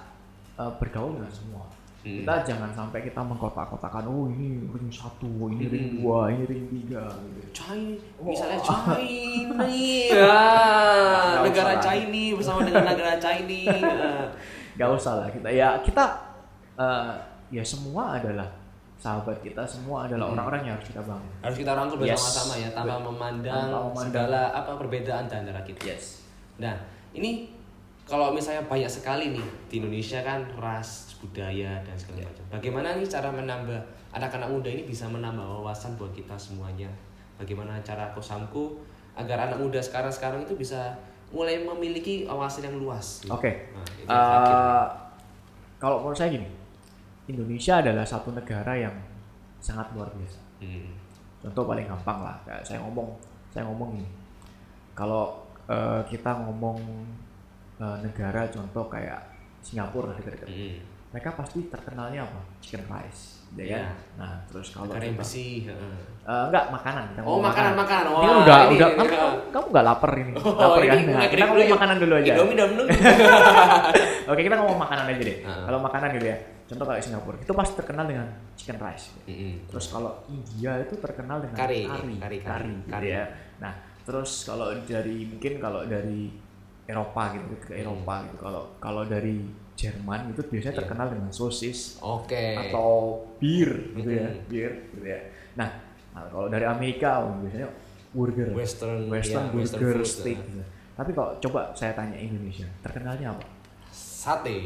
uh, 0.54 0.70
bergaul 0.78 1.18
dengan 1.18 1.34
semua. 1.34 1.66
Hmm. 2.08 2.24
Kita 2.24 2.34
jangan 2.40 2.70
sampai 2.72 3.04
kita 3.04 3.20
mengkotak-kotakan, 3.20 4.08
oh 4.08 4.24
ini 4.32 4.64
ring 4.64 4.88
satu, 4.88 5.52
ini 5.52 5.68
hmm. 5.68 5.72
ring 5.76 5.86
dua, 6.00 6.32
ini 6.32 6.44
ring 6.48 6.64
tiga. 6.72 7.04
Gitu. 7.04 7.40
China, 7.52 8.00
oh. 8.16 8.32
misalnya 8.32 8.58
China, 8.68 9.64
ya, 9.68 10.44
negara 11.44 11.76
China 11.76 12.24
bersama 12.40 12.64
dengan 12.64 12.84
negara 12.88 13.14
China. 13.20 13.60
Gak 14.80 14.88
usah 14.96 15.12
lah 15.20 15.28
kita, 15.28 15.52
ya 15.52 15.76
kita 15.84 16.04
uh, 16.80 17.12
ya 17.52 17.60
semua 17.60 18.16
adalah 18.16 18.48
sahabat 18.98 19.38
kita 19.44 19.62
semua 19.62 20.08
adalah 20.08 20.26
hmm. 20.26 20.34
orang-orang 20.34 20.60
yang 20.64 20.74
harus 20.80 20.88
kita 20.88 21.02
bangun. 21.04 21.34
Harus 21.44 21.58
kita 21.60 21.72
rangkul 21.76 21.96
bersama-sama 22.00 22.54
yes. 22.56 22.64
ya, 22.64 22.68
tanpa 22.72 22.96
memandang, 23.04 23.68
tanpa 23.68 23.78
memandang 23.84 24.04
segala 24.08 24.40
apa 24.56 24.70
perbedaan 24.80 25.24
antara 25.28 25.60
kita. 25.60 25.82
Yes. 25.84 26.24
Nah, 26.56 26.74
ini 27.12 27.52
kalau 28.08 28.32
misalnya 28.32 28.64
banyak 28.64 28.88
sekali 28.88 29.36
nih 29.36 29.46
di 29.68 29.74
Indonesia 29.84 30.24
kan 30.24 30.48
ras 30.56 31.07
budaya 31.18 31.82
dan 31.82 31.96
segala 31.98 32.26
macam. 32.26 32.44
Bagaimana 32.50 32.94
nih 32.94 33.08
cara 33.10 33.28
menambah 33.34 33.80
anak-anak 34.14 34.48
muda 34.48 34.68
ini 34.70 34.86
bisa 34.86 35.10
menambah 35.10 35.42
wawasan 35.42 35.98
buat 35.98 36.14
kita 36.14 36.38
semuanya? 36.38 36.88
Bagaimana 37.38 37.78
cara 37.82 38.10
kosamku 38.14 38.78
agar 39.18 39.50
anak 39.50 39.58
muda 39.58 39.82
sekarang-sekarang 39.82 40.46
itu 40.46 40.54
bisa 40.54 40.94
mulai 41.34 41.60
memiliki 41.60 42.24
wawasan 42.24 42.70
yang 42.70 42.76
luas? 42.78 43.26
Gitu? 43.26 43.30
Oke. 43.34 43.70
Okay. 43.74 44.06
Nah, 44.06 44.14
uh, 44.14 44.84
kalau 45.78 46.02
menurut 46.02 46.18
saya 46.18 46.34
gini, 46.34 46.48
Indonesia 47.28 47.82
adalah 47.82 48.06
satu 48.06 48.32
negara 48.32 48.72
yang 48.78 48.94
sangat 49.58 49.90
luar 49.92 50.08
biasa. 50.14 50.40
Hmm. 50.62 50.94
Contoh 51.38 51.66
paling 51.66 51.86
gampang 51.86 52.18
lah, 52.24 52.34
kayak 52.42 52.62
saya 52.66 52.82
ngomong, 52.82 53.14
saya 53.52 53.66
ngomong 53.66 53.94
ini. 53.98 54.08
Kalau 54.94 55.46
uh, 55.70 56.02
kita 56.06 56.34
ngomong 56.46 56.78
uh, 57.78 57.96
negara 58.02 58.46
contoh 58.50 58.90
kayak 58.90 59.18
Singapura 59.62 60.14
dekat-dekat. 60.14 60.48
Hmm. 60.50 60.97
Mereka 61.08 61.32
pasti 61.40 61.64
terkenalnya 61.72 62.28
apa? 62.28 62.40
Chicken 62.60 62.84
rice, 62.84 63.48
ya 63.56 63.64
yeah. 63.64 63.80
kan? 63.80 63.96
Nah, 64.20 64.32
terus 64.52 64.68
kalau 64.76 64.92
Negara 64.92 65.08
besi, 65.16 65.64
uh, 65.64 66.52
enggak 66.52 66.68
makanan. 66.68 67.04
Kita 67.16 67.22
oh, 67.24 67.40
makanan, 67.40 67.72
makanan. 67.80 68.10
Wah, 68.12 68.20
ini 68.20 68.28
udah 68.28 68.58
ini, 68.68 68.76
udah 68.76 68.88
ini, 68.92 68.98
kamu, 69.00 69.08
ini, 69.08 69.16
kamu 69.48 69.66
enggak 69.72 69.84
lapar 69.88 70.12
ini. 70.20 70.32
Oh, 70.36 70.52
lapar 70.52 70.82
ini, 70.84 70.90
kan? 70.92 70.98
Nah, 71.08 71.28
kita 71.32 71.44
ngomong 71.48 71.72
makanan 71.72 71.96
dulu 71.96 72.14
aja. 72.20 72.32
Indomie 72.36 72.54
udah 72.60 72.66
Oke, 74.36 74.40
kita 74.44 74.54
ngomong 74.60 74.78
makanan 74.84 75.04
aja 75.08 75.22
deh. 75.24 75.36
Uh. 75.40 75.64
Kalau 75.64 75.78
makanan 75.80 76.08
gitu 76.20 76.26
ya. 76.28 76.38
Contoh 76.68 76.84
kayak 76.84 77.00
Singapura, 77.00 77.36
itu 77.40 77.52
pasti 77.56 77.74
terkenal 77.80 78.04
dengan 78.04 78.26
chicken 78.52 78.76
rice. 78.76 79.06
Mm 79.24 79.32
-hmm. 79.32 79.52
Terus 79.72 79.86
kalau 79.88 80.12
India 80.28 80.72
itu 80.84 80.94
terkenal 81.00 81.40
dengan 81.40 81.56
kari, 81.56 81.88
kari, 81.88 81.96
kari, 81.96 82.16
kari, 82.20 82.38
kari, 82.44 82.68
gitu 82.84 82.92
kari. 82.92 83.08
ya. 83.08 83.24
Nah, 83.64 83.72
terus 84.04 84.44
kalau 84.44 84.76
dari 84.84 85.24
mungkin 85.24 85.52
kalau 85.56 85.88
dari 85.88 86.28
Eropa 86.84 87.22
gitu 87.32 87.56
ke. 87.56 87.72
Eropa 87.80 88.14
gitu. 88.28 88.36
Kalau 88.44 88.62
kalau 88.76 89.08
dari 89.08 89.48
Jerman 89.78 90.34
itu 90.34 90.42
biasanya 90.42 90.74
yeah. 90.74 90.80
terkenal 90.82 91.06
dengan 91.14 91.30
sosis 91.30 92.02
okay. 92.02 92.58
atau 92.58 93.22
bir 93.38 93.94
gitu 93.94 94.10
ya, 94.10 94.28
bir 94.50 94.72
gitu 94.90 95.06
ya. 95.06 95.20
Nah, 95.54 95.70
nah 96.10 96.26
kalau 96.26 96.50
dari 96.50 96.66
Amerika 96.66 97.22
oh, 97.22 97.38
biasanya 97.46 97.70
burger, 98.10 98.50
western, 98.58 99.06
western 99.06 99.46
yeah, 99.46 99.54
burger, 99.54 100.02
western 100.02 100.02
steak. 100.02 100.38
Gitu. 100.42 100.62
Tapi 100.98 101.10
kalau 101.14 101.30
coba 101.38 101.70
saya 101.78 101.94
tanya 101.94 102.18
Indonesia, 102.18 102.66
terkenalnya 102.82 103.38
apa? 103.38 103.46
Sate. 103.94 104.58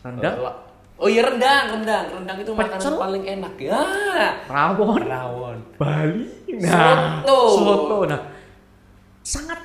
Rendang? 0.00 0.64
Oh 0.96 1.12
iya 1.12 1.20
rendang, 1.28 1.76
rendang, 1.76 2.08
rendang 2.08 2.38
itu 2.40 2.56
Pecel? 2.56 2.72
makanan 2.72 2.92
paling 2.96 3.24
enak 3.28 3.54
ya. 3.60 3.80
Rawon, 4.48 5.04
rawon, 5.04 5.58
Bali, 5.76 6.24
nah, 6.56 7.20
soto, 7.20 7.36
soto. 7.60 7.96
Nah, 8.08 8.20
sangat 9.20 9.60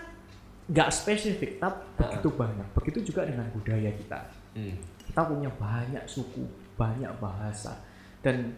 nggak 0.71 0.89
spesifik 0.89 1.59
tapi 1.59 1.83
uh. 1.83 2.07
begitu 2.07 2.27
banyak 2.31 2.67
begitu 2.71 2.99
juga 3.11 3.27
dengan 3.27 3.45
budaya 3.51 3.91
kita 3.91 4.19
hmm. 4.55 4.75
kita 5.11 5.21
punya 5.27 5.51
banyak 5.51 6.03
suku 6.07 6.47
banyak 6.79 7.11
bahasa 7.19 7.75
dan 8.23 8.55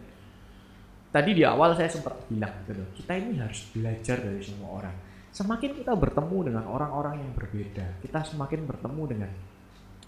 tadi 1.10 1.34
di 1.34 1.42
awal 1.42 1.74
saya 1.74 1.90
sempat 1.90 2.14
bilang 2.30 2.54
gitu 2.70 2.86
kita 3.02 3.18
ini 3.18 3.42
harus 3.42 3.66
belajar 3.74 4.22
dari 4.22 4.38
semua 4.38 4.78
orang 4.78 4.94
semakin 5.34 5.74
kita 5.74 5.92
bertemu 5.98 6.54
dengan 6.54 6.64
orang-orang 6.70 7.18
yang 7.18 7.32
berbeda 7.34 7.98
kita 7.98 8.22
semakin 8.22 8.62
bertemu 8.62 9.02
dengan 9.10 9.30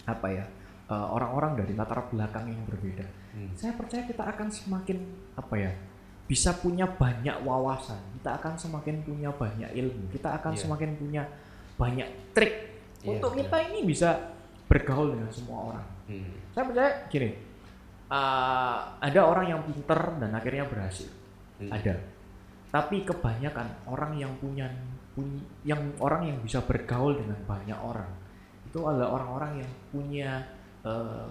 apa 0.07 0.27
ya 0.31 0.45
eh, 0.87 1.07
orang-orang 1.11 1.51
uh, 1.51 1.57
dari 1.59 1.73
latar 1.75 1.99
belakang 2.07 2.47
yang 2.47 2.63
berbeda 2.63 3.03
hmm. 3.35 3.51
saya 3.59 3.75
percaya 3.75 4.07
kita 4.07 4.23
akan 4.23 4.47
semakin 4.47 5.03
apa 5.35 5.55
ya 5.59 5.71
bisa 6.27 6.55
punya 6.55 6.87
banyak 6.87 7.35
wawasan 7.43 7.99
kita 8.19 8.39
akan 8.39 8.55
semakin 8.55 9.03
punya 9.03 9.31
banyak 9.31 9.71
ilmu 9.75 10.11
kita 10.11 10.39
akan 10.39 10.55
yeah. 10.55 10.61
semakin 10.63 10.91
punya 10.95 11.23
banyak 11.77 12.09
trik 12.33 12.53
yeah, 13.05 13.15
untuk 13.15 13.37
kita 13.37 13.57
ini 13.71 13.85
bisa 13.85 14.33
bergaul 14.67 15.13
dengan 15.13 15.31
semua 15.31 15.73
orang. 15.73 15.85
Hmm. 16.09 16.33
Saya 16.51 16.63
percaya 16.67 16.91
gini, 17.07 17.29
uh, 18.09 18.77
ada 18.99 19.21
orang 19.23 19.45
yang 19.55 19.61
pinter 19.63 20.01
dan 20.19 20.33
akhirnya 20.33 20.65
berhasil 20.67 21.09
Hmm. 21.57 21.73
ada 21.73 21.97
tapi 22.69 23.01
kebanyakan 23.01 23.65
orang 23.89 24.13
yang 24.21 24.29
punya 24.37 24.69
punya 25.17 25.41
yang 25.65 25.81
orang 25.97 26.29
yang 26.29 26.37
bisa 26.45 26.61
bergaul 26.61 27.17
dengan 27.17 27.39
banyak 27.49 27.79
orang 27.81 28.11
itu 28.69 28.77
adalah 28.85 29.17
orang-orang 29.17 29.65
yang 29.65 29.71
punya 29.89 30.31
eh, 30.85 31.27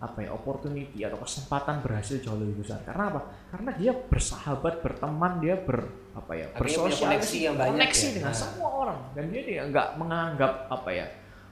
apa 0.00 0.24
ya 0.24 0.32
opportunity 0.32 1.04
atau 1.04 1.20
kesempatan 1.20 1.84
berhasil 1.84 2.24
jauh 2.24 2.40
lebih 2.40 2.64
besar 2.64 2.80
karena 2.88 3.12
apa 3.12 3.20
karena 3.52 3.70
dia 3.76 3.92
bersahabat 3.92 4.80
berteman 4.80 5.44
dia 5.44 5.60
ber 5.60 5.92
apa 6.16 6.32
ya 6.32 6.46
bersosialisasi 6.56 7.04
koneksi 7.04 7.36
yang 7.44 7.54
banyak 7.60 7.76
koneksi 7.84 8.06
ya. 8.08 8.12
dengan 8.16 8.32
Nah. 8.32 8.40
semua 8.40 8.70
orang 8.72 8.98
dan 9.12 9.24
dia 9.28 9.42
dia 9.44 9.62
nggak 9.68 9.88
menganggap 10.00 10.52
apa 10.72 10.88
ya 10.88 11.06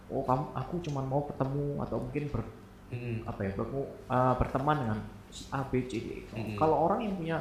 oh 0.09 0.25
kamu 0.25 0.45
aku 0.57 0.75
cuma 0.81 1.01
mau 1.05 1.21
bertemu 1.29 1.67
atau 1.85 1.97
mungkin 2.01 2.25
ber, 2.33 2.41
Mm-mm. 2.89 3.17
apa 3.29 3.41
ya 3.45 3.51
bertemu, 3.53 3.83
uh, 4.09 4.35
berteman 4.41 4.77
dengan 4.81 4.99
si 5.29 5.45
A 5.53 5.61
B 5.69 5.73
C 5.85 5.93
D 6.01 6.09
Mm-mm. 6.33 6.57
kalau 6.57 6.89
orang 6.89 7.05
yang 7.05 7.15
punya 7.21 7.37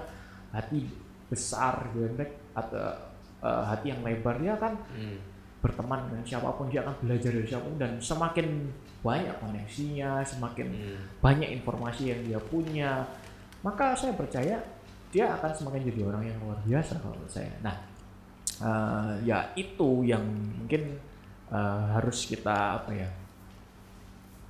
hati 0.51 0.91
besar 1.31 1.87
gitu 1.95 2.19
kan, 2.19 2.29
atau 2.51 2.83
uh, 3.39 3.63
hati 3.63 3.95
yang 3.95 4.03
lebar 4.03 4.35
dia 4.43 4.59
akan 4.59 4.75
Mm. 4.91 5.17
Berteman 5.67 5.99
dengan 6.07 6.23
siapa 6.23 6.47
pun 6.51 6.65
dia 6.67 6.79
akan 6.81 6.95
belajar 7.03 7.29
dari 7.29 7.43
siapa 7.45 7.63
pun 7.63 7.75
dan 7.75 7.91
semakin 7.99 8.47
banyak 9.03 9.35
koneksinya 9.37 10.23
semakin 10.23 10.67
Mm. 10.67 10.97
banyak 11.19 11.49
informasi 11.53 12.09
yang 12.09 12.21
dia 12.23 12.39
punya 12.41 13.03
maka 13.59 13.91
saya 13.91 14.15
percaya 14.15 14.57
dia 15.07 15.25
akan 15.33 15.51
semakin 15.51 15.81
jadi 15.85 16.01
orang 16.03 16.23
yang 16.23 16.37
luar 16.39 16.57
biasa 16.61 16.99
kalau 16.99 17.15
menurut 17.15 17.29
saya 17.29 17.51
nah 17.59 17.75
eh, 18.57 19.13
ya 19.23 19.39
itu 19.53 20.03
yang 20.03 20.23
mungkin 20.57 20.95
eh, 21.47 21.83
harus 21.93 22.25
kita 22.25 22.79
apa 22.79 22.91
ya 22.91 23.09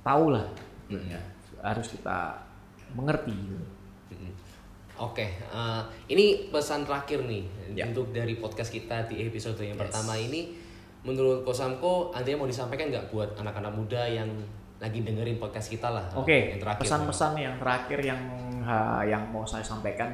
tahu 0.00 0.32
lah 0.32 0.46
sebenarnya. 0.86 1.20
harus 1.60 1.86
kita 1.90 2.18
mengerti 2.94 3.34
gitu. 3.34 3.66
Mm-mm. 4.08 4.32
Oke, 4.98 5.26
eh, 5.30 5.82
ini 6.08 6.48
pesan 6.48 6.82
terakhir 6.82 7.22
nih 7.22 7.44
Ya. 7.70 7.86
untuk 7.86 8.10
dari 8.10 8.34
podcast 8.34 8.72
kita 8.72 9.04
di 9.04 9.20
episode 9.22 9.60
yang 9.60 9.76
Yes. 9.76 9.82
pertama 9.84 10.16
ini. 10.16 10.56
Menurut 11.02 11.46
Kosamko, 11.46 12.10
ada 12.10 12.26
yang 12.26 12.42
mau 12.42 12.50
disampaikan 12.50 12.90
nggak 12.90 13.08
buat 13.08 13.30
anak-anak 13.38 13.72
muda 13.72 14.02
yang 14.04 14.28
lagi 14.78 15.02
dengerin 15.02 15.38
podcast 15.38 15.70
kita 15.70 15.88
lah? 15.90 16.06
Oke, 16.14 16.54
yang 16.54 16.60
terakhir. 16.62 16.82
pesan-pesan 16.82 17.32
yang 17.38 17.54
terakhir 17.58 17.98
yang 18.02 18.20
ha, 18.62 19.02
yang 19.02 19.22
mau 19.30 19.46
saya 19.46 19.62
sampaikan, 19.62 20.10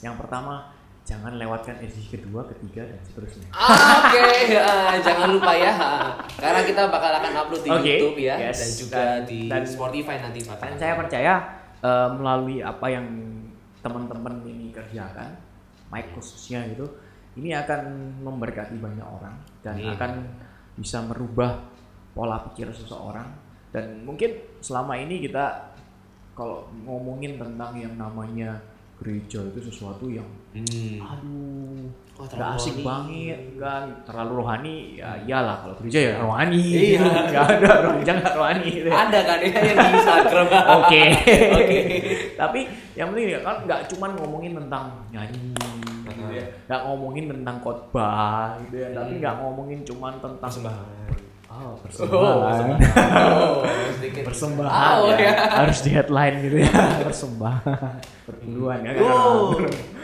yang 0.00 0.16
pertama 0.16 0.72
jangan 1.06 1.38
lewatkan 1.38 1.78
edisi 1.78 2.10
kedua, 2.10 2.42
ketiga 2.50 2.82
dan 2.82 2.98
seterusnya. 3.00 3.46
Ah, 3.54 4.10
Oke, 4.10 4.20
eh, 4.52 4.96
jangan 5.06 5.28
lupa 5.30 5.52
ya, 5.54 5.72
karena 6.34 6.60
kita 6.66 6.82
bakal 6.90 7.12
akan 7.14 7.32
upload 7.46 7.62
di 7.62 7.70
Oke, 7.70 7.86
YouTube 7.96 8.18
ya, 8.20 8.34
yes. 8.40 8.56
dan 8.58 8.70
juga 8.74 8.96
Dan- 8.98 9.24
di 9.28 9.38
dan- 9.46 9.68
Spotify 9.68 10.16
nanti. 10.18 10.40
Dan 10.44 10.74
saya 10.76 10.94
percaya 10.96 11.32
eh, 11.80 12.08
melalui 12.12 12.58
apa 12.60 12.86
yang 12.88 13.06
teman-teman 13.80 14.42
ini 14.44 14.74
kerjakan, 14.74 15.30
Mike 15.92 16.10
khususnya 16.12 16.66
gitu, 16.66 16.84
ini 17.38 17.54
akan 17.54 17.80
memberkati 18.24 18.80
banyak 18.80 19.04
orang 19.06 19.36
dan 19.66 19.74
Amin. 19.74 19.90
akan 19.90 20.10
bisa 20.78 21.02
merubah 21.02 21.58
pola 22.14 22.38
pikir 22.46 22.70
seseorang. 22.70 23.26
Dan 23.68 24.06
mungkin 24.06 24.30
selama 24.62 24.94
ini 24.94 25.18
kita 25.20 25.74
kalau 26.32 26.64
ngomongin 26.78 27.34
tentang 27.34 27.74
yang 27.74 27.98
namanya 27.98 28.56
gereja 28.96 29.44
itu 29.44 29.60
sesuatu 29.62 30.06
yang 30.06 30.24
Hmm. 30.56 31.04
aduh 31.04 31.84
nggak 32.16 32.28
terlalu 32.32 32.56
asik 32.56 32.74
rohani. 32.74 32.86
banget 32.88 33.40
kan 33.60 33.84
terlalu 34.08 34.32
rohani 34.40 34.74
ya 34.96 35.20
iyalah 35.20 35.56
kalau 35.60 35.74
gereja 35.76 36.00
ya 36.00 36.14
rohani 36.16 36.64
Iya. 36.64 37.04
nggak 37.28 37.44
ada 37.52 37.70
gereja 37.84 38.12
nggak 38.16 38.34
rohani 38.34 38.66
gitu. 38.72 38.88
Ada 38.88 39.18
kan 39.20 39.38
ya 39.38 39.48
yang 39.52 39.76
di 39.76 39.88
Instagram. 39.92 40.46
Oke. 40.80 41.02
Oke. 41.60 41.78
Tapi 42.32 42.60
yang 42.94 43.12
penting 43.12 43.26
ya 43.28 43.40
kan 43.44 43.56
nggak 43.68 43.80
cuman 43.92 44.10
ngomongin 44.16 44.52
tentang 44.56 44.84
nyanyi 45.12 45.44
gitu 46.08 46.32
ya. 46.32 46.44
Nggak 46.64 46.80
ngomongin 46.82 47.24
tentang 47.28 47.56
khotbah 47.58 48.44
gitu 48.62 48.76
ya. 48.76 48.88
Tapi 48.92 49.10
Hmm. 49.10 49.20
nggak 49.20 49.34
ngomongin 49.38 49.80
cuman 49.82 50.12
tentang 50.16 50.46
Persembahan. 50.46 50.86
Oh, 51.48 51.56
Oh, 51.56 51.72
persembahan. 51.80 52.78
Oh, 53.32 53.64
persembahan 54.20 54.96
Oh, 54.98 55.08
ya. 55.08 55.16
ya. 55.16 55.32
harus 55.56 55.78
di 55.80 55.90
headline 55.90 56.36
gitu 56.42 56.56
ya 56.60 56.68
persembahan 57.00 57.96
perpuluhan 58.28 58.84
ya 58.84 58.92
Oh, 59.00 59.56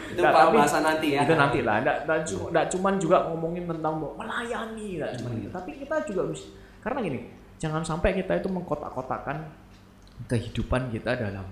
itu 0.09 0.17
tapi- 0.17 0.49
bahasa 0.51 0.81
nanti 0.81 1.13
ya. 1.13 1.21
itu 1.21 1.33
nanti 1.35 1.61
lah 1.61 1.77
nggak 1.79 1.97
nggak 2.03 2.19
cu- 2.23 2.49
nggak 2.49 2.65
cuman 2.69 2.93
juga 2.97 3.17
ngomongin 3.27 3.69
tentang 3.69 3.93
melayani 4.01 4.97
nggak 4.97 5.11
cuman 5.15 5.31
gitu 5.37 5.49
tapi 5.51 5.69
kita 5.77 5.95
juga 6.03 6.21
bisa 6.27 6.45
karena 6.79 6.99
gini 7.01 7.19
jangan 7.57 7.81
sampai 7.83 8.09
kita 8.15 8.33
itu 8.35 8.49
mengkotak-kotakan 8.49 9.37
kehidupan 10.25 10.89
kita 10.89 11.13
dalam 11.13 11.45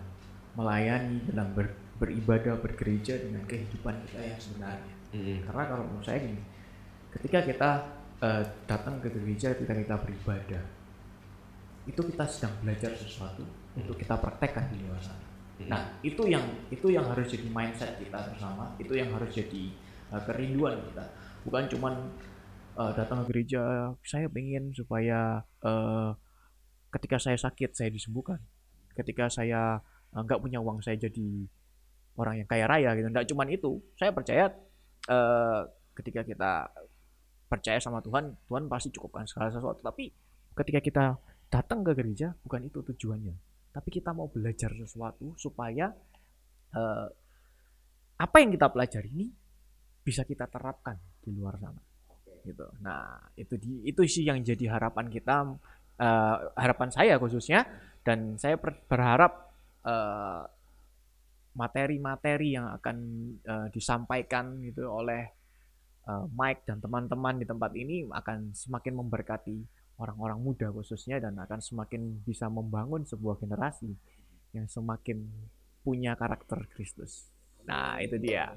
melayani 0.53 1.21
dalam 1.27 1.51
ber- 1.51 1.77
beribadah 2.01 2.57
bergereja 2.57 3.21
dengan 3.21 3.45
kehidupan 3.45 4.01
kita 4.09 4.21
yang 4.25 4.39
sebenarnya. 4.41 4.95
Karena 5.45 5.63
kalau 5.69 5.85
menurut 5.85 6.07
saya 6.07 6.25
gini 6.25 6.41
ketika 7.11 7.39
kita 7.43 7.69
eh, 8.23 8.43
datang 8.65 9.03
ke 9.03 9.11
gereja 9.11 9.51
ketika 9.55 9.75
kita 9.75 9.95
beribadah 9.99 10.63
itu 11.83 12.01
kita 12.13 12.25
sedang 12.29 12.53
belajar 12.63 12.93
sesuatu 12.95 13.43
untuk 13.73 13.97
kita 13.97 14.15
praktekkan 14.15 14.69
di 14.69 14.85
luar 14.85 15.01
sana. 15.01 15.25
Nah, 15.61 15.97
itu 16.01 16.25
yang 16.29 16.41
itu 16.73 16.89
yang 16.89 17.05
harus 17.09 17.29
jadi 17.29 17.45
mindset 17.49 17.97
kita 18.01 18.33
bersama, 18.33 18.73
itu 18.81 18.97
yang 18.97 19.13
harus 19.13 19.29
jadi 19.33 19.69
uh, 20.13 20.21
kerinduan 20.25 20.77
kita. 20.89 21.05
Bukan 21.45 21.69
cuman 21.73 21.93
uh, 22.77 22.93
datang 22.93 23.25
ke 23.25 23.33
gereja, 23.33 23.93
saya 24.05 24.29
pengen 24.29 24.73
supaya 24.73 25.41
uh, 25.65 26.13
ketika 26.93 27.17
saya 27.17 27.37
sakit 27.37 27.73
saya 27.73 27.89
disembuhkan. 27.89 28.41
Ketika 28.93 29.29
saya 29.29 29.81
uh, 30.13 30.21
nggak 30.21 30.41
punya 30.41 30.61
uang 30.61 30.81
saya 30.85 30.97
jadi 30.97 31.49
orang 32.21 32.45
yang 32.45 32.47
kaya 32.47 32.69
raya 32.69 32.93
gitu. 32.93 33.07
Nggak 33.09 33.27
cuman 33.33 33.47
itu. 33.49 33.71
Saya 33.97 34.13
percaya 34.13 34.53
uh, 35.09 35.65
ketika 35.97 36.21
kita 36.21 36.69
percaya 37.49 37.81
sama 37.81 37.99
Tuhan, 38.05 38.37
Tuhan 38.45 38.69
pasti 38.69 38.93
cukupkan 38.93 39.25
segala 39.25 39.49
sesuatu. 39.49 39.81
Tapi 39.81 40.13
ketika 40.53 40.79
kita 40.79 41.05
datang 41.49 41.81
ke 41.81 41.91
gereja, 41.97 42.31
bukan 42.45 42.69
itu 42.69 42.79
tujuannya 42.85 43.51
tapi 43.71 43.89
kita 43.89 44.11
mau 44.11 44.27
belajar 44.27 44.75
sesuatu 44.75 45.33
supaya 45.39 45.95
eh, 46.75 47.07
apa 48.19 48.35
yang 48.37 48.51
kita 48.53 48.67
pelajari 48.67 49.09
ini 49.09 49.27
bisa 50.03 50.27
kita 50.27 50.45
terapkan 50.51 50.99
di 51.23 51.31
luar 51.31 51.55
sana 51.57 51.81
gitu 52.43 52.67
nah 52.83 53.31
itu 53.39 53.55
di 53.55 53.87
itu 53.87 54.03
sih 54.05 54.27
yang 54.27 54.43
jadi 54.43 54.75
harapan 54.75 55.07
kita 55.07 55.55
eh, 55.97 56.37
harapan 56.59 56.89
saya 56.91 57.15
khususnya 57.17 57.63
dan 58.03 58.35
saya 58.35 58.59
ber- 58.59 58.83
berharap 58.85 59.49
materi-materi 61.55 62.55
yang 62.55 62.71
akan 62.79 62.97
eh, 63.43 63.67
disampaikan 63.75 64.59
gitu 64.63 64.87
oleh 64.87 65.27
eh, 66.07 66.25
Mike 66.31 66.63
dan 66.67 66.79
teman-teman 66.79 67.39
di 67.39 67.45
tempat 67.47 67.71
ini 67.75 68.07
akan 68.07 68.55
semakin 68.55 68.93
memberkati 68.95 69.57
orang-orang 70.01 70.39
muda 70.41 70.67
khususnya 70.73 71.21
dan 71.21 71.37
akan 71.37 71.61
semakin 71.61 72.25
bisa 72.25 72.49
membangun 72.49 73.05
sebuah 73.05 73.37
generasi 73.37 73.93
yang 74.55 74.65
semakin 74.65 75.27
punya 75.85 76.17
karakter 76.17 76.65
Kristus. 76.73 77.29
Nah, 77.65 78.01
itu 78.01 78.17
dia. 78.17 78.49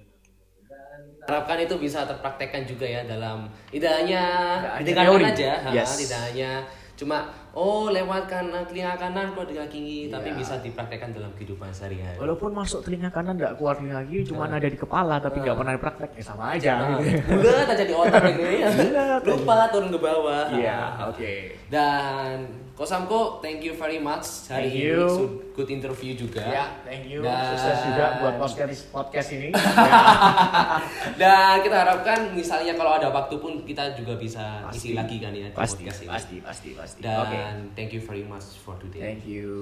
Harapkan 1.29 1.61
itu 1.61 1.77
bisa 1.77 2.09
terpraktekkan 2.09 2.65
juga 2.65 2.89
ya 2.89 3.05
dalam 3.05 3.53
tidak 3.69 3.93
hanya 4.03 4.23
didengarkan 4.81 5.31
aja, 5.31 5.51
Yes. 5.71 6.01
tidak 6.01 6.21
hanya 6.33 6.51
cuma 6.95 7.27
oh 7.51 7.91
lewat 7.91 8.25
kanan 8.25 8.63
telinga 8.65 8.95
kanan 8.95 9.31
keluar 9.31 9.45
telinga 9.45 9.67
kiri, 9.67 10.09
tapi 10.09 10.31
Iya. 10.31 10.39
bisa 10.39 10.55
dipraktekkan 10.59 11.11
dalam 11.11 11.31
kehidupan 11.35 11.69
sehari-hari. 11.69 12.17
Walaupun 12.17 12.51
masuk 12.51 12.83
telinga 12.83 13.11
kanan 13.11 13.35
nggak 13.35 13.59
keluar 13.59 13.75
telinga 13.75 14.03
kiri, 14.05 14.23
cuma 14.25 14.47
ada 14.47 14.63
di 14.65 14.75
kepala 14.75 15.19
tapi 15.19 15.39
nggak 15.39 15.55
pernah 15.55 15.73
dipraktek, 15.73 16.11
ya 16.15 16.25
sama 16.25 16.45
aja. 16.55 16.73
Nah, 16.81 16.99
bulat 17.27 17.67
aja 17.69 17.85
di 17.85 17.95
otak 17.95 18.23
gitu 18.31 18.43
ya. 18.63 18.69
Lupa 19.21 19.55
turun 19.69 19.91
ke 19.91 19.99
bawah. 19.99 20.45
Iya, 20.51 20.79
oke. 21.07 21.35
Dan 21.67 22.64
Kosamko, 22.75 23.39
thank 23.39 23.63
you 23.63 23.71
very 23.79 24.03
much 24.03 24.51
hari 24.51 24.67
Thank 24.67 24.75
ini 24.75 24.91
you. 24.91 25.07
So, 25.07 25.23
good 25.55 25.71
interview 25.71 26.19
juga. 26.19 26.43
Ya, 26.43 26.67
thank 26.83 27.07
you. 27.07 27.23
Dan- 27.23 27.55
Sukses 27.55 27.79
juga 27.87 28.05
buat 28.19 28.35
podcast 28.43 28.91
podcast 28.91 29.29
ini. 29.31 29.55
Dan 31.23 31.63
kita 31.63 31.77
harapkan 31.87 32.35
misalnya 32.35 32.75
kalau 32.75 32.99
ada 32.99 33.15
waktu 33.15 33.39
pun 33.39 33.63
kita 33.63 33.95
juga 33.95 34.19
bisa 34.19 34.67
Pasti. 34.67 34.91
isi 34.91 34.99
lagi 34.99 35.23
kan 35.23 35.31
ya 35.31 35.47
di 35.47 35.55
pasti, 35.55 35.87
podcast 35.87 35.99
ini. 36.03 36.11
pasti, 36.11 36.37
pasti, 36.43 36.69
pasti. 36.75 37.01
Dan 37.07 37.23
Oke. 37.23 37.39
thank 37.79 37.95
you 37.95 38.03
very 38.03 38.27
much 38.27 38.59
for 38.67 38.75
today. 38.83 39.15
Thank 39.15 39.23
you. 39.23 39.55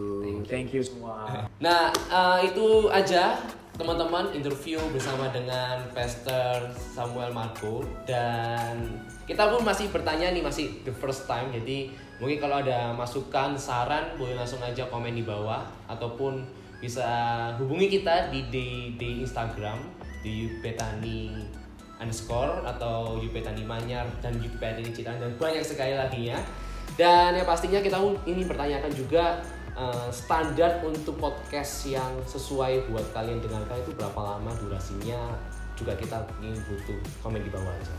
Thank 0.48 0.72
you 0.72 0.80
semua. 0.80 1.28
Nah, 1.60 1.92
eh, 1.92 2.48
itu 2.48 2.88
aja 2.88 3.36
teman-teman 3.76 4.32
interview 4.32 4.80
bersama 4.88 5.28
dengan 5.28 5.84
Pastor 5.92 6.72
Samuel 6.96 7.36
Marco 7.36 7.84
dan 8.08 8.88
kita 9.24 9.48
pun 9.48 9.62
masih 9.64 9.88
bertanya 9.88 10.32
nih 10.32 10.42
masih 10.44 10.80
the 10.84 10.92
first 10.92 11.24
time 11.24 11.48
jadi 11.54 11.88
mungkin 12.22 12.38
kalau 12.38 12.62
ada 12.62 12.94
masukan 12.94 13.58
saran 13.58 14.14
boleh 14.14 14.38
langsung 14.38 14.62
aja 14.62 14.86
komen 14.86 15.18
di 15.18 15.26
bawah. 15.26 15.66
Ataupun 15.90 16.46
bisa 16.78 17.02
hubungi 17.58 17.98
kita 17.98 18.30
di 18.30 18.46
di, 18.46 18.94
di 18.94 19.26
Instagram 19.26 19.82
di 20.22 20.46
Yupetani 20.46 21.34
underscore 21.98 22.62
atau 22.62 23.18
Yupetani 23.18 23.66
Manyar 23.66 24.06
dan 24.22 24.38
Yupetani 24.38 24.94
Citan. 24.94 25.18
Dan 25.18 25.34
banyak 25.34 25.66
sekali 25.66 25.98
lagi 25.98 26.30
ya. 26.30 26.38
Dan 26.94 27.34
yang 27.34 27.46
pastinya 27.46 27.82
kita 27.82 27.98
ini 28.30 28.46
pertanyakan 28.46 28.92
juga 28.94 29.42
uh, 29.74 30.06
standar 30.14 30.78
untuk 30.86 31.18
podcast 31.18 31.90
yang 31.90 32.22
sesuai 32.22 32.86
buat 32.86 33.06
kalian 33.10 33.42
dengarkan 33.42 33.82
itu 33.82 33.90
berapa 33.98 34.20
lama 34.22 34.54
durasinya? 34.62 35.34
Juga 35.74 35.98
kita 35.98 36.22
ingin 36.38 36.54
butuh 36.70 36.98
komen 37.26 37.42
di 37.42 37.50
bawah 37.50 37.74
aja. 37.74 37.94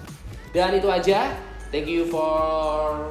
Dan 0.55 0.79
itu 0.79 0.87
aja. 0.87 1.35
Thank 1.73 1.89
you 1.89 2.05
for 2.05 3.09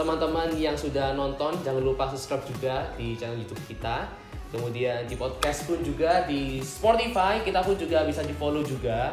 teman-teman 0.00 0.48
yang 0.56 0.72
sudah 0.72 1.12
nonton 1.12 1.52
jangan 1.60 1.84
lupa 1.84 2.08
subscribe 2.08 2.40
juga 2.48 2.88
di 2.96 3.12
channel 3.20 3.36
YouTube 3.36 3.60
kita 3.68 4.08
kemudian 4.48 5.04
di 5.04 5.14
podcast 5.20 5.68
pun 5.68 5.76
juga 5.84 6.24
di 6.24 6.64
Spotify 6.64 7.44
kita 7.44 7.60
pun 7.60 7.76
juga 7.76 8.08
bisa 8.08 8.24
di 8.24 8.32
follow 8.32 8.64
juga 8.64 9.12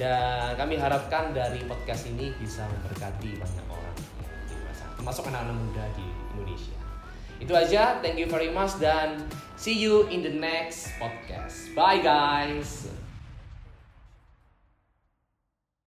dan 0.00 0.56
kami 0.56 0.80
harapkan 0.80 1.30
dari 1.30 1.62
podcast 1.68 2.08
ini 2.08 2.32
bisa 2.40 2.66
memberkati 2.66 3.38
banyak 3.38 3.66
orang 3.68 3.94
luar 4.50 4.74
sana, 4.74 4.92
termasuk 4.98 5.22
anak-anak 5.30 5.54
muda 5.54 5.84
di 5.94 6.06
Indonesia. 6.34 6.78
Itu 7.38 7.52
aja, 7.54 8.02
thank 8.02 8.18
you 8.18 8.26
very 8.26 8.50
much 8.50 8.74
dan 8.82 9.22
see 9.54 9.76
you 9.76 10.10
in 10.10 10.26
the 10.26 10.34
next 10.34 10.90
podcast. 10.98 11.70
Bye 11.78 12.02
guys. 12.02 13.03